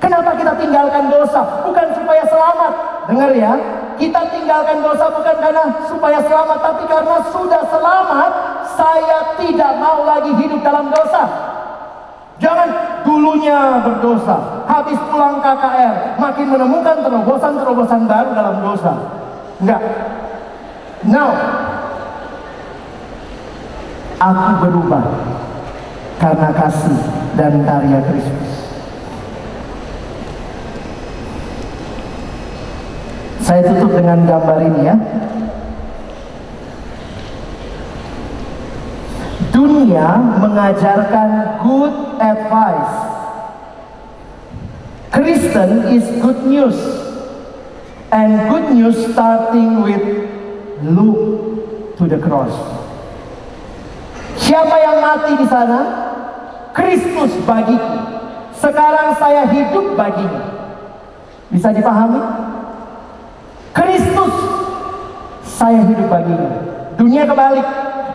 Kenapa 0.00 0.34
kita 0.34 0.56
tinggalkan 0.56 1.12
dosa? 1.12 1.62
Bukan 1.62 1.86
supaya 1.94 2.24
selamat. 2.26 2.72
Dengar 3.06 3.30
ya, 3.36 3.52
kita 4.00 4.20
tinggalkan 4.32 4.80
dosa 4.80 5.12
bukan 5.12 5.36
karena 5.36 5.64
supaya 5.84 6.18
selamat, 6.24 6.58
tapi 6.64 6.82
karena 6.88 7.16
sudah 7.28 7.62
selamat, 7.68 8.32
saya 8.72 9.36
tidak 9.36 9.76
mau 9.76 10.08
lagi 10.08 10.32
hidup 10.40 10.64
dalam 10.64 10.88
dosa. 10.88 11.28
Jangan 12.40 12.68
dulunya 13.04 13.84
berdosa, 13.84 14.64
habis 14.64 14.96
pulang 15.12 15.44
KKR, 15.44 16.16
makin 16.16 16.46
menemukan 16.48 16.96
terobosan-terobosan 17.04 18.08
baru 18.08 18.32
dalam 18.32 18.56
dosa. 18.64 18.92
Enggak. 19.60 19.82
Now, 21.04 21.36
aku 24.16 24.50
berubah 24.64 25.04
karena 26.16 26.48
kasih 26.56 27.00
dan 27.36 27.60
karya 27.68 28.00
Kristus. 28.08 28.69
Saya 33.50 33.66
tutup 33.66 33.98
dengan 33.98 34.22
gambar 34.30 34.62
ini 34.62 34.80
ya. 34.86 34.94
Dunia 39.50 40.38
mengajarkan 40.38 41.58
good 41.58 41.94
advice. 42.22 42.94
Kristen 45.10 45.90
is 45.90 46.06
good 46.22 46.46
news. 46.46 46.78
And 48.14 48.46
good 48.46 48.70
news 48.70 48.94
starting 49.10 49.82
with 49.82 50.30
look 50.86 51.18
to 51.98 52.06
the 52.06 52.22
cross. 52.22 52.54
Siapa 54.38 54.78
yang 54.78 55.02
mati 55.02 55.34
di 55.34 55.46
sana? 55.50 55.80
Kristus 56.70 57.34
bagiku. 57.42 57.98
Sekarang 58.54 59.10
saya 59.18 59.42
hidup 59.50 59.98
baginya. 59.98 60.42
Bisa 61.50 61.74
dipahami? 61.74 62.46
Kristus 63.70 64.34
saya 65.60 65.84
hidup 65.84 66.08
baginya. 66.08 66.50
Dunia 66.96 67.28
kebalik. 67.28 67.66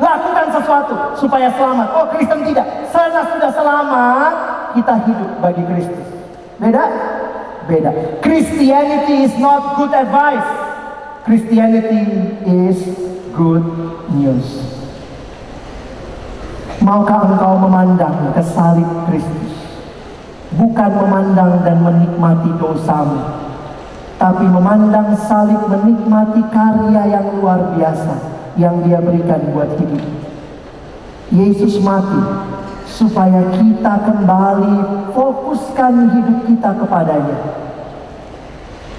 Lakukan 0.01 0.47
sesuatu 0.49 0.95
supaya 1.15 1.47
selamat. 1.53 1.87
Oh 1.93 2.05
Kristen 2.09 2.41
tidak. 2.41 2.65
Sana 2.89 3.21
sudah 3.29 3.51
selamat. 3.53 4.33
Kita 4.73 4.93
hidup 5.05 5.29
bagi 5.39 5.63
Kristus. 5.69 6.07
Beda? 6.57 6.83
Beda. 7.69 7.91
Christianity 8.25 9.29
is 9.29 9.33
not 9.37 9.77
good 9.77 9.93
advice. 9.93 10.49
Christianity 11.23 12.33
is 12.43 12.77
good 13.37 13.63
news. 14.11 14.45
Maukah 16.83 17.23
engkau 17.33 17.55
memandang 17.65 18.35
ke 18.35 18.43
salib 18.43 18.85
Kristus? 19.07 19.53
Bukan 20.53 20.91
memandang 21.01 21.65
dan 21.65 21.81
menikmati 21.81 22.51
dosamu, 22.61 23.44
tapi 24.15 24.47
memandang 24.47 25.11
salib 25.27 25.67
menikmati 25.67 26.39
karya 26.47 27.03
yang 27.19 27.27
luar 27.35 27.75
biasa 27.75 28.15
yang 28.55 28.79
dia 28.87 29.03
berikan 29.03 29.51
buat 29.51 29.75
hidup. 29.75 30.03
Yesus 31.35 31.83
mati 31.83 32.21
supaya 32.87 33.43
kita 33.59 33.93
kembali 34.07 34.75
fokuskan 35.11 35.93
hidup 36.15 36.39
kita 36.47 36.69
kepadanya. 36.79 37.37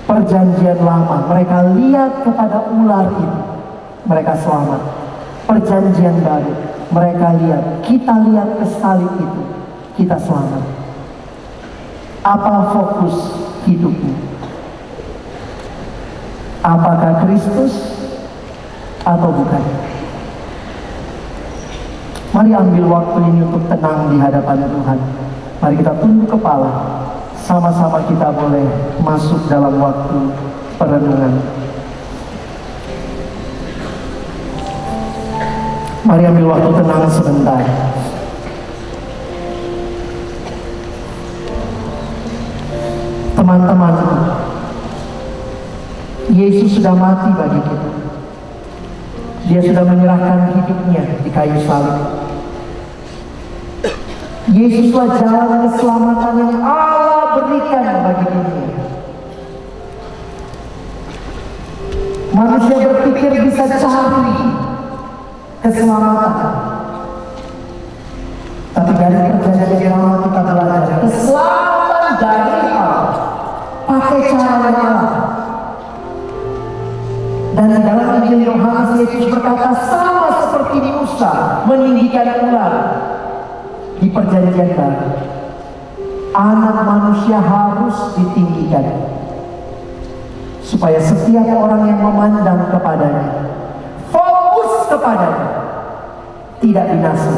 Perjanjian 0.06 0.78
lama, 0.86 1.26
mereka 1.26 1.66
lihat 1.74 2.22
kepada 2.22 2.70
ular 2.70 3.10
itu, 3.10 3.40
mereka 4.06 4.38
selamat. 4.38 4.82
Perjanjian 5.50 6.22
baru, 6.22 6.54
mereka 6.94 7.34
lihat, 7.42 7.64
kita 7.82 8.14
lihat 8.30 8.48
ke 8.62 8.66
salib 8.78 9.10
itu, 9.18 9.42
kita 9.98 10.14
selamat. 10.14 10.62
Apa 12.22 12.70
fokus 12.70 13.34
hidupmu? 13.66 14.25
Apakah 16.66 17.22
Kristus 17.22 18.02
atau 19.06 19.30
bukan? 19.30 19.62
Mari 22.34 22.50
ambil 22.50 22.84
waktu 22.90 23.18
ini 23.30 23.46
untuk 23.46 23.70
tenang 23.70 24.10
di 24.10 24.18
hadapan 24.18 24.66
Tuhan. 24.66 24.98
Mari 25.62 25.74
kita 25.78 25.94
tunduk 26.02 26.26
kepala. 26.26 26.68
Sama-sama 27.38 28.02
kita 28.10 28.34
boleh 28.34 28.66
masuk 28.98 29.46
dalam 29.46 29.78
waktu 29.78 30.34
perenungan. 30.74 31.38
Mari 36.02 36.22
ambil 36.26 36.46
waktu 36.50 36.70
tenang 36.82 37.06
sebentar. 37.06 37.62
Teman-teman, 43.38 43.94
Yesus 46.26 46.82
sudah 46.82 46.94
mati 46.98 47.30
bagi 47.38 47.60
kita. 47.62 47.90
Dia 49.46 49.60
sudah 49.62 49.84
menyerahkan 49.86 50.58
hidupnya 50.58 51.02
di 51.22 51.30
kayu 51.30 51.58
salib. 51.62 52.26
Yesuslah 54.50 55.06
jalan 55.22 55.70
keselamatan 55.70 56.34
yang 56.38 56.54
Allah 56.66 57.22
berikan 57.38 57.82
bagi 58.02 58.26
dunia. 58.26 58.74
Manusia 62.34 62.76
berpikir 62.90 63.30
bisa 63.46 63.64
cari 63.70 64.34
keselamatan. 65.62 66.50
Tapi 68.74 68.92
dari 68.98 69.30
perjanjian 69.40 69.94
lama 69.94 70.26
kita 70.26 70.40
belajar 70.42 70.98
keselamatan 71.06 72.12
dari 72.18 72.50
Allah 72.74 73.14
pakai 73.86 74.20
cara 74.34 74.68
yang 74.74 74.90
Allah. 74.90 75.35
Dan 77.56 77.72
dalam 77.72 78.20
Injil 78.20 78.52
Yohanes 78.52 79.00
Yesus 79.00 79.32
berkata 79.32 79.72
sama 79.88 80.28
seperti 80.44 80.76
di 80.84 80.90
Musa 80.92 81.64
meninggikan 81.64 82.52
ular 82.52 82.72
di 83.96 84.12
perjanjian 84.12 84.76
baru. 84.76 85.08
Anak 86.36 86.76
manusia 86.84 87.40
harus 87.40 88.12
ditinggikan 88.12 88.84
supaya 90.60 91.00
setiap 91.00 91.48
orang 91.48 91.88
yang 91.88 92.00
memandang 92.04 92.68
kepadanya 92.68 93.56
fokus 94.12 94.92
kepadanya 94.92 95.48
tidak 96.60 96.84
binasa 96.92 97.32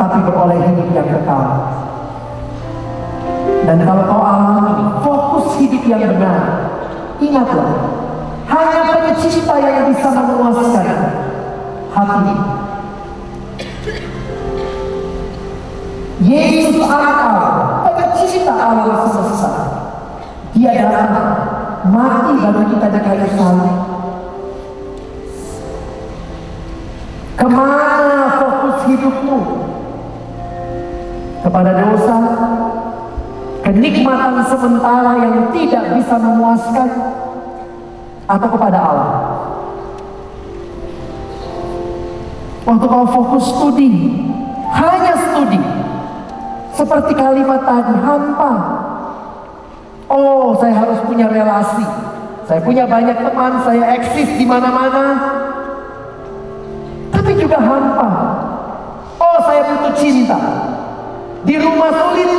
tapi 0.00 0.18
beroleh 0.24 0.56
hidup 0.56 0.88
yang 0.96 1.08
kekal. 1.12 1.46
Dan 3.68 3.78
kalau 3.84 4.08
kau 4.08 4.24
alami 4.24 5.04
fokus 5.04 5.60
hidup 5.60 5.84
yang 5.84 6.00
benar, 6.00 6.38
ingatlah 7.20 8.01
hanya 8.52 8.80
pencipta 8.92 9.56
yang 9.56 9.88
bisa 9.88 10.08
memuaskan 10.12 10.98
hati. 11.96 12.34
Yesus 16.22 16.78
anak 16.84 17.16
Allah, 17.18 17.54
pencipta 17.96 18.54
alam 18.54 18.92
semesta. 19.08 19.50
Dia 20.52 20.70
datang 20.76 21.28
mati 21.88 22.32
bagi 22.38 22.64
kita 22.76 22.86
di 22.92 23.00
kayu 23.00 23.28
salib. 23.34 23.76
Ke 27.40 27.46
mana 27.48 28.38
fokus 28.38 28.86
hidupmu? 28.86 29.38
Kepada 31.42 31.74
dosa, 31.74 32.16
kenikmatan 33.66 34.46
sementara 34.46 35.12
yang 35.18 35.50
tidak 35.50 35.84
bisa 35.98 36.14
memuaskan, 36.22 36.88
atau 38.32 38.48
kepada 38.48 38.78
Allah? 38.80 39.12
Waktu 42.62 42.86
kau 42.88 43.06
fokus 43.10 43.44
studi, 43.52 43.92
hanya 44.72 45.14
studi, 45.18 45.60
seperti 46.72 47.12
kalimat 47.12 47.60
tadi, 47.66 47.94
hampa. 48.00 48.52
Oh, 50.08 50.56
saya 50.56 50.74
harus 50.80 50.98
punya 51.04 51.28
relasi. 51.28 51.84
Saya 52.48 52.60
punya 52.64 52.84
banyak 52.88 53.16
teman, 53.16 53.52
saya 53.64 53.96
eksis 53.98 54.40
di 54.40 54.46
mana-mana. 54.48 55.04
Tapi 57.12 57.32
juga 57.36 57.58
hampa. 57.60 58.08
Oh, 59.20 59.38
saya 59.44 59.62
butuh 59.68 59.94
cinta. 59.98 60.38
Di 61.42 61.58
rumah 61.58 61.90
sulit, 61.90 62.30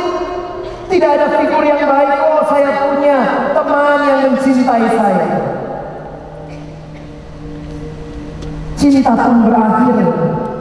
tidak 0.88 1.10
ada 1.20 1.26
figur 1.36 1.62
yang 1.62 1.84
baik. 1.84 2.10
Oh, 2.24 2.42
saya 2.48 2.70
punya 2.88 3.16
teman 3.52 3.98
yang 4.08 4.18
mencintai 4.32 4.86
saya. 4.88 5.53
Cinta 8.84 9.16
pun 9.16 9.48
berakhir, 9.48 9.96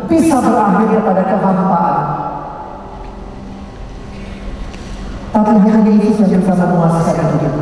bisa 0.07 0.39
berakhir 0.39 0.99
pada 1.03 1.23
kehampaan. 1.27 1.97
Tapi 5.35 5.51
hanya 5.59 5.91
Yesus 5.91 6.31
yang 6.31 6.39
bisa 6.39 6.55
memuaskan 6.55 7.35
hidup. 7.35 7.53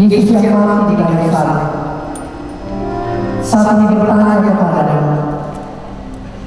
Yesus 0.00 0.40
yang 0.40 0.56
mati 0.56 0.96
di 0.96 1.04
kayu 1.04 1.28
salib. 1.28 1.68
Saat 3.44 3.76
ini 3.76 3.92
bertanya 3.92 4.40
kepadanya, 4.40 5.16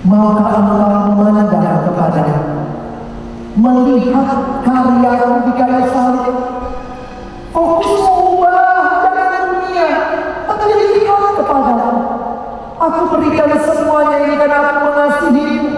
maukah 0.09 0.49
engkau 0.49 1.13
memandang 1.13 1.77
kepadanya, 1.85 2.37
melihat 3.53 4.27
karyamu 4.65 5.37
di 5.45 5.51
kayu 5.61 5.85
salib? 5.93 6.25
Fokusmu 7.53 8.02
semuanya 13.93 14.25
ini 14.25 14.35
karena 14.41 14.57
aku 14.57 14.79
mengasihimu. 14.89 15.73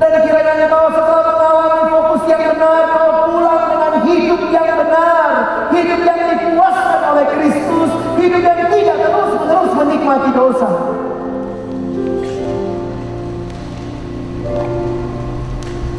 Dan 0.00 0.12
kiranya 0.24 0.52
engkau 0.56 0.88
setelah 0.88 1.24
mengalami 1.36 1.84
fokus 1.92 2.22
yang 2.32 2.42
benar, 2.48 2.80
kau 2.96 3.10
pulang 3.28 3.64
dengan 3.68 3.92
hidup 4.08 4.42
yang 4.48 4.68
benar, 4.72 5.28
hidup 5.68 6.00
yang 6.00 6.20
dipuaskan 6.32 7.00
oleh 7.12 7.24
Kristus, 7.36 7.90
hidup 8.16 8.40
yang 8.40 8.60
tidak 8.72 8.96
terus-menerus 9.04 9.72
menikmati 9.76 10.30
dosa. 10.32 10.68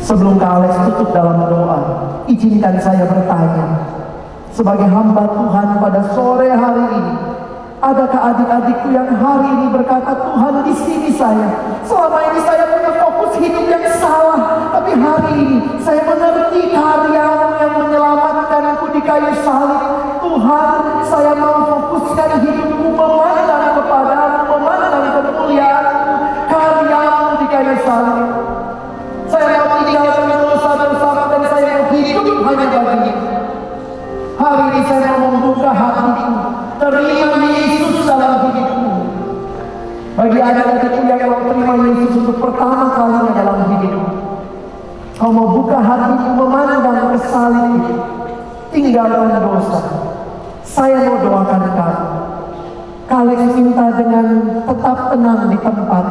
Sebelum 0.10 0.42
Kak 0.42 0.52
Alex 0.58 0.74
tutup 0.90 1.10
dalam 1.14 1.38
doa, 1.38 1.80
izinkan 2.26 2.82
saya 2.82 3.06
bertanya, 3.06 3.66
sebagai 4.58 4.90
hamba 4.90 5.30
Tuhan 5.30 5.68
pada 5.86 6.02
sore 6.18 6.50
hari 6.50 6.86
ini, 6.98 7.27
adakah 7.88 8.22
adik-adikku 8.36 8.92
yang 8.92 9.08
hari 9.16 9.48
ini 9.48 9.68
berkata, 9.72 10.12
Tuhan 10.12 10.56
di 10.68 10.74
sini 10.76 11.10
saya, 11.16 11.48
selama 11.88 12.20
ini 12.32 12.40
saya 12.44 12.64
punya 12.68 12.92
fokus 13.00 13.32
hidup 13.40 13.66
yang 13.72 13.86
salah, 13.96 14.68
tapi 14.76 14.92
hari 15.00 15.32
ini 15.40 15.58
saya 15.80 16.04
mengerti 16.04 16.76
karyamu 16.76 17.50
yang 17.64 17.74
menyelamatkanku 17.80 18.86
di 18.92 19.02
kayu 19.08 19.32
salib. 19.40 19.82
Tuhan, 20.20 20.80
saya 21.08 21.32
mau 21.40 21.58
fokuskan 21.64 22.44
hidupku 22.44 22.67
meninggalkan 48.88 49.44
dosa. 49.44 49.80
Saya 50.64 51.04
mau 51.04 51.20
doakan 51.20 51.64
kamu. 51.76 52.06
Kalian 53.08 53.52
minta 53.56 53.88
dengan 53.96 54.28
tetap 54.64 54.98
tenang 55.12 55.42
di 55.52 55.58
tempat. 55.60 56.06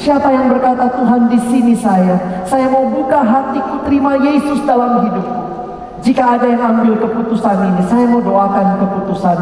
Siapa 0.00 0.28
yang 0.32 0.46
berkata 0.48 0.86
Tuhan 0.96 1.28
di 1.28 1.38
sini 1.38 1.74
saya, 1.76 2.42
saya 2.46 2.66
mau 2.72 2.88
buka 2.88 3.20
hatiku 3.20 3.84
terima 3.84 4.16
Yesus 4.16 4.64
dalam 4.64 5.06
hidupku. 5.06 5.42
Jika 6.00 6.40
ada 6.40 6.46
yang 6.48 6.62
ambil 6.62 6.96
keputusan 6.96 7.56
ini, 7.74 7.82
saya 7.84 8.08
mau 8.08 8.22
doakan 8.24 8.80
keputusan. 8.80 9.38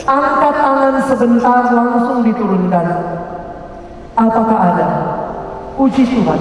Angkat 0.00 0.54
tangan 0.64 0.94
sebentar 1.04 1.62
langsung 1.76 2.24
diturunkan. 2.24 2.86
Apakah 4.16 4.58
ada? 4.72 4.88
Puji 5.76 6.08
Tuhan. 6.08 6.40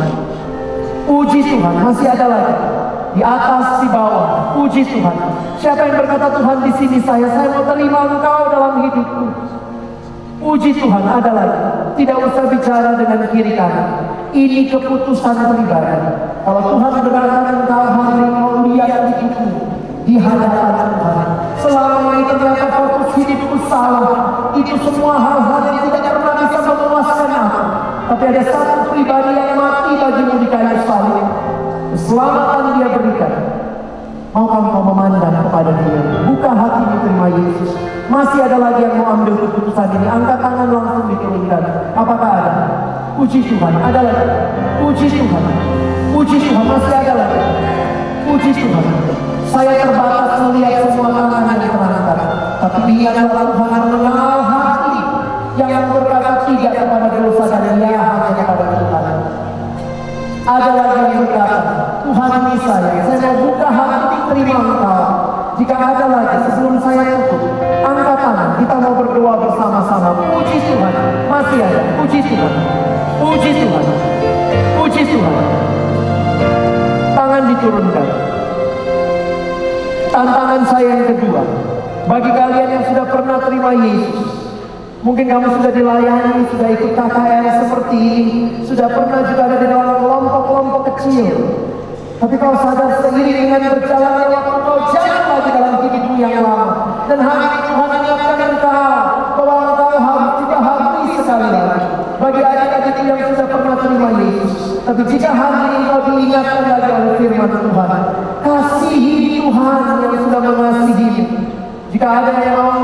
Puji 1.04 1.40
Tuhan, 1.44 1.76
masih 1.84 2.08
ada 2.08 2.26
lagi. 2.30 2.79
Di 3.14 3.22
atas, 3.26 3.82
di 3.82 3.88
bawah. 3.90 4.54
Puji 4.54 4.82
Tuhan. 4.86 5.18
Siapa 5.58 5.82
yang 5.90 5.98
berkata 6.06 6.28
Tuhan 6.38 6.58
di 6.64 6.72
sini 6.78 6.98
saya, 7.02 7.28
saya 7.30 7.50
mau 7.52 7.66
terima 7.68 8.06
engkau 8.06 8.42
dalam 8.54 8.74
hidupku. 8.86 9.26
Puji 10.40 10.72
Tuhan, 10.78 11.04
ada 11.04 11.32
lagi. 11.36 11.60
Tidak 12.00 12.16
usah 12.16 12.48
bicara 12.48 12.96
dengan 12.96 13.28
kiri 13.28 13.60
kanan. 13.60 14.08
Ini 14.32 14.72
keputusan 14.72 15.36
pribadi. 15.36 16.00
Kalau 16.46 16.62
Tuhan 16.64 16.92
berkata 17.04 17.38
engkau 17.60 17.84
hari 17.92 18.24
mau 18.30 18.54
lihat 18.72 19.20
hidupmu 19.20 19.80
di 20.08 20.16
hadapan 20.16 20.74
Tuhan. 20.96 21.28
Selama 21.60 22.08
ini 22.16 22.24
ternyata 22.30 22.66
fokus 22.72 23.10
hidupku 23.20 23.58
salah. 23.68 24.54
Itu 24.56 24.80
semua 24.80 25.20
hal-hal 25.20 25.60
yang 25.70 25.80
tidak 25.92 26.02
pernah 26.08 26.36
bisa 26.40 26.60
memuaskan 26.64 27.30
aku. 27.30 27.64
Tapi 28.10 28.24
ada 28.32 28.44
satu 28.48 28.80
pribadi 28.96 29.32
yang 29.36 29.54
mati 29.60 29.92
bagimu 30.00 30.36
di 30.40 30.48
kayu 30.48 30.78
salib. 30.88 31.28
Keselamatan 31.94 32.78
dia 32.78 32.88
berikan. 32.94 33.34
Maukah 34.30 34.62
kau 34.70 34.86
memandang 34.86 35.42
kepada 35.42 35.74
dia? 35.74 36.02
Buka 36.30 36.52
hatimu 36.54 36.96
terima 37.02 37.28
Yesus. 37.34 37.72
Masih 38.14 38.40
ada 38.46 38.58
lagi 38.62 38.86
yang 38.86 39.02
mau 39.02 39.18
ambil 39.18 39.36
keputusan 39.42 39.90
ini. 39.98 40.06
Angkat 40.06 40.38
tangan 40.38 40.70
langsung 40.70 41.10
diturunkan. 41.10 41.62
Apakah 41.98 42.30
ada? 42.38 42.54
Puji 43.18 43.42
Tuhan. 43.42 43.74
Ada 43.74 44.00
lagi. 44.06 44.26
Puji 44.86 45.08
Tuhan. 45.10 45.44
Puji 46.14 46.38
Tuhan. 46.46 46.66
Masih 46.66 46.94
ada 46.94 47.14
lagi. 47.18 47.40
Puji 48.30 48.52
Tuhan. 48.54 48.86
Saya 49.50 49.82
terbatas 49.82 50.30
melihat 50.46 50.94
semua 50.94 51.10
tangan 51.10 51.46
yang 51.50 51.60
diterangkan. 51.66 52.20
Tapi 52.62 52.80
biarlah 52.86 53.46
Tuhan 53.50 53.82
mengenal 53.90 54.40
hati 54.46 54.98
yang 55.58 55.90
berkata 55.90 56.46
tidak 56.46 56.74
kepada 56.86 57.18
dosa 57.18 57.46
dan 57.50 57.82
ya 57.82 57.98
hanya 57.98 58.34
kepada 58.46 58.66
Tuhan. 58.78 59.06
Ada 60.50 60.70
lagi 60.74 60.89
Ini 62.30 62.62
saya, 62.62 63.02
saya 63.10 63.18
mau 63.26 63.42
buka 63.42 63.70
hati 63.74 64.18
terima 64.30 64.62
engkau. 64.62 65.02
Jika 65.58 65.76
ada 65.82 66.06
lagi 66.14 66.38
sebelum 66.46 66.78
saya 66.78 67.26
tutup, 67.26 67.58
angkat 67.82 68.18
tangan, 68.22 68.50
kita 68.62 68.76
mau 68.78 68.94
berdoa 69.02 69.34
bersama-sama. 69.34 70.10
Puji 70.38 70.58
Tuhan, 70.62 70.94
masih 71.26 71.58
ada. 71.66 71.82
Puji 71.98 72.20
Tuhan, 72.22 72.54
puji 73.18 73.50
Tuhan, 73.58 73.86
puji 74.78 75.02
Tuhan. 75.10 75.36
Tangan 77.18 77.44
diturunkan. 77.50 78.08
Tantangan 80.14 80.62
saya 80.70 80.90
yang 81.02 81.06
kedua, 81.10 81.42
bagi 82.06 82.30
kalian 82.30 82.70
yang 82.78 82.86
sudah 82.94 83.06
pernah 83.10 83.38
terima 83.42 83.74
Yesus, 83.74 84.50
Mungkin 85.00 85.32
kamu 85.32 85.48
sudah 85.56 85.72
dilayani, 85.72 86.44
sudah 86.52 86.70
ikut 86.76 86.92
KKR 86.92 87.46
seperti 87.64 87.98
ini, 88.04 88.38
sudah 88.68 88.92
pernah 88.92 89.24
juga 89.32 89.48
ada 89.48 89.58
di 89.64 89.68
dalam 89.72 89.96
kelompok-kelompok 90.04 90.82
kecil. 90.92 91.59
Tapi 92.20 92.36
kau 92.36 92.52
sadar 92.52 93.00
sendiri 93.00 93.32
dengan 93.32 93.64
berjalannya 93.80 94.28
waktu 94.28 94.58
kau 94.68 94.80
jatuh 94.92 95.24
lagi 95.40 95.50
dalam 95.56 95.76
hidupmu 95.88 96.16
yang 96.20 96.44
lama. 96.44 96.68
Dan 97.08 97.24
hari 97.24 97.48
ini 97.48 97.60
Tuhan 97.64 97.90
ingatkan 97.96 98.40
engkau 98.60 98.92
bahwa 99.40 99.56
engkau 99.72 99.92
harus 100.04 100.32
juga 100.44 100.58
habis 100.60 101.12
sekali 101.16 101.48
lagi. 101.48 101.88
Bagi 102.20 102.42
adik-adik 102.44 102.96
yang 103.08 103.32
sudah 103.32 103.48
pernah 103.48 103.76
terima 103.80 104.10
Yesus. 104.20 104.84
Tapi 104.84 105.02
jika 105.08 105.30
hari 105.32 105.60
ini 105.72 105.80
kau 105.88 106.02
diingatkan 106.12 106.64
lagi 106.68 106.90
oleh 106.92 107.14
firman 107.24 107.52
Tuhan, 107.56 107.92
kasihi 108.44 109.16
Tuhan 109.40 109.82
yang 110.04 110.16
sudah 110.20 110.42
mengasihimu. 110.44 111.24
Jika 111.90 112.08
ada 112.20 112.32
yang 112.44 112.56
mau 112.60 112.84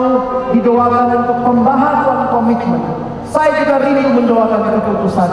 didoakan 0.55 1.05
untuk 1.11 1.37
pembaharuan 1.43 2.19
komitmen, 2.31 2.81
saya 3.27 3.51
juga 3.59 3.83
rindu 3.83 4.15
mendoakan 4.15 4.79
keputusan. 4.79 5.29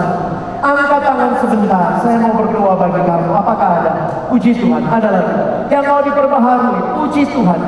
Angkat 0.62 1.02
tangan 1.02 1.34
sebentar, 1.42 1.98
saya 1.98 2.22
mau 2.22 2.38
berdoa 2.38 2.78
bagi 2.78 3.02
kamu. 3.02 3.34
Apakah 3.34 3.82
ada? 3.82 3.92
Puji 4.30 4.54
Tuhan, 4.54 4.86
ada 4.86 5.10
lagi. 5.10 5.34
Yang 5.74 5.84
mau 5.90 6.00
diperbaharui, 6.06 6.80
puji 7.02 7.22
Tuhan. 7.34 7.60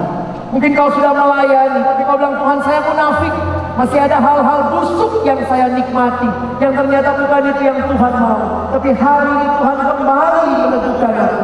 Mungkin 0.55 0.71
kau 0.79 0.87
sudah 0.95 1.11
melayani, 1.11 1.83
tapi 1.83 2.07
kau 2.07 2.15
bilang 2.15 2.39
Tuhan 2.39 2.59
saya 2.63 2.81
munafik. 2.87 3.35
Masih 3.75 3.99
ada 3.99 4.23
hal-hal 4.23 4.71
busuk 4.71 5.27
yang 5.27 5.43
saya 5.51 5.75
nikmati, 5.75 6.31
yang 6.63 6.79
ternyata 6.79 7.19
bukan 7.19 7.43
itu 7.51 7.63
yang 7.67 7.83
Tuhan 7.83 8.13
mau. 8.23 8.71
Tapi 8.71 8.89
hari 8.95 9.27
ini 9.27 9.47
Tuhan 9.59 9.79
kembali 9.83 10.51
menentukan 10.55 11.15
aku. 11.19 11.41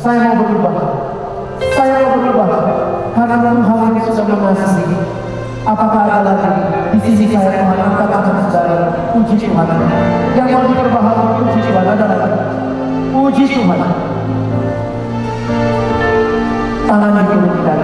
Saya 0.00 0.32
mau 0.32 0.40
berubah. 0.40 0.74
Saya 1.76 1.92
mau 2.08 2.16
berubah 2.16 2.48
karena 3.12 3.36
Tuhan 3.52 3.80
ini 3.92 4.00
sudah 4.08 4.24
mengasihi. 4.24 4.96
Apakah 5.60 6.08
ada 6.08 6.20
lagi 6.24 6.64
di 6.96 7.00
sini 7.04 7.36
saya 7.36 7.52
Tuhan 7.60 7.76
angkat 7.76 8.08
tangan 8.08 8.48
saudara, 8.48 9.12
puji 9.12 9.36
Tuhan. 9.36 9.68
Yang 10.30 10.48
mau 10.54 10.64
diperbaharui 10.70 11.32
puji 11.42 11.58
Tuhan 11.66 11.86
ada 11.86 12.06
lagi. 12.14 12.40
Puji 13.10 13.44
Tuhan. 13.50 13.80
Tangan 16.90 17.12
diturunkan. 17.22 17.78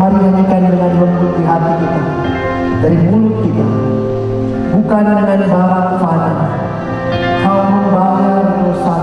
Mari 0.00 0.16
nyanyikan 0.16 0.60
dengan 0.64 0.92
lembut 0.96 1.32
di 1.36 1.42
hati 1.44 1.72
kita, 1.76 2.00
dari 2.80 2.96
mulut 3.04 3.36
kita, 3.44 3.66
bukan 4.72 5.04
dengan 5.12 5.40
barang 5.44 5.90
fana. 6.00 6.32
Kau 7.44 7.60
membayar 7.68 8.48
dosa, 8.64 8.96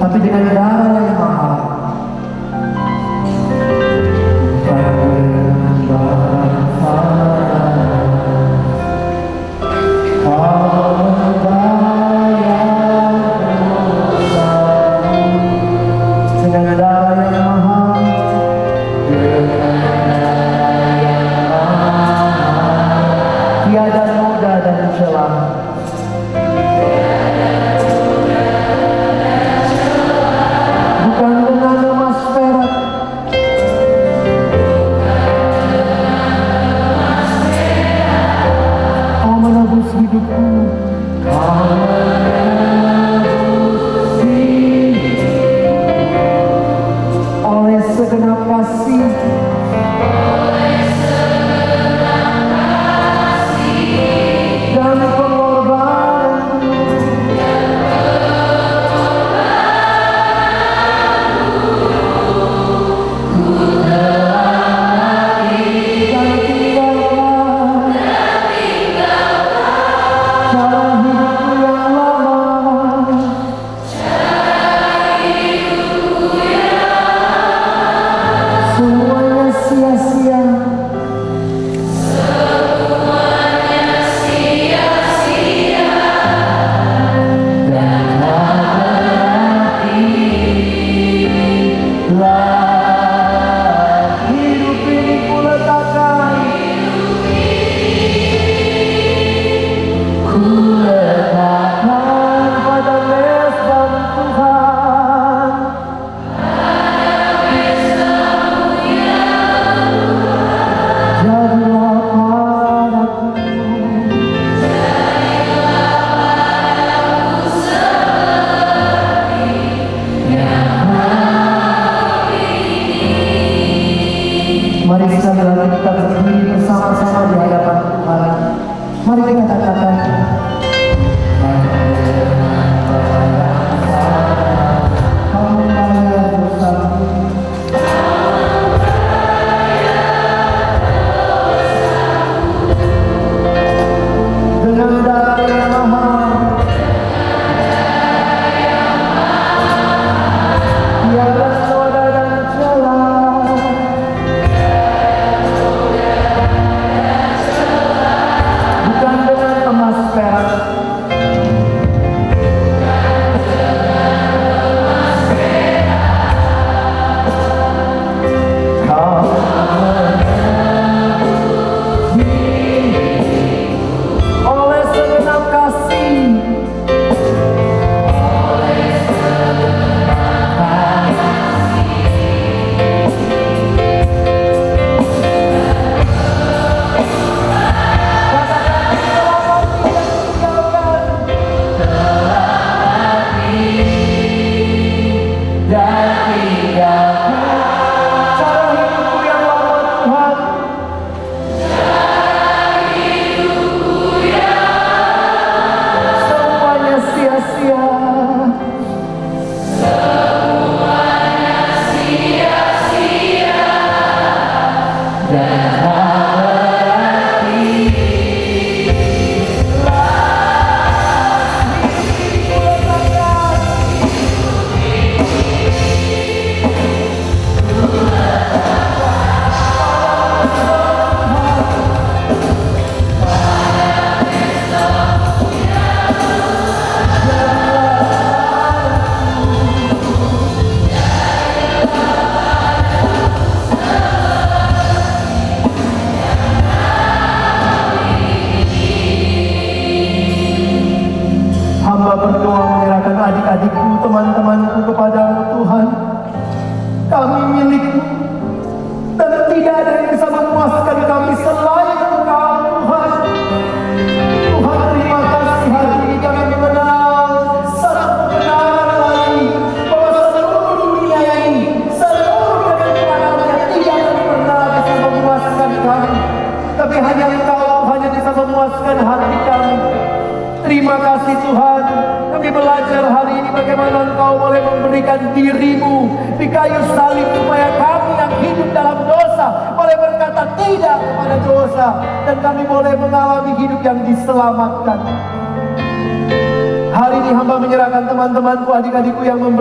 tapi 0.00 0.16
dengan 0.24 0.44
darah 0.56 1.07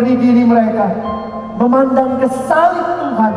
memberi 0.08 0.24
diri 0.24 0.44
mereka 0.48 0.88
memandang 1.60 2.24
ke 2.24 2.28
salib 2.48 2.88
Tuhan. 2.96 3.36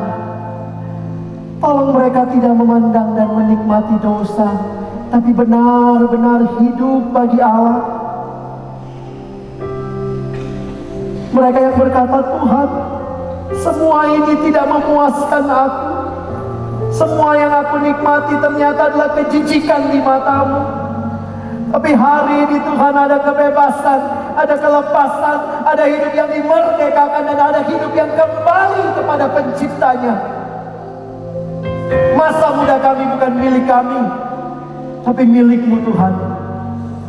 Tolong 1.60 1.90
mereka 1.92 2.24
tidak 2.30 2.54
memandang 2.56 3.08
dan 3.18 3.28
menikmati 3.36 3.96
dosa, 4.00 4.48
tapi 5.10 5.34
benar-benar 5.34 6.62
hidup 6.62 7.10
bagi 7.10 7.42
Allah. 7.42 7.84
Mereka 11.30 11.58
yang 11.58 11.76
berkata, 11.76 12.18
Tuhan, 12.22 12.68
semua 13.60 13.98
ini 14.14 14.34
tidak 14.48 14.66
memuaskan 14.72 15.44
aku. 15.46 15.88
Semua 16.90 17.38
yang 17.38 17.52
aku 17.54 17.76
nikmati 17.86 18.34
ternyata 18.40 18.80
adalah 18.90 19.10
kejijikan 19.20 19.94
di 19.94 20.00
matamu. 20.00 20.60
Tapi 21.70 21.90
hari 21.94 22.34
ini 22.50 22.56
Tuhan 22.66 22.94
ada 22.98 23.18
kebebasan, 23.20 24.00
ada 24.36 24.54
kelepasan, 24.54 25.38
ada 25.66 25.84
hidup 25.86 26.12
yang 26.14 26.30
dimerdekakan 26.30 27.22
dan 27.26 27.38
ada 27.38 27.60
hidup 27.66 27.92
yang 27.94 28.10
kembali 28.14 28.84
kepada 28.94 29.24
penciptanya. 29.30 30.14
Masa 32.14 32.46
muda 32.54 32.76
kami 32.78 33.02
bukan 33.16 33.32
milik 33.38 33.64
kami, 33.66 34.00
tapi 35.02 35.22
milikmu 35.26 35.82
Tuhan. 35.86 36.14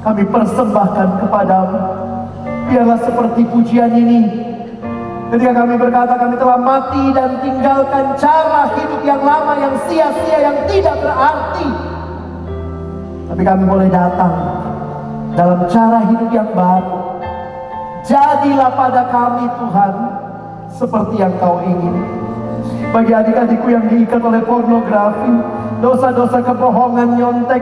Kami 0.01 0.24
persembahkan 0.26 1.07
kepadamu. 1.22 1.80
Biarlah 2.72 2.99
seperti 3.05 3.45
pujian 3.45 3.91
ini. 3.93 4.22
Ketika 5.32 5.63
kami 5.63 5.80
berkata 5.80 6.17
kami 6.19 6.36
telah 6.36 6.59
mati 6.59 7.13
dan 7.15 7.39
tinggalkan 7.39 8.17
cara 8.19 8.67
hidup 8.76 9.01
yang 9.05 9.22
lama, 9.24 9.53
yang 9.61 9.76
sia-sia, 9.88 10.39
yang 10.43 10.57
tidak 10.67 10.97
berarti. 10.99 11.69
Tapi 13.32 13.41
kami 13.47 13.63
boleh 13.63 13.88
datang 13.88 14.34
dalam 15.39 15.63
cara 15.72 16.03
hidup 16.03 16.30
yang 16.36 16.49
baru. 16.51 16.90
Jadilah 18.41 18.73
pada 18.73 19.05
kami 19.13 19.45
Tuhan 19.53 19.93
seperti 20.73 21.21
yang 21.21 21.29
kau 21.37 21.61
ingin. 21.61 21.93
Bagi 22.89 23.13
adik-adikku 23.13 23.69
yang 23.69 23.85
diikat 23.85 24.17
oleh 24.17 24.41
pornografi, 24.41 25.45
dosa-dosa 25.77 26.41
kebohongan, 26.41 27.21
nyontek, 27.21 27.61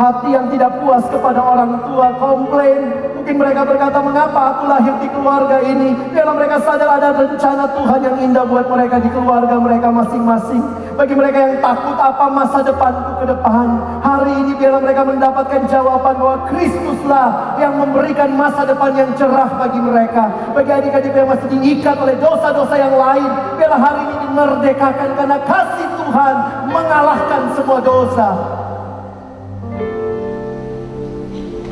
hati 0.00 0.32
yang 0.32 0.48
tidak 0.48 0.80
puas 0.80 1.04
kepada 1.12 1.44
orang 1.44 1.84
tua, 1.84 2.16
komplain. 2.16 2.88
Mungkin 3.20 3.36
mereka 3.36 3.68
berkata, 3.68 4.00
mengapa 4.00 4.56
aku 4.56 4.64
lahir 4.64 4.96
di 4.96 5.08
keluarga 5.12 5.60
ini? 5.60 5.92
Biarlah 6.16 6.34
mereka 6.40 6.56
sadar 6.64 6.88
ada 6.88 7.12
rencana 7.12 7.68
Tuhan 7.76 8.00
yang 8.00 8.16
indah 8.16 8.48
buat 8.48 8.64
mereka 8.64 8.96
di 8.96 9.12
keluarga 9.12 9.60
mereka 9.60 9.92
masing-masing. 9.92 10.64
Bagi 10.96 11.12
mereka 11.12 11.36
yang 11.36 11.60
takut 11.60 11.96
apa 12.00 12.32
masa 12.32 12.64
depanku 12.64 13.20
ke 13.20 13.28
depan. 13.28 13.66
Hari 14.00 14.32
ini 14.40 14.52
biarlah 14.56 14.80
mereka 14.80 15.02
mendapatkan 15.04 15.68
jawaban 15.68 16.16
bahwa 16.16 16.36
Kristuslah 16.48 17.28
yang 17.60 17.76
memberikan 17.76 18.32
masa 18.36 18.64
depan 18.64 18.96
yang 18.96 19.12
cerah 19.20 19.52
bagi 19.60 19.80
mereka. 19.84 20.32
Bagi 20.56 20.72
adik-adik 20.72 21.12
yang 21.12 21.28
masih 21.28 21.48
diikat 21.60 21.96
oleh 22.00 22.16
dosa-dosa 22.16 22.74
yang 22.76 22.96
lain. 22.96 23.28
Biarlah 23.60 23.80
hari 23.80 24.00
ini 24.08 24.16
dimerdekakan 24.28 25.08
karena 25.12 25.38
kasih 25.44 25.88
Tuhan 26.00 26.34
mengalahkan 26.72 27.42
semua 27.52 27.80
dosa. 27.84 28.59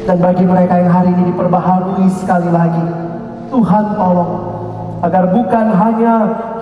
Dan 0.09 0.25
bagi 0.25 0.41
mereka 0.41 0.81
yang 0.81 0.89
hari 0.89 1.13
ini 1.13 1.29
diperbaharui 1.29 2.09
sekali 2.09 2.49
lagi, 2.49 2.81
Tuhan 3.53 3.85
tolong 3.93 4.33
agar 5.05 5.37
bukan 5.37 5.67
hanya 5.69 6.15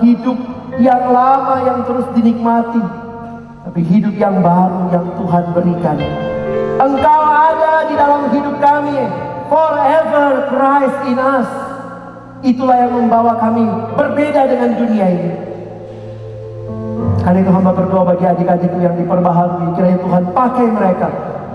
hidup 0.02 0.34
yang 0.82 1.14
lama 1.14 1.62
yang 1.62 1.86
terus 1.86 2.10
dinikmati, 2.18 2.82
tapi 3.70 3.86
hidup 3.86 4.18
yang 4.18 4.42
baru 4.42 4.90
yang 4.90 5.06
Tuhan 5.14 5.44
berikan. 5.54 5.94
Engkau 6.82 7.22
ada 7.22 7.86
di 7.86 7.94
dalam 7.94 8.34
hidup 8.34 8.58
kami, 8.58 8.98
forever 9.46 10.50
Christ 10.50 10.98
in 11.06 11.18
us. 11.22 11.46
Itulah 12.42 12.82
yang 12.82 12.98
membawa 12.98 13.38
kami 13.38 13.62
berbeda 13.94 14.42
dengan 14.50 14.74
dunia 14.74 15.06
ini. 15.06 15.32
Karena 17.22 17.46
itu 17.46 17.50
hamba 17.54 17.70
berdoa 17.70 18.10
bagi 18.10 18.26
adik-adikku 18.26 18.82
yang 18.82 18.98
diperbaharui. 18.98 19.70
Kiranya 19.78 20.02
Tuhan 20.02 20.22
pakai 20.34 20.66
mereka 20.66 21.08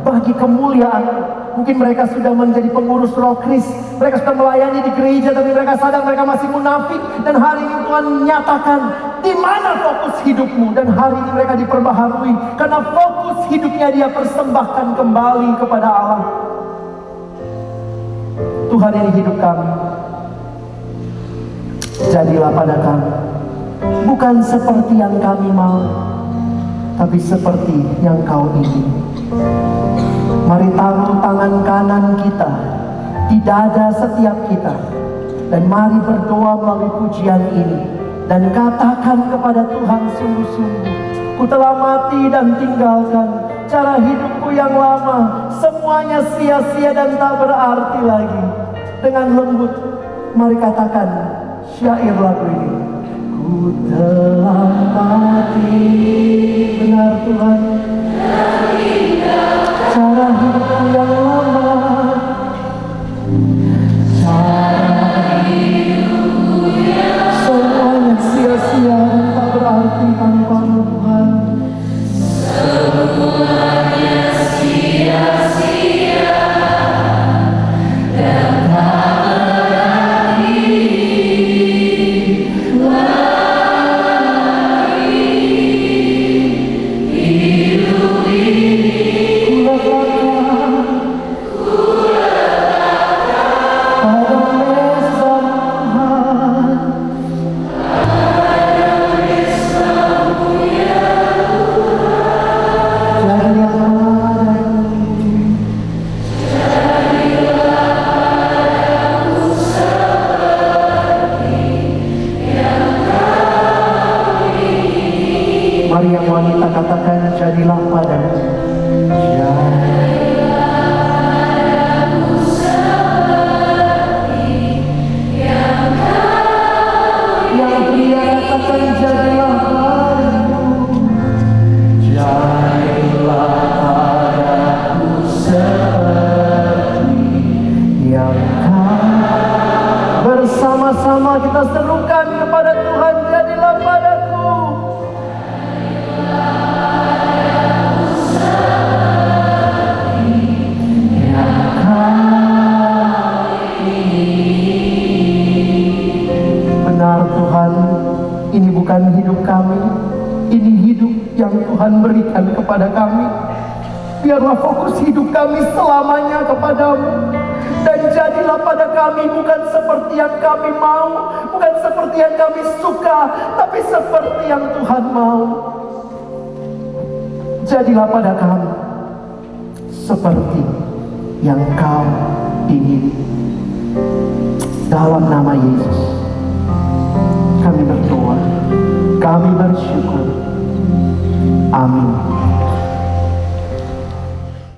bagi 0.08 0.32
kemuliaan. 0.32 1.04
Mungkin 1.52 1.76
mereka 1.76 2.08
sudah 2.08 2.32
menjadi 2.32 2.72
pengurus 2.72 3.12
roh 3.14 3.36
kris. 3.44 3.66
Mereka 4.00 4.24
sudah 4.24 4.36
melayani 4.36 4.80
di 4.88 4.92
gereja 4.96 5.36
tapi 5.36 5.52
mereka 5.52 5.76
sadar 5.76 6.02
mereka 6.08 6.24
masih 6.24 6.48
munafik. 6.48 7.02
Dan 7.28 7.36
hari 7.38 7.62
ini 7.68 7.76
Tuhan 7.84 8.06
nyatakan 8.24 8.80
di 9.20 9.34
mana 9.36 9.72
fokus 9.84 10.16
hidupmu. 10.24 10.72
Dan 10.72 10.88
hari 10.96 11.16
ini 11.20 11.30
mereka 11.36 11.54
diperbaharui. 11.60 12.34
Karena 12.56 12.80
fokus 12.96 13.38
hidupnya 13.52 13.88
dia 13.92 14.08
persembahkan 14.10 14.96
kembali 14.96 15.50
kepada 15.60 15.88
Allah. 15.88 16.24
Tuhan 18.72 18.92
ini 18.96 19.12
hidup 19.20 19.36
kami. 19.36 19.68
Jadilah 22.08 22.52
pada 22.56 22.76
kami. 22.80 23.12
Bukan 24.08 24.36
seperti 24.40 24.94
yang 24.96 25.20
kami 25.20 25.52
mau. 25.52 25.84
Tapi 26.96 27.18
seperti 27.20 27.76
yang 28.00 28.24
kau 28.24 28.48
ingin. 28.56 28.88
Mari 30.48 30.70
taruh 30.76 31.20
tangan 31.24 31.54
kanan 31.64 32.06
kita 32.20 32.50
di 33.32 33.38
dada 33.44 33.88
setiap 33.96 34.38
kita. 34.52 34.76
Dan 35.52 35.68
mari 35.68 36.00
berdoa 36.00 36.60
melalui 36.60 36.92
pujian 37.04 37.44
ini. 37.52 37.84
Dan 38.28 38.52
katakan 38.56 39.28
kepada 39.28 39.68
Tuhan 39.68 40.02
sungguh-sungguh. 40.16 40.96
Ku 41.36 41.44
telah 41.50 41.74
mati 41.76 42.32
dan 42.32 42.56
tinggalkan 42.56 43.30
cara 43.68 44.00
hidupku 44.00 44.52
yang 44.56 44.72
lama. 44.72 45.50
Semuanya 45.60 46.24
sia-sia 46.36 46.92
dan 46.92 47.20
tak 47.20 47.34
berarti 47.40 48.00
lagi. 48.04 48.46
Dengan 49.02 49.28
lembut, 49.36 49.74
mari 50.38 50.56
katakan 50.60 51.10
syair 51.76 52.16
lagu 52.20 52.46
ini. 52.46 52.81
Ku 53.42 53.74
telah 53.90 54.70
benar 56.78 57.14
Tuhan. 57.26 57.60
Cara 59.90 60.28
hidupku 60.30 60.86
yang 60.94 61.10
lama. 61.10 61.51